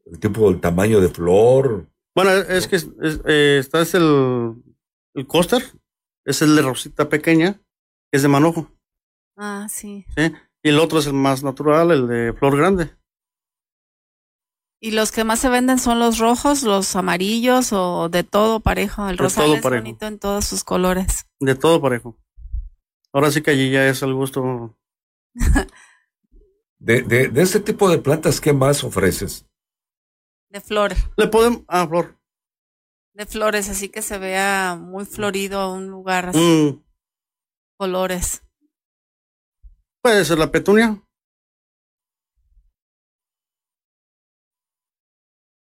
el 0.06 0.18
tipo 0.18 0.50
del 0.50 0.60
tamaño 0.60 1.00
de 1.00 1.08
flor. 1.08 1.88
Bueno, 2.14 2.30
es 2.32 2.66
que 2.68 2.76
es- 2.76 2.88
es, 3.00 3.20
eh, 3.26 3.58
está 3.60 3.80
es 3.82 3.94
el, 3.94 4.54
el 5.14 5.26
coaster, 5.26 5.62
es 6.24 6.42
el 6.42 6.56
de 6.56 6.62
rosita 6.62 7.08
pequeña, 7.08 7.54
que 7.54 8.16
es 8.16 8.22
de 8.22 8.28
manojo. 8.28 8.70
Ah, 9.36 9.66
sí. 9.70 10.04
¿sí? 10.16 10.32
Y 10.62 10.68
el 10.70 10.78
otro 10.78 10.98
es 10.98 11.06
el 11.06 11.14
más 11.14 11.42
natural, 11.42 11.90
el 11.90 12.06
de 12.08 12.32
flor 12.34 12.56
grande. 12.56 12.90
¿Y 14.84 14.90
los 14.90 15.12
que 15.12 15.22
más 15.22 15.38
se 15.38 15.48
venden 15.48 15.78
son 15.78 16.00
los 16.00 16.18
rojos, 16.18 16.64
los 16.64 16.96
amarillos 16.96 17.72
o 17.72 18.08
de 18.08 18.24
todo 18.24 18.58
parejo? 18.58 19.08
El 19.08 19.16
De 19.16 19.22
rosal 19.22 19.44
todo 19.44 19.54
es 19.54 19.62
parejo. 19.62 19.82
bonito 19.84 20.06
en 20.06 20.18
todos 20.18 20.44
sus 20.44 20.64
colores. 20.64 21.26
De 21.38 21.54
todo 21.54 21.80
parejo. 21.80 22.18
Ahora 23.12 23.30
sí 23.30 23.42
que 23.42 23.52
allí 23.52 23.70
ya 23.70 23.86
es 23.88 24.02
al 24.02 24.12
gusto. 24.14 24.76
De, 26.84 27.02
de, 27.02 27.28
de 27.28 27.42
este 27.42 27.60
tipo 27.60 27.88
de 27.88 27.98
plantas, 27.98 28.40
¿qué 28.40 28.52
más 28.52 28.82
ofreces? 28.82 29.46
De 30.50 30.60
flores. 30.60 30.98
Le 31.16 31.28
podemos. 31.28 31.62
Ah, 31.68 31.86
flor. 31.86 32.18
De 33.14 33.24
flores, 33.24 33.68
así 33.68 33.88
que 33.88 34.02
se 34.02 34.18
vea 34.18 34.74
muy 34.74 35.04
florido 35.04 35.72
un 35.72 35.86
lugar 35.86 36.30
así. 36.30 36.38
Mm, 36.40 36.82
Colores. 37.78 38.42
puede 40.02 40.24
ser 40.24 40.38
la 40.38 40.50
petunia. 40.50 41.00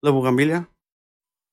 La 0.04 0.10
bugambilia. 0.10 0.68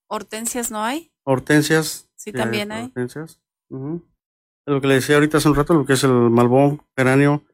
¿Hortensias 0.09 0.71
no 0.71 0.83
hay? 0.83 1.09
Hortensias. 1.23 2.09
Sí, 2.17 2.33
también 2.33 2.73
hay. 2.73 2.87
Hortensias. 2.87 3.39
Lo 3.69 4.81
que 4.81 4.87
le 4.87 4.95
decía 4.95 5.15
ahorita 5.15 5.37
hace 5.37 5.47
un 5.47 5.55
rato, 5.55 5.73
lo 5.73 5.85
que 5.85 5.93
es 5.93 6.03
el 6.03 6.11
malbón, 6.11 6.85
geranio, 6.97 7.45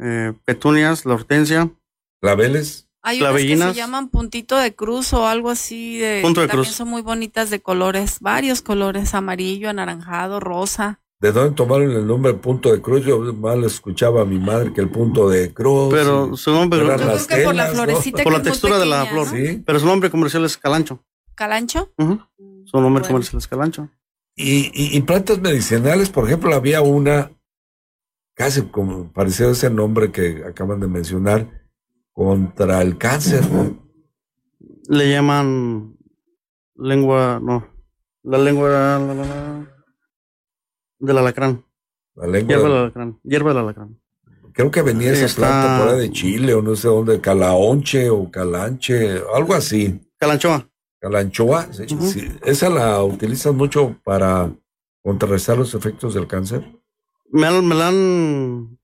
eh, 0.00 0.32
petunias, 0.44 1.06
la 1.06 1.14
hortensia. 1.14 1.72
¿Claveles? 2.20 2.88
Hay 3.02 3.20
unas 3.20 3.34
que 3.34 3.56
se 3.56 3.74
llaman 3.74 4.10
puntito 4.10 4.56
de 4.56 4.76
cruz 4.76 5.12
o 5.12 5.26
algo 5.26 5.50
así 5.50 5.98
de 5.98 6.20
Punto 6.22 6.42
de 6.42 6.46
también 6.46 6.66
cruz. 6.66 6.76
son 6.76 6.88
muy 6.88 7.02
bonitas 7.02 7.50
de 7.50 7.60
colores, 7.60 8.20
varios 8.20 8.62
colores, 8.62 9.14
amarillo, 9.14 9.70
anaranjado, 9.70 10.38
rosa. 10.38 11.00
¿De 11.20 11.32
dónde 11.32 11.54
tomaron 11.56 11.90
el 11.90 12.06
nombre 12.06 12.32
punto 12.34 12.72
de 12.72 12.80
cruz? 12.80 13.04
Yo 13.04 13.18
mal 13.34 13.64
escuchaba 13.64 14.22
a 14.22 14.24
mi 14.24 14.38
madre 14.38 14.72
que 14.72 14.80
el 14.80 14.88
punto 14.88 15.28
de 15.28 15.52
cruz. 15.52 15.88
Pero 15.92 16.36
su 16.36 16.52
nombre. 16.52 16.78
Yo 16.78 16.84
las 16.86 17.26
creo 17.26 17.38
que 17.40 17.44
por 17.44 17.54
la 17.56 17.66
florecita 17.66 18.22
Por 18.22 18.32
la 18.34 18.42
textura 18.42 18.78
de 18.78 18.86
la 18.86 19.04
flor. 19.06 19.26
¿no? 19.26 19.32
Sí. 19.32 19.62
Pero 19.66 19.80
su 19.80 19.86
nombre 19.86 20.10
comercial 20.10 20.44
es 20.44 20.56
calancho. 20.56 21.02
¿Calancho? 21.34 21.92
Su 21.96 22.80
nombre 22.80 23.00
Bueno. 23.02 23.06
comercial 23.08 23.38
es 23.38 23.48
calancho. 23.48 23.88
Y, 24.36 24.66
y- 24.72 24.96
y 24.96 25.00
plantas 25.02 25.40
medicinales, 25.40 26.08
por 26.10 26.24
ejemplo, 26.26 26.54
había 26.54 26.80
una, 26.82 27.32
casi 28.34 28.62
como 28.62 29.12
parecía 29.12 29.48
ese 29.50 29.68
nombre 29.70 30.12
que 30.12 30.44
acaban 30.48 30.78
de 30.78 30.86
mencionar, 30.86 31.50
contra 32.12 32.80
el 32.82 32.96
cáncer. 32.96 33.42
Le 34.88 35.10
llaman 35.10 35.96
lengua, 36.76 37.40
no, 37.42 37.66
la 38.22 38.38
lengua 38.38 38.68
la, 38.68 38.98
la, 39.00 39.14
la, 39.14 39.77
del 40.98 41.18
alacrán. 41.18 41.64
La 42.14 42.26
lengua 42.26 42.48
Hierba 42.56 42.68
del- 42.68 42.78
alacrán. 42.78 43.20
Hierba 43.22 43.50
del 43.50 43.58
alacrán. 43.58 44.00
Creo 44.52 44.70
que 44.70 44.82
venía 44.82 45.12
esa 45.12 45.26
Está- 45.26 45.40
planta 45.42 45.78
por 45.84 45.94
ahí 45.94 46.00
de 46.00 46.10
Chile 46.10 46.54
o 46.54 46.62
no 46.62 46.74
sé 46.74 46.88
dónde, 46.88 47.20
calaonche 47.20 48.10
o 48.10 48.28
calanche, 48.30 49.22
algo 49.34 49.54
así. 49.54 50.00
Calanchoa. 50.18 50.68
Calanchoa, 51.00 51.72
sí, 51.72 51.94
Ujú. 51.94 52.06
sí. 52.08 52.28
esa 52.44 52.68
la 52.68 53.00
utilizan 53.04 53.56
mucho 53.56 53.96
para 54.02 54.50
contrarrestar 55.02 55.56
los 55.56 55.72
efectos 55.74 56.12
del 56.14 56.26
cáncer. 56.26 56.64
Me, 57.30 57.46
han- 57.46 57.64
me 57.66 57.74
la 57.76 57.88
han 57.88 58.78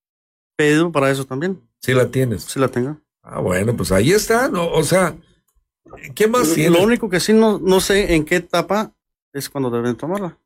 pedido 0.56 0.92
para 0.92 1.10
eso 1.10 1.24
también. 1.24 1.60
Sí 1.80 1.92
la 1.92 2.08
tienes. 2.08 2.44
Sí 2.44 2.60
la 2.60 2.68
tengo. 2.68 3.00
Ah, 3.22 3.40
bueno, 3.40 3.76
pues 3.76 3.90
ahí 3.90 4.12
está, 4.12 4.48
¿no? 4.48 4.68
O 4.70 4.84
sea, 4.84 5.16
¿qué 6.14 6.28
más 6.28 6.52
tienes? 6.54 6.78
Lo 6.78 6.84
único 6.86 7.08
que 7.08 7.18
sí 7.18 7.32
no, 7.32 7.58
no 7.58 7.80
sé 7.80 8.14
en 8.14 8.24
qué 8.24 8.36
etapa 8.36 8.92
es 9.32 9.50
cuando 9.50 9.70
deben 9.70 9.96
tomarla. 9.96 10.38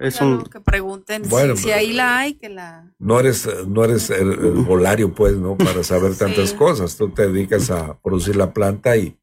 Es 0.00 0.20
un, 0.20 0.44
que 0.44 0.60
pregunten 0.60 1.24
si- 1.24 1.30
Bueno, 1.30 1.54
si, 1.56 1.64
pero- 1.66 1.76
ahí 1.76 1.92
la 1.92 2.18
hay, 2.18 2.34
que 2.34 2.48
la... 2.48 2.92
No 2.98 3.20
eres, 3.20 3.48
no 3.68 3.84
eres 3.84 4.10
el, 4.10 4.32
el 4.32 4.52
volario, 4.64 5.14
pues, 5.14 5.36
¿no? 5.36 5.56
Para 5.58 5.84
saber 5.84 6.16
tantas 6.16 6.50
Sí. 6.50 6.56
cosas. 6.56 6.96
Tú 6.96 7.10
te 7.10 7.28
dedicas 7.30 7.70
a 7.70 7.98
producir 8.00 8.34
la 8.36 8.52
planta 8.52 8.96
y 8.96 9.16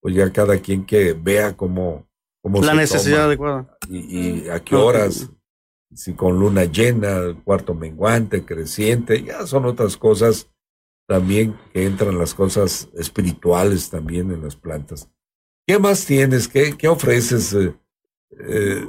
pues 0.00 0.14
ya 0.14 0.30
cada 0.32 0.58
quien 0.58 0.84
que 0.84 1.12
vea 1.14 1.56
cómo, 1.56 2.06
cómo 2.42 2.60
la 2.60 2.72
se 2.72 2.76
necesidad 2.76 3.16
toma 3.16 3.24
adecuada. 3.26 3.78
y, 3.88 4.18
y 4.44 4.48
a 4.50 4.60
qué 4.60 4.74
horas, 4.76 5.30
si 5.94 6.12
con 6.14 6.38
luna 6.38 6.64
llena, 6.64 7.20
cuarto 7.44 7.74
menguante, 7.74 8.44
creciente, 8.44 9.22
ya 9.22 9.46
son 9.46 9.64
otras 9.64 9.96
cosas 9.96 10.50
también 11.06 11.56
que 11.72 11.86
entran 11.86 12.18
las 12.18 12.34
cosas 12.34 12.88
espirituales 12.94 13.88
también 13.90 14.30
en 14.32 14.42
las 14.42 14.56
plantas. 14.56 15.08
¿Qué 15.66 15.78
más 15.78 16.04
tienes? 16.04 16.48
¿Qué, 16.48 16.76
qué 16.76 16.88
ofreces? 16.88 17.54
Eh, 17.54 17.74
eh, 18.40 18.86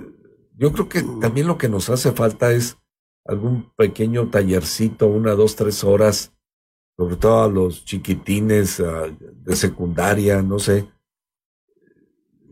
yo 0.57 0.71
creo 0.71 0.89
que 0.89 1.03
también 1.21 1.47
lo 1.47 1.57
que 1.57 1.69
nos 1.69 1.89
hace 1.89 2.11
falta 2.11 2.51
es 2.51 2.77
algún 3.25 3.71
pequeño 3.75 4.29
tallercito, 4.29 5.07
una, 5.07 5.31
dos, 5.31 5.55
tres 5.55 5.83
horas, 5.83 6.33
sobre 6.97 7.17
todo 7.17 7.43
a 7.43 7.49
los 7.49 7.83
chiquitines 7.83 8.81
de 8.81 9.55
secundaria, 9.55 10.41
no 10.41 10.59
sé, 10.59 10.87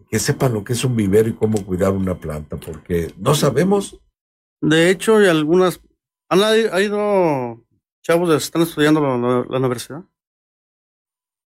que 0.09 0.19
sepan 0.19 0.53
lo 0.53 0.63
que 0.63 0.73
es 0.73 0.83
un 0.83 0.95
vivero 0.95 1.29
y 1.29 1.33
cómo 1.33 1.65
cuidar 1.65 1.91
una 1.91 2.19
planta, 2.19 2.57
porque 2.57 3.13
no 3.17 3.33
sabemos. 3.33 3.99
De 4.61 4.89
hecho, 4.89 5.21
y 5.21 5.27
algunas. 5.27 5.81
¿Han 6.29 6.41
ha 6.43 6.81
ido 6.81 7.65
chavos 8.01 8.29
que 8.29 8.35
están 8.35 8.61
estudiando 8.63 9.01
la, 9.01 9.57
universidad? 9.57 10.03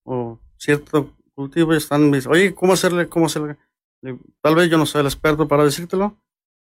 O 0.03 0.39
cierto 0.57 1.15
cultivo 1.33 1.73
y 1.73 1.77
están. 1.77 2.11
Oye, 2.29 2.53
¿cómo 2.53 2.73
hacerle? 2.73 3.07
¿Cómo 3.07 3.27
hacerle? 3.27 3.57
Tal 4.41 4.55
vez 4.55 4.69
yo 4.69 4.77
no 4.77 4.85
soy 4.85 5.01
el 5.01 5.07
experto 5.07 5.47
para 5.47 5.63
decírtelo, 5.63 6.17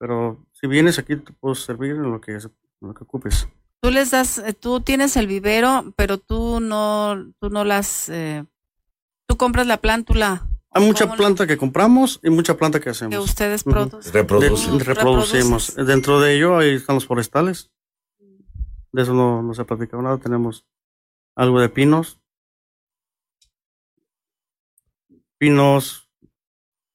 pero 0.01 0.43
si 0.53 0.67
vienes 0.67 0.99
aquí 0.99 1.15
te 1.17 1.33
puedo 1.35 1.55
servir 1.55 1.91
en 1.93 2.11
lo 2.11 2.21
que, 2.23 2.33
en 2.33 2.41
lo 2.81 2.95
que 2.95 3.05
ocupes. 3.05 3.47
Tú 3.83 3.91
les 3.91 4.11
das, 4.11 4.39
eh, 4.39 4.55
tú 4.55 4.81
tienes 4.81 5.17
el 5.17 5.27
vivero, 5.27 5.93
pero 5.95 6.17
tú 6.19 6.59
no, 6.61 7.33
tú 7.39 7.51
no 7.51 7.65
las, 7.65 8.09
eh, 8.09 8.45
tú 9.29 9.37
compras 9.37 9.67
la 9.67 9.77
plántula 9.77 10.47
Hay 10.73 10.87
mucha 10.87 11.05
¿Cómo 11.05 11.15
lo- 11.17 11.19
planta 11.19 11.47
que 11.47 11.57
compramos 11.59 12.19
y 12.23 12.31
mucha 12.31 12.57
planta 12.57 12.81
que 12.81 12.89
hacemos. 12.91 13.13
que 13.15 13.19
ustedes 13.19 13.63
producen. 13.65 14.13
Reproducen. 14.13 14.79
De- 14.79 14.85
reproducimos. 14.85 15.75
Dentro 15.77 16.19
de 16.21 16.37
ello 16.37 16.57
ahí 16.59 16.75
están 16.77 16.95
los 16.95 17.07
forestales. 17.07 17.71
De 18.93 19.03
eso 19.03 19.13
no, 19.15 19.43
no 19.43 19.53
se 19.55 19.63
ha 19.63 19.67
platicado 19.67 20.03
nada. 20.03 20.19
Tenemos 20.19 20.65
algo 21.37 21.61
de 21.61 21.69
pinos. 21.69 22.21
Pinos. 25.39 26.09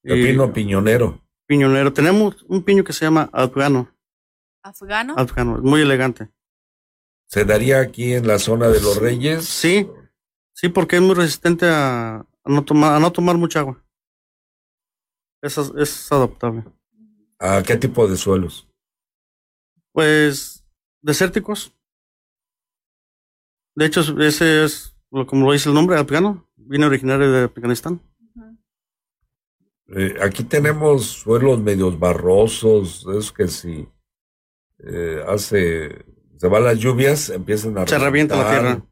El 0.04 0.20
y 0.20 0.26
pino 0.32 0.54
piñonero. 0.54 1.22
Piñonero. 1.48 1.94
Tenemos 1.94 2.44
un 2.48 2.64
piño 2.64 2.84
que 2.84 2.94
se 2.94 3.06
llama 3.06 3.30
afgano. 3.34 3.92
¿Afgano? 4.64 5.14
Afgano. 5.18 5.58
Es 5.58 5.64
muy 5.64 5.82
elegante. 5.82 6.30
¿Se 7.28 7.46
daría 7.46 7.80
aquí 7.82 8.14
en 8.14 8.28
la 8.28 8.40
zona 8.40 8.68
de 8.68 8.82
los 8.82 8.98
Reyes? 8.98 9.46
Sí. 9.46 9.88
Sí, 10.54 10.70
porque 10.70 10.96
es 10.98 11.02
muy 11.02 11.16
resistente 11.16 11.66
a, 11.68 12.18
a 12.18 12.28
no, 12.46 12.64
tomar, 12.64 12.96
a 12.96 13.00
no 13.00 13.12
tomar 13.12 13.38
mucha 13.38 13.60
agua. 13.60 13.84
Es, 15.42 15.58
es 15.58 16.12
adaptable. 16.12 16.64
¿A 17.40 17.62
qué 17.62 17.76
tipo 17.76 18.08
de 18.08 18.16
suelos? 18.18 18.68
Pues 19.92 20.66
desérticos. 21.02 21.74
De 23.76 23.86
hecho, 23.86 24.02
ese 24.22 24.64
es, 24.64 24.96
lo- 25.12 25.28
como 25.28 25.46
lo 25.48 25.52
dice 25.52 25.70
el 25.70 25.76
nombre, 25.76 25.98
afgano. 25.98 26.50
Viene 26.56 26.86
originario 26.86 27.32
de 27.32 27.44
Afganistán. 27.44 28.02
Eh, 29.88 30.16
aquí 30.22 30.44
tenemos 30.44 31.06
suelos 31.06 31.60
medios 31.60 32.00
barrosos, 32.00 33.06
es 33.18 33.32
que 33.32 33.48
si 33.48 33.88
eh, 34.80 35.24
hace, 35.28 36.06
se 36.38 36.48
van 36.48 36.64
las 36.64 36.80
lluvias, 36.80 37.30
empiezan 37.30 37.78
a 37.78 37.88
Se 37.88 38.00
revienta 38.00 38.36
la 38.36 38.50
tierra. 38.50 38.86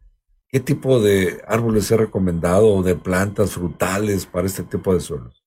¿Qué 0.47 0.59
tipo 0.59 0.99
de 0.99 1.43
árboles 1.47 1.87
se 1.87 1.95
ha 1.95 1.97
recomendado 1.97 2.67
o 2.67 2.83
de 2.83 2.95
plantas 2.95 3.53
frutales 3.53 4.27
para 4.27 4.45
este 4.45 4.63
tipo 4.63 4.93
de 4.93 4.99
suelos? 4.99 5.43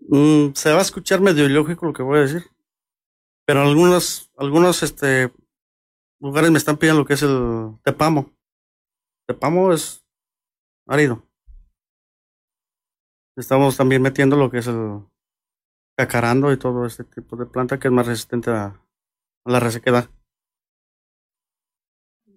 Mm, 0.00 0.52
se 0.54 0.70
va 0.70 0.80
a 0.80 0.82
escuchar 0.82 1.22
medio 1.22 1.46
ilógico 1.46 1.86
lo 1.86 1.94
que 1.94 2.02
voy 2.02 2.18
a 2.18 2.22
decir. 2.22 2.44
Pero 3.46 3.62
algunos, 3.62 4.30
algunos 4.36 4.82
este, 4.82 5.32
lugares 6.20 6.50
me 6.50 6.58
están 6.58 6.76
pidiendo 6.76 7.00
lo 7.00 7.06
que 7.06 7.14
es 7.14 7.22
el 7.22 7.78
tepamo. 7.82 8.30
Tepamo 9.26 9.72
es 9.72 10.04
árido. 10.86 11.26
Estamos 13.36 13.76
también 13.76 14.02
metiendo 14.02 14.36
lo 14.36 14.50
que 14.50 14.58
es 14.58 14.66
el 14.66 15.00
cacarando 15.96 16.52
y 16.52 16.56
todo 16.56 16.86
este 16.86 17.04
tipo 17.04 17.36
de 17.36 17.46
planta 17.46 17.78
que 17.78 17.88
es 17.88 17.92
más 17.92 18.06
resistente 18.06 18.50
a, 18.50 18.64
a 19.44 19.50
la 19.50 19.60
resequedad. 19.60 20.08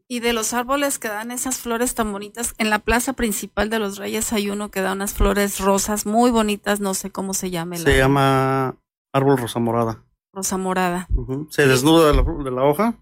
Y 0.09 0.21
de 0.21 0.31
los 0.31 0.53
árboles 0.53 0.99
que 0.99 1.09
dan 1.09 1.31
esas 1.31 1.57
flores 1.59 1.93
tan 1.93 2.11
bonitas, 2.13 2.55
en 2.59 2.69
la 2.69 2.79
plaza 2.79 3.13
principal 3.13 3.69
de 3.69 3.79
los 3.79 3.97
Reyes 3.97 4.31
hay 4.31 4.49
uno 4.49 4.71
que 4.71 4.81
da 4.81 4.93
unas 4.93 5.13
flores 5.13 5.59
rosas 5.59 6.05
muy 6.05 6.31
bonitas, 6.31 6.79
no 6.79 6.93
sé 6.93 7.11
cómo 7.11 7.33
se 7.33 7.49
llame. 7.49 7.77
Se 7.77 7.89
la 7.91 7.97
llama 7.97 8.77
árbol 9.11 9.37
rosa 9.37 9.59
morada. 9.59 10.03
rosa 10.31 10.57
morada. 10.57 11.07
Se 11.49 11.67
desnuda 11.67 12.07
de 12.11 12.15
la, 12.15 12.23
de 12.23 12.51
la 12.51 12.63
hoja 12.63 12.95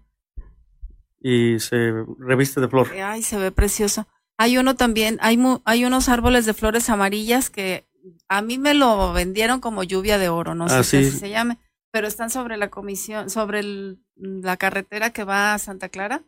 y 1.20 1.60
se 1.60 1.92
reviste 2.18 2.60
de 2.60 2.68
flor. 2.68 2.88
Ay, 2.92 3.22
se 3.22 3.38
ve 3.38 3.52
precioso. 3.52 4.08
Hay 4.38 4.58
uno 4.58 4.74
también, 4.76 5.18
hay, 5.20 5.36
mu- 5.36 5.60
hay 5.64 5.84
unos 5.84 6.08
árboles 6.08 6.44
de 6.46 6.54
flores 6.54 6.88
amarillas 6.90 7.48
que 7.50 7.86
a 8.28 8.42
mí 8.42 8.58
me 8.58 8.74
lo 8.74 9.12
vendieron 9.12 9.60
como 9.60 9.82
lluvia 9.82 10.18
de 10.18 10.28
oro, 10.28 10.54
no 10.54 10.68
sé 10.68 10.74
Ah, 10.76 10.82
si 10.82 11.02
sí. 11.02 11.08
así 11.08 11.18
se 11.18 11.30
llame, 11.30 11.58
pero 11.90 12.06
están 12.06 12.30
sobre 12.30 12.56
la 12.56 12.68
comisión, 12.70 13.30
sobre 13.30 13.60
el- 13.60 13.98
la 14.16 14.56
carretera 14.56 15.10
que 15.10 15.24
va 15.24 15.54
a 15.54 15.58
Santa 15.58 15.88
Clara, 15.88 16.22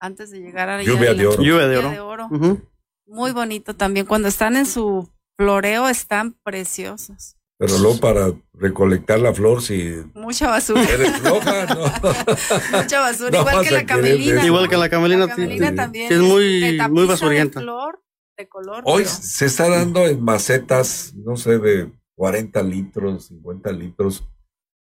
antes 0.00 0.30
de 0.30 0.40
llegar 0.40 0.68
a 0.68 0.82
Lluvia 0.82 1.14
de 1.14 1.26
oro. 1.26 1.42
Lluvia 1.42 1.66
de 1.66 2.00
oro. 2.00 2.28
Muy 3.06 3.32
bonito 3.32 3.74
también. 3.74 4.06
Cuando 4.06 4.28
están 4.28 4.54
en 4.56 4.66
su 4.66 5.08
floreo 5.38 5.88
están 5.88 6.32
preciosos. 6.44 7.36
Pero 7.58 7.76
luego 7.78 7.98
para 7.98 8.32
recolectar 8.54 9.18
la 9.18 9.34
flor, 9.34 9.60
si 9.62 9.94
Mucha 10.14 10.48
basura. 10.48 10.82
eres 10.84 11.10
floja, 11.18 11.66
no. 11.74 11.80
Mucha 12.82 13.00
basura. 13.00 13.30
No 13.30 13.38
igual 13.40 13.64
que 13.64 13.70
la 13.72 13.86
camelina. 13.86 14.46
Igual 14.46 14.68
que 14.68 14.76
la 14.76 14.88
camelina, 14.88 15.26
La 15.26 15.34
camelina 15.34 15.74
también. 15.74 16.12
es 16.12 16.18
de 16.18 16.24
muy, 16.24 16.78
muy 16.90 17.02
de 17.02 17.08
basurienta. 17.08 17.60
flor, 17.60 18.00
de 18.36 18.48
color. 18.48 18.82
Hoy 18.86 19.02
pero- 19.02 19.14
se 19.14 19.46
está 19.46 19.68
dando 19.68 20.06
en 20.06 20.22
macetas, 20.22 21.12
no 21.16 21.36
sé, 21.36 21.58
de 21.58 21.90
40 22.14 22.62
litros, 22.62 23.26
50 23.26 23.72
litros, 23.72 24.24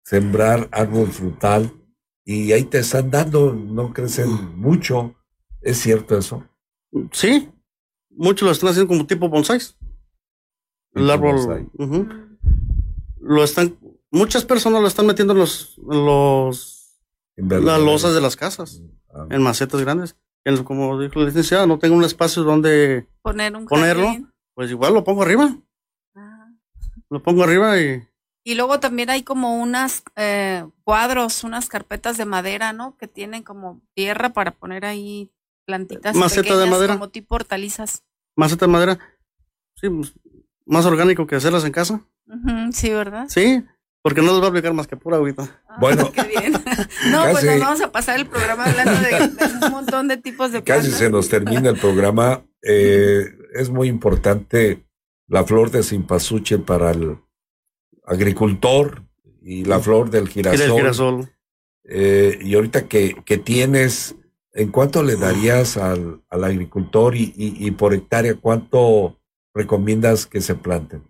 sembrar 0.05 0.69
árbol 0.73 1.09
frutal 1.09 1.71
y 2.25 2.53
ahí 2.53 2.65
te 2.65 2.79
están 2.79 3.11
dando, 3.11 3.53
no 3.53 3.93
crecen 3.93 4.59
mucho. 4.59 5.15
¿Es 5.61 5.79
cierto 5.79 6.17
eso? 6.19 6.45
Sí, 7.13 7.51
muchos 8.11 8.47
lo 8.47 8.53
están 8.53 8.71
haciendo 8.71 8.89
como 8.89 9.07
tipo 9.07 9.29
bonsáis. 9.29 9.77
El 10.95 11.11
árbol. 11.11 11.35
bonsái. 11.37 11.67
ujú. 11.79 12.09
Lo 13.21 13.43
están, 13.45 13.77
muchas 14.11 14.45
personas 14.45 14.81
lo 14.83 14.89
están 14.89 15.07
metiendo 15.07 15.33
en 15.33 15.39
los, 15.41 15.79
en 15.79 16.05
los 16.05 17.01
En 17.37 17.49
las 17.65 17.81
losas 17.81 18.15
de 18.15 18.21
las 18.21 18.37
casas, 18.37 18.83
Ah. 19.13 19.27
en 19.31 19.43
macetas 19.43 19.81
grandes. 19.81 20.17
En- 20.45 20.63
como 20.65 21.01
dijo 21.01 21.21
la 21.21 21.27
licenciada, 21.27 21.67
no 21.67 21.79
tengo 21.79 21.97
un 21.97 22.05
espacio 22.05 22.43
donde 22.43 23.07
poner 23.23 23.57
un 23.57 23.67
ponerlo, 23.67 24.07
jardín. 24.07 24.31
pues 24.55 24.71
igual 24.71 24.93
lo 24.95 25.03
pongo 25.05 25.23
arriba. 25.23 25.57
Lo 27.11 27.23
pongo 27.23 27.45
arriba 27.45 27.81
y 27.81 28.03
Y 28.47 28.55
luego 28.57 28.79
también 28.81 29.09
hay 29.09 29.23
como 29.23 29.57
unas 29.63 30.03
eh, 30.17 30.67
cuadros, 30.85 31.45
unas 31.45 31.69
carpetas 31.69 32.17
de 32.19 32.25
madera, 32.27 32.73
¿no? 32.73 32.97
Que 32.99 33.09
tienen 33.09 33.43
como 33.43 33.81
tierra 33.95 34.33
para 34.33 34.51
poner 34.53 34.85
ahí 34.85 35.31
plantitas 35.67 36.15
Maceta 36.17 36.57
de 36.59 36.69
madera. 36.69 36.95
como 36.95 37.09
tipo 37.09 37.35
hortalizas. 37.37 38.03
maceta 38.37 38.67
de 38.67 38.73
madera. 38.73 38.99
Sí, 39.77 39.89
pues, 39.89 40.13
más 40.67 40.85
orgánico 40.87 41.27
que 41.27 41.37
hacerlas 41.37 41.65
en 41.65 41.73
casa. 41.73 42.05
Sí, 42.73 42.91
¿verdad? 42.91 43.27
Sí, 43.29 43.63
porque 44.03 44.23
no 44.23 44.33
les 44.33 44.41
va 44.43 44.47
a 44.47 44.49
aplicar 44.49 44.73
más 44.75 44.87
que 44.87 44.97
pura 44.97 45.17
agüita. 45.17 45.63
Bueno, 45.79 46.11
Qué 46.15 46.23
bien. 46.25 46.53
No, 47.11 47.23
pues 47.23 47.35
Casi- 47.37 47.47
nos 47.47 47.61
vamos 47.61 47.81
a 47.83 47.93
pasar 47.93 48.19
el 48.19 48.27
programa 48.27 48.65
hablando 48.65 48.93
de, 49.01 49.29
de 49.29 49.67
un 49.67 49.73
montón 49.73 50.09
de 50.09 50.17
tipos 50.17 50.53
de 50.53 50.63
casi 50.63 50.81
plantas. 50.89 50.99
se 50.99 51.11
nos 51.11 51.29
termina 51.29 51.71
el 51.71 51.79
programa. 51.79 52.45
Eh, 52.63 53.27
es 53.55 53.69
muy 53.71 53.89
importante 53.89 54.87
la 55.29 55.45
flor 55.45 55.71
de 55.71 55.83
cempasúchil 55.83 56.63
para 56.63 56.91
el 56.93 57.19
agricultor 58.07 59.05
y 59.43 59.65
la 59.65 59.81
flor 59.81 60.11
del 60.11 60.29
Gira 60.29 60.53
girasol. 60.53 60.71
el 60.77 60.81
girasol. 60.81 61.31
Eh, 61.85 62.39
y 62.43 62.55
ahorita 62.55 62.89
que, 62.89 63.23
que 63.25 63.37
tienes, 63.39 64.17
¿en 64.53 64.71
cuánto 64.71 65.03
le 65.03 65.17
darías 65.17 65.77
al, 65.77 66.23
al 66.31 66.45
agricultor 66.45 67.15
y, 67.15 67.35
y- 67.37 67.67
y 67.67 67.71
por 67.73 67.93
hectárea 67.95 68.35
cuánto 68.35 69.21
recomiendas 69.55 70.27
que 70.27 70.41
se 70.41 70.55
planten? 70.55 71.03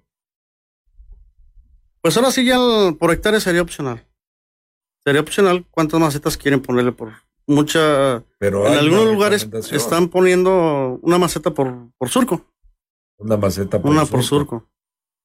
Pues 2.05 2.18
ahora 2.18 2.30
sí 2.30 2.44
ya 2.44 2.57
el- 2.57 2.96
por 2.98 3.11
hectárea 3.12 3.40
sería 3.40 3.62
opcional. 3.62 4.07
Sería 5.02 5.22
opcional 5.22 5.64
cuántas 5.70 5.98
macetas 5.98 6.36
quieren 6.36 6.61
ponerle 6.61 6.92
por 6.92 7.12
mucha. 7.46 8.22
Pero 8.38 8.66
en 8.66 8.74
algunos 8.74 9.07
lugares 9.07 9.48
están 9.72 10.09
poniendo 10.11 10.98
una 11.00 11.16
maceta 11.16 11.52
por, 11.55 11.88
por 11.96 12.11
surco. 12.11 12.44
Una 13.16 13.38
maceta 13.38 13.80
por 13.80 13.90
una 13.90 14.02
surco. 14.02 14.12
por 14.16 14.22
surco. 14.22 14.68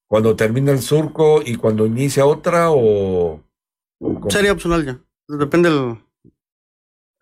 Cuando 0.08 0.38
termina 0.38 0.72
el 0.72 0.82
surco 0.82 1.42
y 1.46 1.56
cuando 1.58 1.86
inicia 1.86 2.26
otra 2.26 2.72
o... 2.72 3.42
Sería 4.30 4.54
opcional 4.54 4.86
ya. 4.86 5.02
Depende 5.28 5.68
el, 5.68 5.98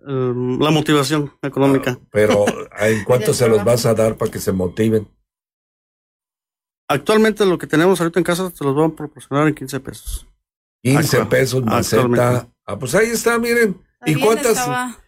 el- 0.08 0.60
la 0.60 0.70
motivación 0.70 1.34
económica. 1.42 1.98
Pero 2.12 2.46
¿en 2.80 3.04
cuánto 3.06 3.34
se 3.34 3.50
los 3.50 3.64
vas 3.66 3.88
a 3.88 3.96
dar 3.96 4.18
para 4.18 4.30
que 4.30 4.38
se 4.40 4.52
motiven? 4.52 5.08
Actualmente 6.90 7.46
lo 7.46 7.58
que 7.58 7.68
tenemos 7.68 8.00
ahorita 8.00 8.20
en 8.20 8.24
casa 8.24 8.50
se 8.52 8.64
los 8.64 8.76
van 8.76 8.92
a 8.92 8.96
proporcionar 8.96 9.48
en 9.48 9.56
15 9.56 9.80
pesos. 9.80 10.28
15 10.84 11.00
Actual- 11.18 11.30
pesos 11.30 11.64
maceta. 11.66 12.50
Ah, 12.66 12.78
pues 12.80 12.96
ahí 12.96 13.08
está, 13.10 13.38
miren. 13.40 13.82
¿Y 14.06 14.16
cuántas, 14.16 14.58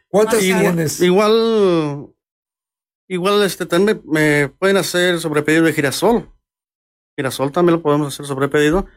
cuántas 0.09 0.39
tienes? 0.39 0.99
Igual, 0.99 2.07
igual 3.07 3.43
este 3.43 3.65
también 3.65 4.01
me, 4.05 4.49
pueden 4.49 4.77
hacer 4.77 5.19
sobrepedido 5.19 5.63
de 5.65 5.73
girasol. 5.73 6.29
Girasol 7.17 7.51
también 7.51 7.77
lo 7.77 7.81
podemos 7.81 8.13
hacer 8.13 8.25
sobrepedido. 8.25 8.87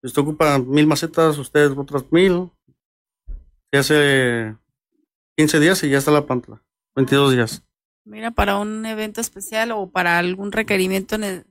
Si 0.00 0.08
usted 0.08 0.22
ocupa 0.22 0.58
mil 0.58 0.86
macetas, 0.86 1.38
ustedes 1.38 1.70
otras 1.76 2.04
mil. 2.10 2.50
Se 3.72 3.78
hace 3.78 4.56
15 5.36 5.60
días 5.60 5.82
y 5.82 5.90
ya 5.90 5.98
está 5.98 6.10
la 6.10 6.26
planta. 6.26 6.62
22 6.96 7.32
días. 7.32 7.64
Mira, 8.04 8.32
para 8.32 8.58
un 8.58 8.84
evento 8.84 9.20
especial 9.20 9.70
o 9.72 9.90
para 9.90 10.18
algún 10.18 10.52
requerimiento 10.52 11.18
ne- 11.18 11.44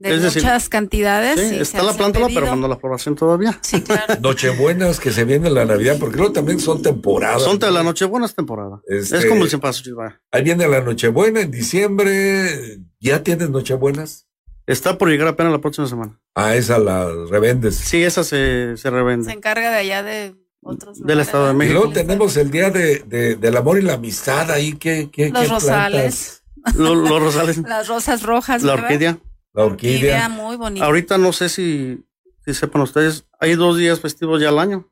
de 0.00 0.14
Es 0.16 0.22
decir, 0.22 0.42
muchas 0.42 0.68
cantidades. 0.68 1.38
Sí, 1.38 1.56
está 1.60 1.82
la 1.82 1.92
planta, 1.92 2.18
pero 2.34 2.56
no 2.56 2.66
la 2.66 2.76
floración 2.76 3.14
todavía. 3.14 3.58
Sí, 3.62 3.80
claro. 3.82 4.14
Nochebuenas 4.20 4.98
que 4.98 5.12
se 5.12 5.24
viene 5.24 5.48
la 5.50 5.64
Navidad, 5.66 5.96
porque 6.00 6.16
luego 6.16 6.32
también 6.32 6.58
son 6.58 6.82
temporadas. 6.82 7.42
Son 7.42 7.58
de 7.58 7.70
la 7.70 7.82
Nochebuena 7.84 8.26
es 8.26 8.34
temporada. 8.34 8.80
Este, 8.88 9.18
Es 9.18 9.26
como 9.26 9.44
el 9.44 9.50
vaya. 9.94 10.20
Ahí 10.32 10.42
viene 10.42 10.66
la 10.66 10.80
Nochebuena 10.80 11.40
en 11.42 11.50
diciembre. 11.50 12.80
¿Ya 12.98 13.22
tienes 13.22 13.50
Nochebuenas? 13.50 14.26
Está 14.66 14.96
por 14.98 15.08
llegar 15.08 15.28
apenas 15.28 15.52
la 15.52 15.60
próxima 15.60 15.86
semana. 15.86 16.18
Ah, 16.34 16.54
esa 16.54 16.78
la 16.78 17.08
revendes. 17.28 17.74
Sí, 17.76 18.02
esa 18.02 18.24
se, 18.24 18.76
se 18.76 18.90
revende. 18.90 19.26
Se 19.26 19.32
encarga 19.36 19.70
de 19.70 19.76
allá 19.78 20.02
de 20.02 20.34
otros 20.62 20.98
Del 20.98 21.06
lugares, 21.18 21.26
Estado 21.26 21.46
de 21.48 21.52
¿verdad? 21.52 21.54
Y 21.54 21.58
México. 21.68 21.78
luego 21.80 21.92
tenemos 21.92 22.36
el 22.36 22.50
día 22.50 22.70
de, 22.70 22.98
de- 23.06 23.36
del 23.36 23.56
amor 23.56 23.78
y 23.78 23.82
la 23.82 23.94
amistad 23.94 24.50
ahí. 24.50 24.74
¿Qué, 24.74 25.08
qué, 25.12 25.30
Los 25.30 25.42
qué 25.42 25.48
rosales, 25.48 26.42
Lo- 26.76 26.94
Los, 26.94 27.20
rosales. 27.20 27.58
las 27.68 27.88
rosas 27.88 28.22
rojas, 28.22 28.62
La 28.62 28.72
¿verdad? 28.74 28.86
orquídea. 28.90 29.18
La 29.52 29.64
orquídea. 29.64 30.28
muy 30.28 30.56
bonita. 30.56 30.84
Ahorita 30.86 31.18
no 31.18 31.32
sé 31.32 31.48
si, 31.48 32.04
si 32.44 32.54
sepan 32.54 32.82
ustedes, 32.82 33.26
hay 33.40 33.54
dos 33.54 33.76
días 33.76 34.00
festivos 34.00 34.40
ya 34.40 34.48
al 34.50 34.58
año. 34.58 34.90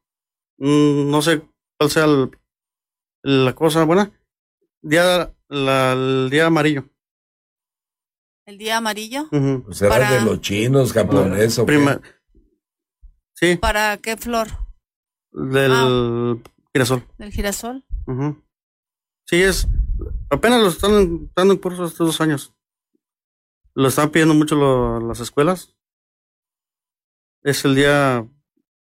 Mm, 0.59 1.11
no 1.11 1.23
sé 1.23 1.43
cuál 1.79 1.91
sea 1.91 2.05
el- 2.07 2.31
la 3.23 3.55
cosa 3.55 3.85
buena. 3.85 4.11
Día, 4.83 5.33
la- 5.49 5.93
el 5.93 6.29
día 6.31 6.47
amarillo. 6.47 6.85
El 8.47 8.59
día 8.59 8.79
amarillo. 8.79 9.29
Ujú. 9.31 9.65
Pues 9.67 9.79
será 9.79 9.91
Para- 9.91 10.11
de 10.13 10.21
los 10.23 10.41
chinos, 10.41 10.93
japoneses. 10.93 11.63
sí, 13.35 13.57
¿Para 13.57 13.97
qué 13.99 14.17
flor? 14.17 14.49
del 15.31 15.73
Ah. 15.73 16.37
girasol. 16.73 17.05
¿Del 17.19 17.31
girasol? 17.31 17.85
Sí, 19.27 19.43
es. 19.43 19.69
Apenas 20.31 20.63
lo 20.63 20.69
están 20.69 21.31
dando 21.37 21.55
en 21.55 21.61
curso 21.61 21.85
estos 21.85 22.07
dos 22.09 22.21
años. 22.21 22.55
Lo 23.79 23.87
están 23.87 24.11
pidiendo 24.11 24.35
mucho 24.35 24.57
lo- 24.57 24.99
las 24.99 25.21
escuelas. 25.21 25.77
Es 27.45 27.65
el 27.65 27.77
día 27.77 28.27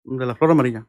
de 0.04 0.26
la 0.26 0.36
flor 0.36 0.52
amarilla. 0.52 0.86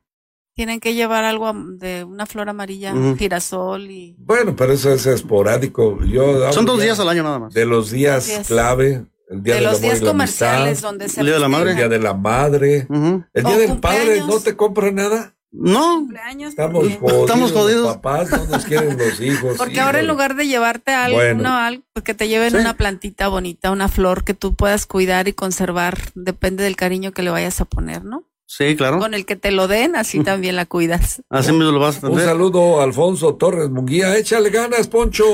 Tienen 0.54 0.80
que 0.80 0.94
llevar 0.94 1.24
algo 1.24 1.52
de 1.54 2.04
una 2.04 2.28
flor 2.28 2.48
amarilla, 2.48 2.94
Ujú. 2.94 3.16
girasol 3.18 3.90
y... 3.90 4.16
Bueno, 4.20 4.56
pero 4.56 4.74
eso 4.74 4.92
es 4.92 5.08
esporádico. 5.08 5.98
Yo 6.06 6.52
Son 6.52 6.66
dos 6.68 6.80
días 6.80 7.00
al 7.00 7.10
año 7.10 7.24
nada 7.24 7.40
más. 7.40 7.54
De 7.56 7.66
los 7.66 7.90
días 7.90 8.28
Días. 8.28 8.48
clave. 8.48 9.08
El 9.30 9.42
día 9.42 9.56
de 9.56 9.62
del 9.62 9.70
los 9.72 9.82
días 9.82 10.00
comerciales 10.00 10.68
amistad, 10.68 10.90
donde 10.90 11.10
se 11.10 11.20
El 11.22 11.26
día 11.26 11.36
de 11.36 11.42
la 11.42 11.48
madre. 11.50 11.72
El 11.72 11.78
día 11.78 11.90
de 11.90 12.00
la 12.00 12.14
madre. 12.14 12.86
Ujú. 12.90 13.24
El 13.34 13.44
día 13.44 13.56
O 13.56 13.60
del 13.60 13.80
padre, 13.80 13.98
cumpleaños. 14.00 14.28
¿no 14.28 14.40
te 14.42 14.56
compra 14.56 14.92
nada? 14.92 15.36
No, 15.52 16.00
cumpleaños. 16.00 16.50
Estamos 16.50 16.84
jodidos. 16.98 17.22
Estamos 17.22 17.52
jodidos. 17.52 17.84
Los 17.86 17.96
papás 17.98 18.32
no 18.32 18.46
nos 18.46 18.66
quieren 18.66 18.98
los 18.98 19.20
hijos. 19.22 19.56
Porque 19.58 19.80
ahora 19.80 20.00
en 20.00 20.08
lugar 20.08 20.36
de 20.36 20.46
llevarte 20.48 20.92
algo, 20.92 21.18
Bueno. 21.18 21.44
no, 21.44 21.56
algo, 21.58 21.84
pues 21.94 22.04
que 22.04 22.14
te 22.14 22.28
lleven 22.28 22.52
Sí. 22.52 22.58
una 22.58 22.76
plantita 22.76 23.28
bonita, 23.30 23.72
una 23.72 23.88
flor 23.88 24.24
que 24.24 24.34
tú 24.34 24.56
puedas 24.56 24.86
cuidar 24.86 25.28
y 25.28 25.34
conservar, 25.34 25.98
depende 26.16 26.64
del 26.64 26.76
cariño 26.76 27.12
que 27.12 27.24
le 27.24 27.30
vayas 27.32 27.62
a 27.62 27.66
poner, 27.66 28.04
¿no? 28.04 28.24
sí, 28.50 28.78
claro. 28.78 29.00
Con 29.00 29.14
el 29.14 29.26
que 29.26 29.36
te 29.36 29.52
lo 29.52 29.68
den, 29.68 29.98
así 29.98 30.20
también 30.24 30.56
la 30.56 30.66
cuidas. 30.66 31.22
Así 31.30 31.52
mismo 31.52 31.72
lo 31.72 31.80
vas 31.80 32.02
a 32.02 32.08
Un 32.08 32.14
tener. 32.14 32.28
saludo 32.28 32.80
a 32.80 32.84
Alfonso 32.86 33.36
Torres 33.36 33.70
Munguía. 33.70 34.16
Échale 34.18 34.50
ganas, 34.52 34.88
Poncho. 34.88 35.26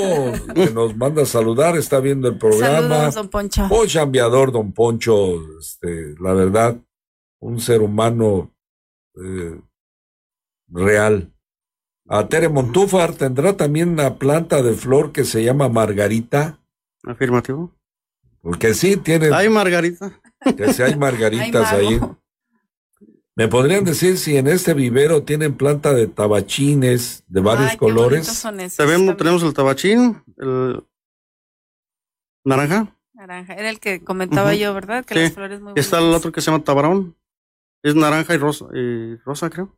que 0.55 0.71
nos 0.71 0.95
manda 0.97 1.21
a 1.21 1.25
saludar. 1.27 1.77
Está 1.77 1.99
viendo 1.99 2.27
el 2.27 2.37
programa. 2.39 2.75
Saludos, 2.81 3.15
don 3.15 3.29
Poncho. 3.29 3.65
Muy 3.67 3.87
chambeador, 3.87 4.51
don 4.51 4.73
Poncho. 4.73 5.35
Este, 5.59 6.15
la 6.19 6.33
verdad, 6.33 6.75
un 7.39 7.59
ser 7.59 7.81
humano 7.81 8.51
eh, 9.15 9.59
real. 10.73 11.31
A 12.09 12.27
Tere 12.27 12.49
Montúfar 12.49 13.13
tendrá 13.13 13.55
también 13.55 13.89
una 13.89 14.15
planta 14.17 14.61
de 14.61 14.73
flor 14.73 15.11
que 15.13 15.23
se 15.23 15.43
llama 15.43 15.69
Margarita. 15.69 16.59
Afirmativo. 17.03 17.71
Porque 18.41 18.73
sí, 18.73 18.97
tiene. 18.97 19.29
Ay, 19.33 19.47
Margarita. 19.49 20.19
Que 20.57 20.73
si 20.73 20.81
hay 20.83 20.97
margaritas 20.97 21.71
ahí. 21.71 21.99
¿Me 23.35 23.47
podrían 23.47 23.83
decir 23.85 24.17
si 24.17 24.35
en 24.37 24.47
este 24.47 24.73
vivero 24.73 25.23
tienen 25.23 25.55
planta 25.55 25.93
de 25.93 26.07
tabachines 26.07 27.23
de 27.27 27.41
varios 27.41 27.71
Ay, 27.71 27.77
qué 27.77 27.85
bonitos 27.85 28.03
colores? 28.03 28.27
son 28.27 28.59
esos 28.59 29.15
Tenemos, 29.17 29.41
el 29.43 29.53
tabachín, 29.53 30.21
el 30.37 30.83
naranja. 32.45 32.95
Naranja. 33.13 33.53
Era 33.53 33.69
el 33.69 33.79
que 33.79 34.03
comentaba 34.03 34.53
yo, 34.53 34.73
¿verdad? 34.73 35.05
Que 35.05 35.13
Sí. 35.15 35.19
las 35.21 35.33
flores 35.33 35.61
muy 35.61 35.73
está 35.75 35.99
el 35.99 36.13
otro 36.13 36.31
que 36.31 36.41
se 36.41 36.51
llama 36.51 36.63
tabarón. 36.63 37.15
Es 37.81 37.95
naranja 37.95 38.33
y 38.35 38.37
rosa, 38.37 38.65
y 38.73 39.15
rosa 39.17 39.49
creo. 39.49 39.75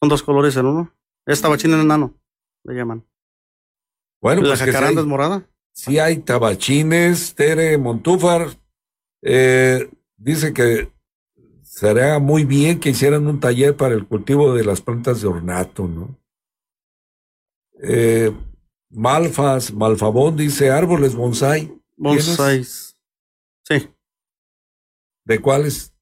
Son 0.00 0.08
dos 0.08 0.22
colores 0.22 0.56
en 0.56 0.66
uno. 0.66 0.92
Es 1.26 1.42
tabachín 1.42 1.74
enano, 1.74 2.14
le 2.64 2.74
llaman. 2.74 3.04
Bueno, 4.20 4.42
la 4.42 4.48
pues 4.48 4.60
que 4.60 4.64
sí 4.66 4.72
jacaranda 4.72 5.00
hay, 5.00 5.04
es 5.04 5.08
morada. 5.08 5.48
sí 5.72 5.98
hay 5.98 6.18
tabachines. 6.18 7.34
Tere 7.34 7.76
Montúfar 7.78 8.48
eh, 9.22 9.90
dice 10.16 10.52
que 10.52 10.90
sería 11.62 12.18
muy 12.18 12.44
bien 12.44 12.80
que 12.80 12.90
hicieran 12.90 13.26
un 13.26 13.40
taller 13.40 13.76
para 13.76 13.94
el 13.94 14.06
cultivo 14.06 14.54
de 14.54 14.64
las 14.64 14.80
plantas 14.80 15.20
de 15.20 15.28
ornato, 15.28 15.86
¿no? 15.86 16.18
Eh, 17.82 18.32
Malfas, 18.90 19.72
Malfabón 19.72 20.36
dice 20.36 20.70
árboles 20.70 21.14
bonsai. 21.14 21.72
¿Tienes? 21.96 22.26
Bonsáis. 22.26 22.96
Sí. 23.62 23.88
¿De 25.24 25.40
cuáles? 25.40 25.94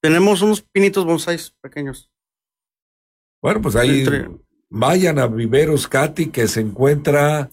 Tenemos 0.00 0.42
unos 0.42 0.62
pinitos 0.62 1.04
bonsáis 1.04 1.54
pequeños. 1.60 2.10
Bueno, 3.42 3.60
pues 3.62 3.76
ahí 3.76 4.00
Entre- 4.00 4.28
vayan 4.68 5.18
a 5.18 5.26
Viveros 5.26 5.88
Cati, 5.88 6.30
que 6.30 6.48
se 6.48 6.60
encuentra 6.60 7.50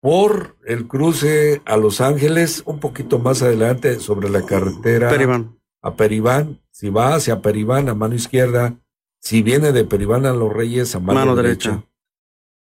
por 0.00 0.56
el 0.66 0.86
cruce 0.86 1.62
a 1.64 1.76
Los 1.76 2.00
Ángeles, 2.00 2.62
un 2.66 2.78
poquito 2.80 3.18
más 3.18 3.42
adelante 3.42 3.98
sobre 4.00 4.28
la 4.28 4.44
carretera 4.44 5.08
Peribán. 5.08 5.58
a 5.82 5.94
Peribán. 5.94 6.60
Si 6.70 6.90
va 6.90 7.14
hacia 7.14 7.40
Peribán 7.40 7.88
a 7.88 7.94
mano 7.94 8.14
izquierda, 8.14 8.78
si 9.20 9.42
viene 9.42 9.72
de 9.72 9.84
Peribán 9.84 10.26
a 10.26 10.32
Los 10.32 10.52
Reyes 10.52 10.94
a 10.94 11.00
mano, 11.00 11.20
Mano 11.20 11.36
derecha. 11.36 11.70
derecha. 11.70 11.88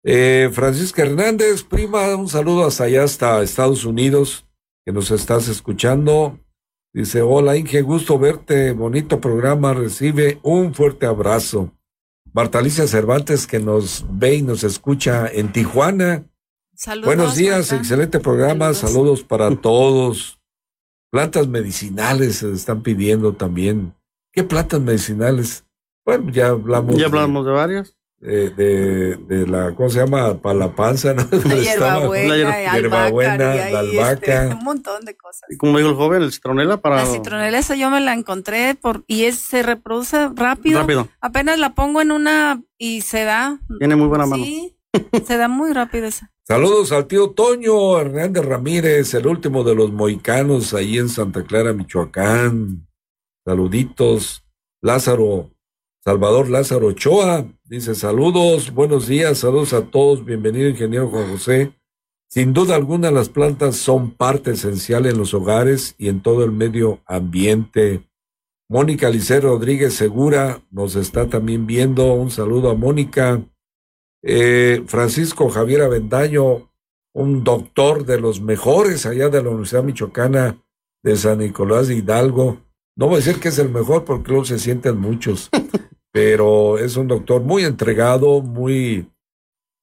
Eh, 0.05 0.49
Francisca 0.53 1.03
Hernández, 1.03 1.65
prima, 1.65 2.15
un 2.17 2.29
saludo 2.29 2.65
hasta 2.67 2.85
allá, 2.85 3.03
hasta 3.05 3.43
Estados 3.43 3.85
Unidos, 3.85 4.47
que 4.87 4.93
nos 4.93 5.11
estás 5.11 5.49
escuchando. 5.49 6.39
Dice, 6.93 7.23
hola 7.23 7.57
Inge, 7.57 7.83
gusto 7.83 8.19
verte, 8.19 8.73
bonito 8.73 9.21
programa, 9.21 9.75
recibe 9.75 10.41
un 10.43 10.75
fuerte 10.75 11.07
abrazo. 11.07 11.73
Marta 12.33 12.59
Alicia 12.59 12.87
Cervantes, 12.87 13.47
que 13.47 13.59
nos 13.59 14.05
ve 14.11 14.37
y 14.37 14.43
nos 14.43 14.65
escucha 14.65 15.29
en 15.29 15.53
Tijuana. 15.53 16.25
Saludos, 16.75 17.07
Buenos 17.07 17.37
días, 17.37 17.71
Marta. 17.71 17.77
excelente 17.77 18.21
programa, 18.21 18.73
Saludos. 18.73 18.79
saludos, 18.81 19.23
para 19.25 19.55
todos. 19.57 20.41
Plantas 21.11 21.49
medicinales 21.49 22.37
se 22.37 22.53
están 22.53 22.83
pidiendo 22.83 23.33
también. 23.35 23.95
¿Qué 24.33 24.45
plantas 24.45 24.81
medicinales? 24.81 25.65
Bueno, 26.05 26.31
ya 26.31 26.49
hablamos. 26.49 26.93
Ya 26.95 27.01
de- 27.01 27.05
hablamos 27.07 27.45
de 27.47 27.53
varias. 27.53 27.98
De, 28.21 28.51
de, 28.51 29.17
de 29.17 29.47
la, 29.47 29.75
¿cómo 29.75 29.89
se 29.91 30.01
llama? 30.01 30.41
Para 30.41 30.59
la 30.59 30.75
panza, 30.75 31.15
¿no? 31.15 31.23
La 31.45 31.55
hierbabuena, 31.55 32.35
La 32.35 32.35
albahaca, 32.35 32.77
hierbabuena, 32.77 33.57
y 33.57 33.59
ahí, 33.59 33.73
la 33.73 33.79
albahaca. 33.79 34.43
este, 34.45 34.55
un 34.59 34.65
montón 34.65 35.05
de 35.05 35.17
cosas. 35.17 35.49
Y 35.51 35.57
como 35.57 35.79
dijo 35.79 35.91
el 35.91 35.97
joven, 35.97 36.23
el 36.23 36.33
citronela 36.33 36.79
para. 36.79 36.97
La 36.97 37.07
citronela 37.07 37.59
esa 37.59 37.77
yo 37.77 37.91
me 37.91 38.01
la 38.01 38.15
encontré 38.15 38.75
por 38.75 39.05
y 39.07 39.25
es, 39.25 39.39
se 39.39 39.63
reproduce 39.63 40.31
rápido. 40.35 40.81
Rápido. 40.81 41.09
Apenas 41.21 41.59
la 41.59 41.75
pongo 41.75 42.01
en 42.03 42.11
una 42.11 42.61
y 42.77 43.03
se 43.03 43.25
da. 43.25 43.61
Tiene 43.79 43.95
muy 43.97 44.09
buena 44.09 44.27
mano. 44.27 44.43
Sí, 44.45 44.77
se 45.25 45.37
da 45.37 45.49
muy 45.49 45.73
rápido 45.73 46.07
esa. 46.07 46.33
Saludos 46.43 46.93
al 46.93 47.07
tío 47.07 47.31
Toño 47.31 48.01
Hernández 48.01 48.45
Ramírez, 48.45 49.13
el 49.15 49.27
último 49.27 49.63
de 49.63 49.75
los 49.75 49.93
moicanos 49.93 50.73
ahí 50.75 50.97
en 50.99 51.09
Santa 51.11 51.45
Clara, 51.45 51.73
Michoacán. 51.73 52.89
Saluditos. 53.45 54.45
Lázaro, 54.81 55.51
Salvador 56.09 56.49
Lázaro 56.49 56.87
Ochoa, 56.87 57.45
dice 57.65 57.95
saludos, 57.95 58.73
buenos 58.73 59.09
días, 59.09 59.37
saludos 59.37 59.75
a 59.75 59.83
todos, 59.91 60.25
bienvenido 60.25 60.67
ingeniero 60.67 61.11
Juan 61.11 61.31
José. 61.31 61.75
Sin 62.31 62.55
duda 62.55 62.77
alguna 62.77 63.11
las 63.11 63.29
plantas 63.29 63.77
son 63.77 64.13
parte 64.13 64.53
esencial 64.53 65.05
en 65.05 65.19
los 65.19 65.35
hogares 65.35 65.95
y 65.99 66.09
en 66.09 66.23
todo 66.23 66.45
el 66.45 66.51
medio 66.51 67.03
ambiente. 67.05 68.09
Mónica 68.71 69.11
Licer 69.11 69.43
Rodríguez 69.43 69.93
Segura 69.93 70.63
nos 70.71 70.97
está 70.97 71.29
también 71.29 71.67
viendo, 71.67 72.15
un 72.15 72.31
saludo 72.31 72.71
a 72.71 72.75
Mónica. 72.75 73.43
Eh, 74.23 74.83
Francisco 74.87 75.51
Javier 75.51 75.83
Avendaño, 75.83 76.73
un 77.13 77.45
doctor 77.45 78.07
de 78.07 78.19
los 78.19 78.41
mejores 78.41 79.05
allá 79.05 79.29
de 79.29 79.43
la 79.43 79.51
Universidad 79.51 79.85
Michoacana 79.85 80.57
de 81.03 81.17
San 81.17 81.41
Nicolás 81.41 81.89
de 81.89 81.97
Hidalgo. 81.97 82.63
No 82.97 83.09
voy 83.09 83.17
a 83.17 83.19
decir 83.19 83.41
que 83.41 83.49
es 83.49 83.59
el 83.59 83.69
mejor 83.69 84.07
porque 84.07 84.31
luego 84.31 84.47
se 84.47 84.59
sienten 84.59 84.99
muchos, 84.99 85.51
pero 86.13 86.79
es 86.79 86.97
un 86.97 87.09
doctor 87.09 87.43
muy 87.43 87.65
entregado, 87.65 88.41
muy 88.41 89.11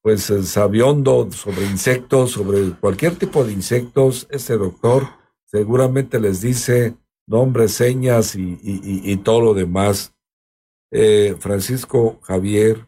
pues 0.02 0.30
eh, 0.30 0.44
sabiondo 0.44 1.32
sobre 1.32 1.66
insectos, 1.66 2.32
sobre 2.32 2.72
cualquier 2.80 3.16
tipo 3.16 3.44
de 3.44 3.54
insectos. 3.54 4.28
Este 4.30 4.58
doctor 4.58 5.08
seguramente 5.46 6.20
les 6.20 6.42
dice 6.42 6.96
nombres, 7.28 7.74
señas 7.74 8.36
y, 8.36 9.18
todo 9.18 9.42
lo 9.42 9.54
demás. 9.54 10.14
Eh, 10.92 11.36
Francisco 11.40 12.20
Javier 12.22 12.88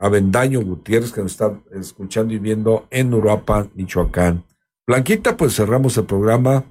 Avendaño 0.00 0.62
Gutiérrez, 0.62 1.12
que 1.12 1.20
nos 1.20 1.32
está 1.32 1.60
escuchando 1.72 2.32
y 2.32 2.38
viendo 2.38 2.86
en 2.90 3.12
Uruapa, 3.12 3.68
Michoacán. 3.74 4.44
Blanquita, 4.86 5.36
pues 5.36 5.54
cerramos 5.54 5.96
el 5.98 6.06
programa. 6.06 6.64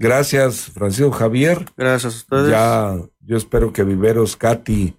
Gracias, 0.00 0.70
Francisco 0.72 1.12
Javier. 1.12 1.66
Gracias 1.76 2.14
a 2.14 2.16
ustedes. 2.16 2.50
Ya, 2.50 2.96
yo 3.20 3.36
espero 3.36 3.70
que 3.72 3.84
Viveros 3.84 4.34
Katy, 4.34 4.94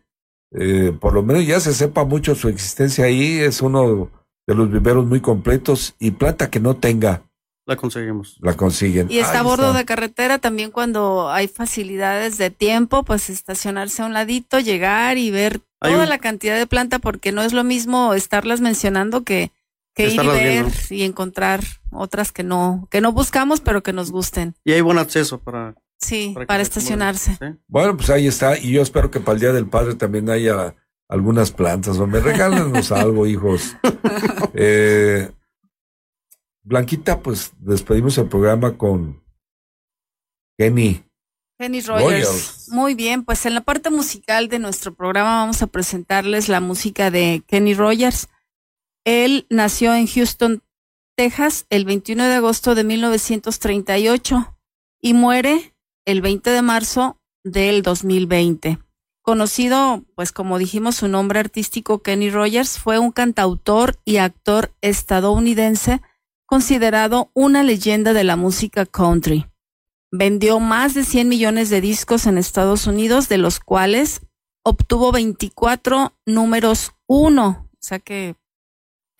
eh, 0.53 0.95
por 1.01 1.13
lo 1.13 1.23
menos 1.23 1.43
ya 1.47 1.59
se 1.59 1.73
sepa 1.73 2.05
mucho 2.05 2.35
su 2.35 2.49
existencia 2.49 3.05
ahí. 3.05 3.39
Es 3.39 3.61
uno 3.63 4.11
de 4.45 4.55
los 4.55 4.71
viveros 4.71 5.07
muy 5.07 5.19
completos 5.19 5.95
y 5.99 6.11
planta 6.11 6.51
que 6.51 6.59
no 6.59 6.75
tenga. 6.75 7.23
La 7.65 7.75
conseguimos. 7.77 8.37
La 8.41 8.53
consiguen. 8.55 9.07
Y 9.09 9.17
está 9.17 9.33
Ahí 9.33 9.39
a 9.39 9.43
bordo 9.43 9.73
de 9.73 9.85
carretera 9.85 10.37
también 10.37 10.69
cuando 10.69 11.31
hay 11.31 11.47
facilidades 11.47 12.37
de 12.37 12.51
tiempo, 12.51 13.01
pues 13.03 13.29
estacionarse 13.31 14.03
a 14.03 14.05
un 14.05 14.13
ladito, 14.13 14.59
llegar 14.59 15.17
y 15.17 15.31
ver 15.31 15.61
Hay 15.79 15.93
toda 15.93 16.03
un- 16.03 16.09
la 16.09 16.19
cantidad 16.19 16.57
de 16.57 16.67
planta, 16.67 16.99
porque 16.99 17.31
no 17.31 17.41
es 17.41 17.53
lo 17.53 17.63
mismo 17.63 18.13
estarlas 18.13 18.61
mencionando 18.61 19.23
que, 19.23 19.51
que 19.93 20.07
ir 20.07 20.21
y 20.21 20.27
ver 20.27 20.63
viendo. 20.65 20.71
y 20.89 21.03
encontrar 21.03 21.61
otras 21.91 22.31
que 22.31 22.43
no, 22.43 22.87
que 22.89 23.01
no 23.01 23.11
buscamos, 23.11 23.61
pero 23.61 23.83
que 23.83 23.93
nos 23.93 24.11
gusten. 24.11 24.55
Y 24.63 24.73
hay 24.73 24.81
buen 24.81 24.97
acceso 24.97 25.39
para... 25.39 25.75
Sí, 25.97 26.35
Para 26.47 26.63
estacionarse. 26.63 27.37
Bueno, 27.67 27.95
pues 27.95 28.09
ahí 28.09 28.25
está. 28.25 28.57
Y 28.57 28.71
yo 28.71 28.81
espero 28.81 29.11
que 29.11 29.19
para 29.19 29.35
el 29.35 29.39
Día 29.39 29.53
del 29.53 29.67
Padre 29.67 29.93
también 29.93 30.31
haya 30.31 30.75
algunas 31.07 31.51
plantas. 31.51 31.99
O 31.99 32.07
me 32.07 32.19
regálanos 32.19 32.91
algo, 32.91 33.27
hijos. 33.27 33.75
Eh, 34.55 35.29
Blanquita, 36.63 37.19
pues 37.21 37.51
despedimos 37.59 38.17
el 38.17 38.27
programa 38.27 38.77
con 38.77 39.23
Kenny. 40.57 41.03
Kenny 41.59 41.81
Rogers. 41.81 42.03
Rogers. 42.03 42.69
Muy 42.69 42.95
bien, 42.95 43.23
pues 43.23 43.45
en 43.45 43.53
la 43.53 43.61
parte 43.61 43.91
musical 43.91 44.47
de 44.47 44.57
nuestro 44.57 44.95
programa 44.95 45.41
vamos 45.41 45.61
a 45.61 45.67
presentarles 45.67 46.49
la 46.49 46.59
música 46.59 47.11
de 47.11 47.43
Kenny 47.45 47.75
Rogers. 47.75 48.27
Él 49.05 49.47
nació 49.49 49.95
en 49.95 50.07
Houston, 50.07 50.63
Texas, 51.15 51.65
el 51.69 51.85
21 51.85 52.23
de 52.23 52.35
agosto 52.35 52.75
de 52.75 52.83
1938 52.83 54.57
y 55.01 55.13
muere 55.13 55.75
el 56.05 56.21
20 56.21 56.49
de 56.49 56.61
marzo 56.61 57.17
del 57.43 57.81
2020. 57.81 58.79
Conocido, 59.23 60.03
pues 60.15 60.31
como 60.31 60.57
dijimos, 60.57 60.95
su 60.95 61.07
nombre 61.07 61.39
artístico 61.39 62.01
Kenny 62.01 62.29
Rogers 62.29 62.79
fue 62.79 62.97
un 62.99 63.11
cantautor 63.11 63.99
y 64.03 64.17
actor 64.17 64.73
estadounidense 64.81 66.01
considerado 66.45 67.29
una 67.33 67.63
leyenda 67.63 68.13
de 68.13 68.23
la 68.23 68.35
música 68.35 68.85
country. 68.85 69.45
Vendió 70.11 70.59
más 70.59 70.93
de 70.93 71.03
100 71.03 71.29
millones 71.29 71.69
de 71.69 71.81
discos 71.81 72.25
en 72.25 72.37
Estados 72.37 72.87
Unidos, 72.87 73.29
de 73.29 73.37
los 73.37 73.59
cuales 73.59 74.21
obtuvo 74.63 75.11
24 75.11 76.13
números 76.25 76.93
uno, 77.07 77.69
o 77.71 77.77
sea 77.79 77.99
que 77.99 78.35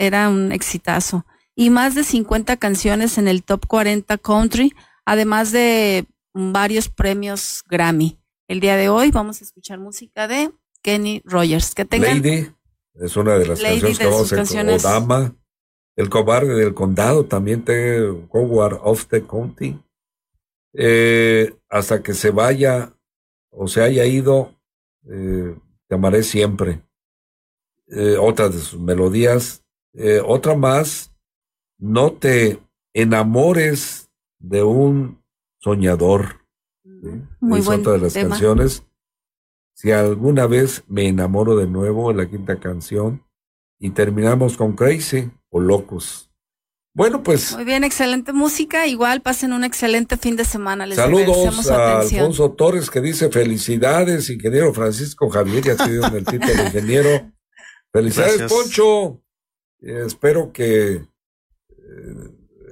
era 0.02 0.30
un 0.30 0.52
exitazo, 0.52 1.26
y 1.56 1.70
más 1.70 1.94
de 1.94 2.04
50 2.04 2.58
canciones 2.58 3.20
en 3.20 3.28
el 3.28 3.44
top 3.44 3.68
40 3.68 4.18
country, 4.18 4.74
además 5.06 5.52
de 5.52 6.08
varios 6.34 6.90
premios 6.90 7.64
Grammy. 7.70 8.20
El 8.48 8.60
día 8.62 8.78
de 8.78 8.90
hoy 8.90 9.12
vamos 9.12 9.42
a 9.42 9.44
escuchar 9.44 9.78
música 9.80 10.28
de 10.28 10.52
Kenny 10.82 11.22
Rogers. 11.24 11.76
Que 11.76 11.86
tengan 11.86 12.22
Lady 12.22 12.52
es 12.96 13.16
una 13.16 13.38
de 13.38 13.48
las 13.48 13.62
Lady 13.62 13.74
canciones 13.74 13.98
que 14.00 14.04
de 14.04 14.10
vamos 14.10 14.28
sus 14.28 14.34
a 14.34 14.36
canciones. 14.38 14.86
O 14.86 14.88
Dama. 14.88 15.36
El 15.96 16.10
cobarde 16.10 16.56
del 16.56 16.74
condado 16.74 17.26
también 17.26 17.64
te 17.64 18.00
Coward 18.30 18.80
of 18.82 19.06
the 19.06 19.24
County. 19.24 19.80
Eh, 20.74 21.54
hasta 21.70 22.02
que 22.02 22.14
se 22.14 22.32
vaya 22.32 22.96
o 23.52 23.68
se 23.68 23.84
haya 23.84 24.06
ido, 24.06 24.56
eh, 25.08 25.56
te 25.88 25.96
amaré 25.96 26.24
siempre. 26.24 26.82
Eh, 27.88 28.18
otra 28.18 28.50
de 28.50 28.58
sus 28.58 28.80
melodías. 28.80 29.61
Eh, 29.94 30.22
otra 30.26 30.56
más, 30.56 31.12
no 31.78 32.14
te 32.14 32.60
enamores 32.94 34.10
de 34.40 34.64
un 34.64 35.22
soñador. 35.60 36.46
¿sí? 36.84 37.10
Muy 37.40 37.60
es 37.60 37.66
buen 37.66 37.82
otra 37.82 37.94
de 37.94 38.00
las 38.00 38.14
tema. 38.14 38.30
canciones. 38.30 38.84
Si 39.74 39.92
alguna 39.92 40.48
vez 40.48 40.84
me 40.88 41.08
enamoro 41.08 41.56
de 41.56 41.68
nuevo, 41.68 42.14
la 42.14 42.30
quinta 42.30 42.60
canción. 42.60 43.24
Y 43.80 43.90
terminamos 43.92 44.58
con 44.58 44.74
Crazy 44.74 45.32
o 45.50 45.60
Locos. 45.60 46.32
Bueno, 46.94 47.24
pues 47.24 47.54
Muy 47.56 47.64
bien, 47.64 47.84
excelente 47.84 48.34
música. 48.34 48.86
Igual 48.86 49.22
pasen 49.22 49.54
un 49.54 49.64
excelente 49.64 50.18
fin 50.18 50.36
de 50.36 50.44
semana. 50.44 50.86
Les 50.86 50.98
saludos 50.98 51.70
a 51.70 51.98
atención. 51.98 52.22
Alfonso 52.22 52.52
Torres 52.52 52.90
que 52.90 53.00
dice 53.00 53.30
felicidades, 53.30 54.30
ingeniero 54.30 54.74
Francisco 54.74 55.30
Javier, 55.30 55.64
ya 55.64 55.78
te 55.78 55.90
dieron 55.90 56.16
el 56.16 56.26
título 56.26 56.54
de 56.54 56.64
ingeniero. 56.64 57.10
Felicidades, 57.94 58.38
Gracias. 58.38 58.62
Poncho. 58.62 59.22
Eh, 59.82 60.04
espero 60.06 60.52
que 60.52 60.94
eh, 60.94 61.06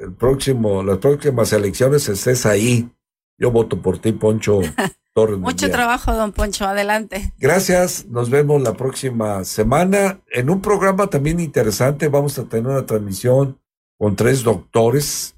el 0.01 0.13
próximo, 0.13 0.83
las 0.83 0.99
próximas 0.99 1.51
elecciones 1.53 2.07
estés 2.07 2.45
ahí. 2.45 2.89
Yo 3.37 3.51
voto 3.51 3.81
por 3.81 3.99
ti, 3.99 4.11
Poncho 4.11 4.59
Torres. 5.13 5.37
Mucho 5.37 5.51
Mundial. 5.51 5.71
trabajo, 5.71 6.13
don 6.13 6.31
Poncho. 6.31 6.65
Adelante. 6.65 7.33
Gracias, 7.39 8.05
nos 8.07 8.29
vemos 8.29 8.61
la 8.61 8.73
próxima 8.73 9.43
semana 9.43 10.21
en 10.31 10.49
un 10.49 10.61
programa 10.61 11.07
también 11.07 11.39
interesante. 11.39 12.07
Vamos 12.07 12.37
a 12.37 12.45
tener 12.45 12.67
una 12.71 12.85
transmisión 12.85 13.59
con 13.97 14.15
tres 14.15 14.43
doctores, 14.43 15.35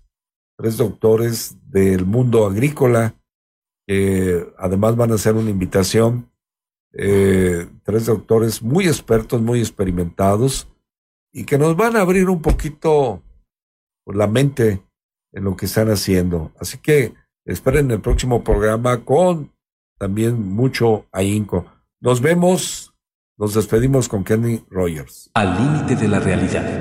tres 0.57 0.77
doctores 0.77 1.55
del 1.69 2.05
mundo 2.05 2.45
agrícola, 2.45 3.15
que 3.87 4.47
además 4.57 4.95
van 4.95 5.11
a 5.11 5.15
hacer 5.15 5.35
una 5.35 5.49
invitación, 5.49 6.29
eh, 6.93 7.67
tres 7.83 8.05
doctores 8.05 8.61
muy 8.61 8.87
expertos, 8.87 9.41
muy 9.41 9.59
experimentados, 9.59 10.67
y 11.31 11.45
que 11.45 11.57
nos 11.57 11.75
van 11.75 11.95
a 11.95 12.01
abrir 12.01 12.29
un 12.29 12.41
poquito 12.41 13.23
la 14.05 14.27
mente 14.27 14.83
en 15.31 15.43
lo 15.43 15.55
que 15.55 15.65
están 15.65 15.89
haciendo. 15.89 16.51
Así 16.59 16.77
que 16.77 17.13
esperen 17.45 17.91
el 17.91 18.01
próximo 18.01 18.43
programa 18.43 19.03
con 19.03 19.51
también 19.97 20.41
mucho 20.53 21.05
ahínco. 21.11 21.65
Nos 21.99 22.21
vemos, 22.21 22.93
nos 23.37 23.53
despedimos 23.53 24.09
con 24.09 24.23
Kenny 24.23 24.65
Rogers. 24.69 25.29
Al 25.33 25.57
límite 25.57 25.95
de 25.95 26.07
la 26.07 26.19
realidad. 26.19 26.67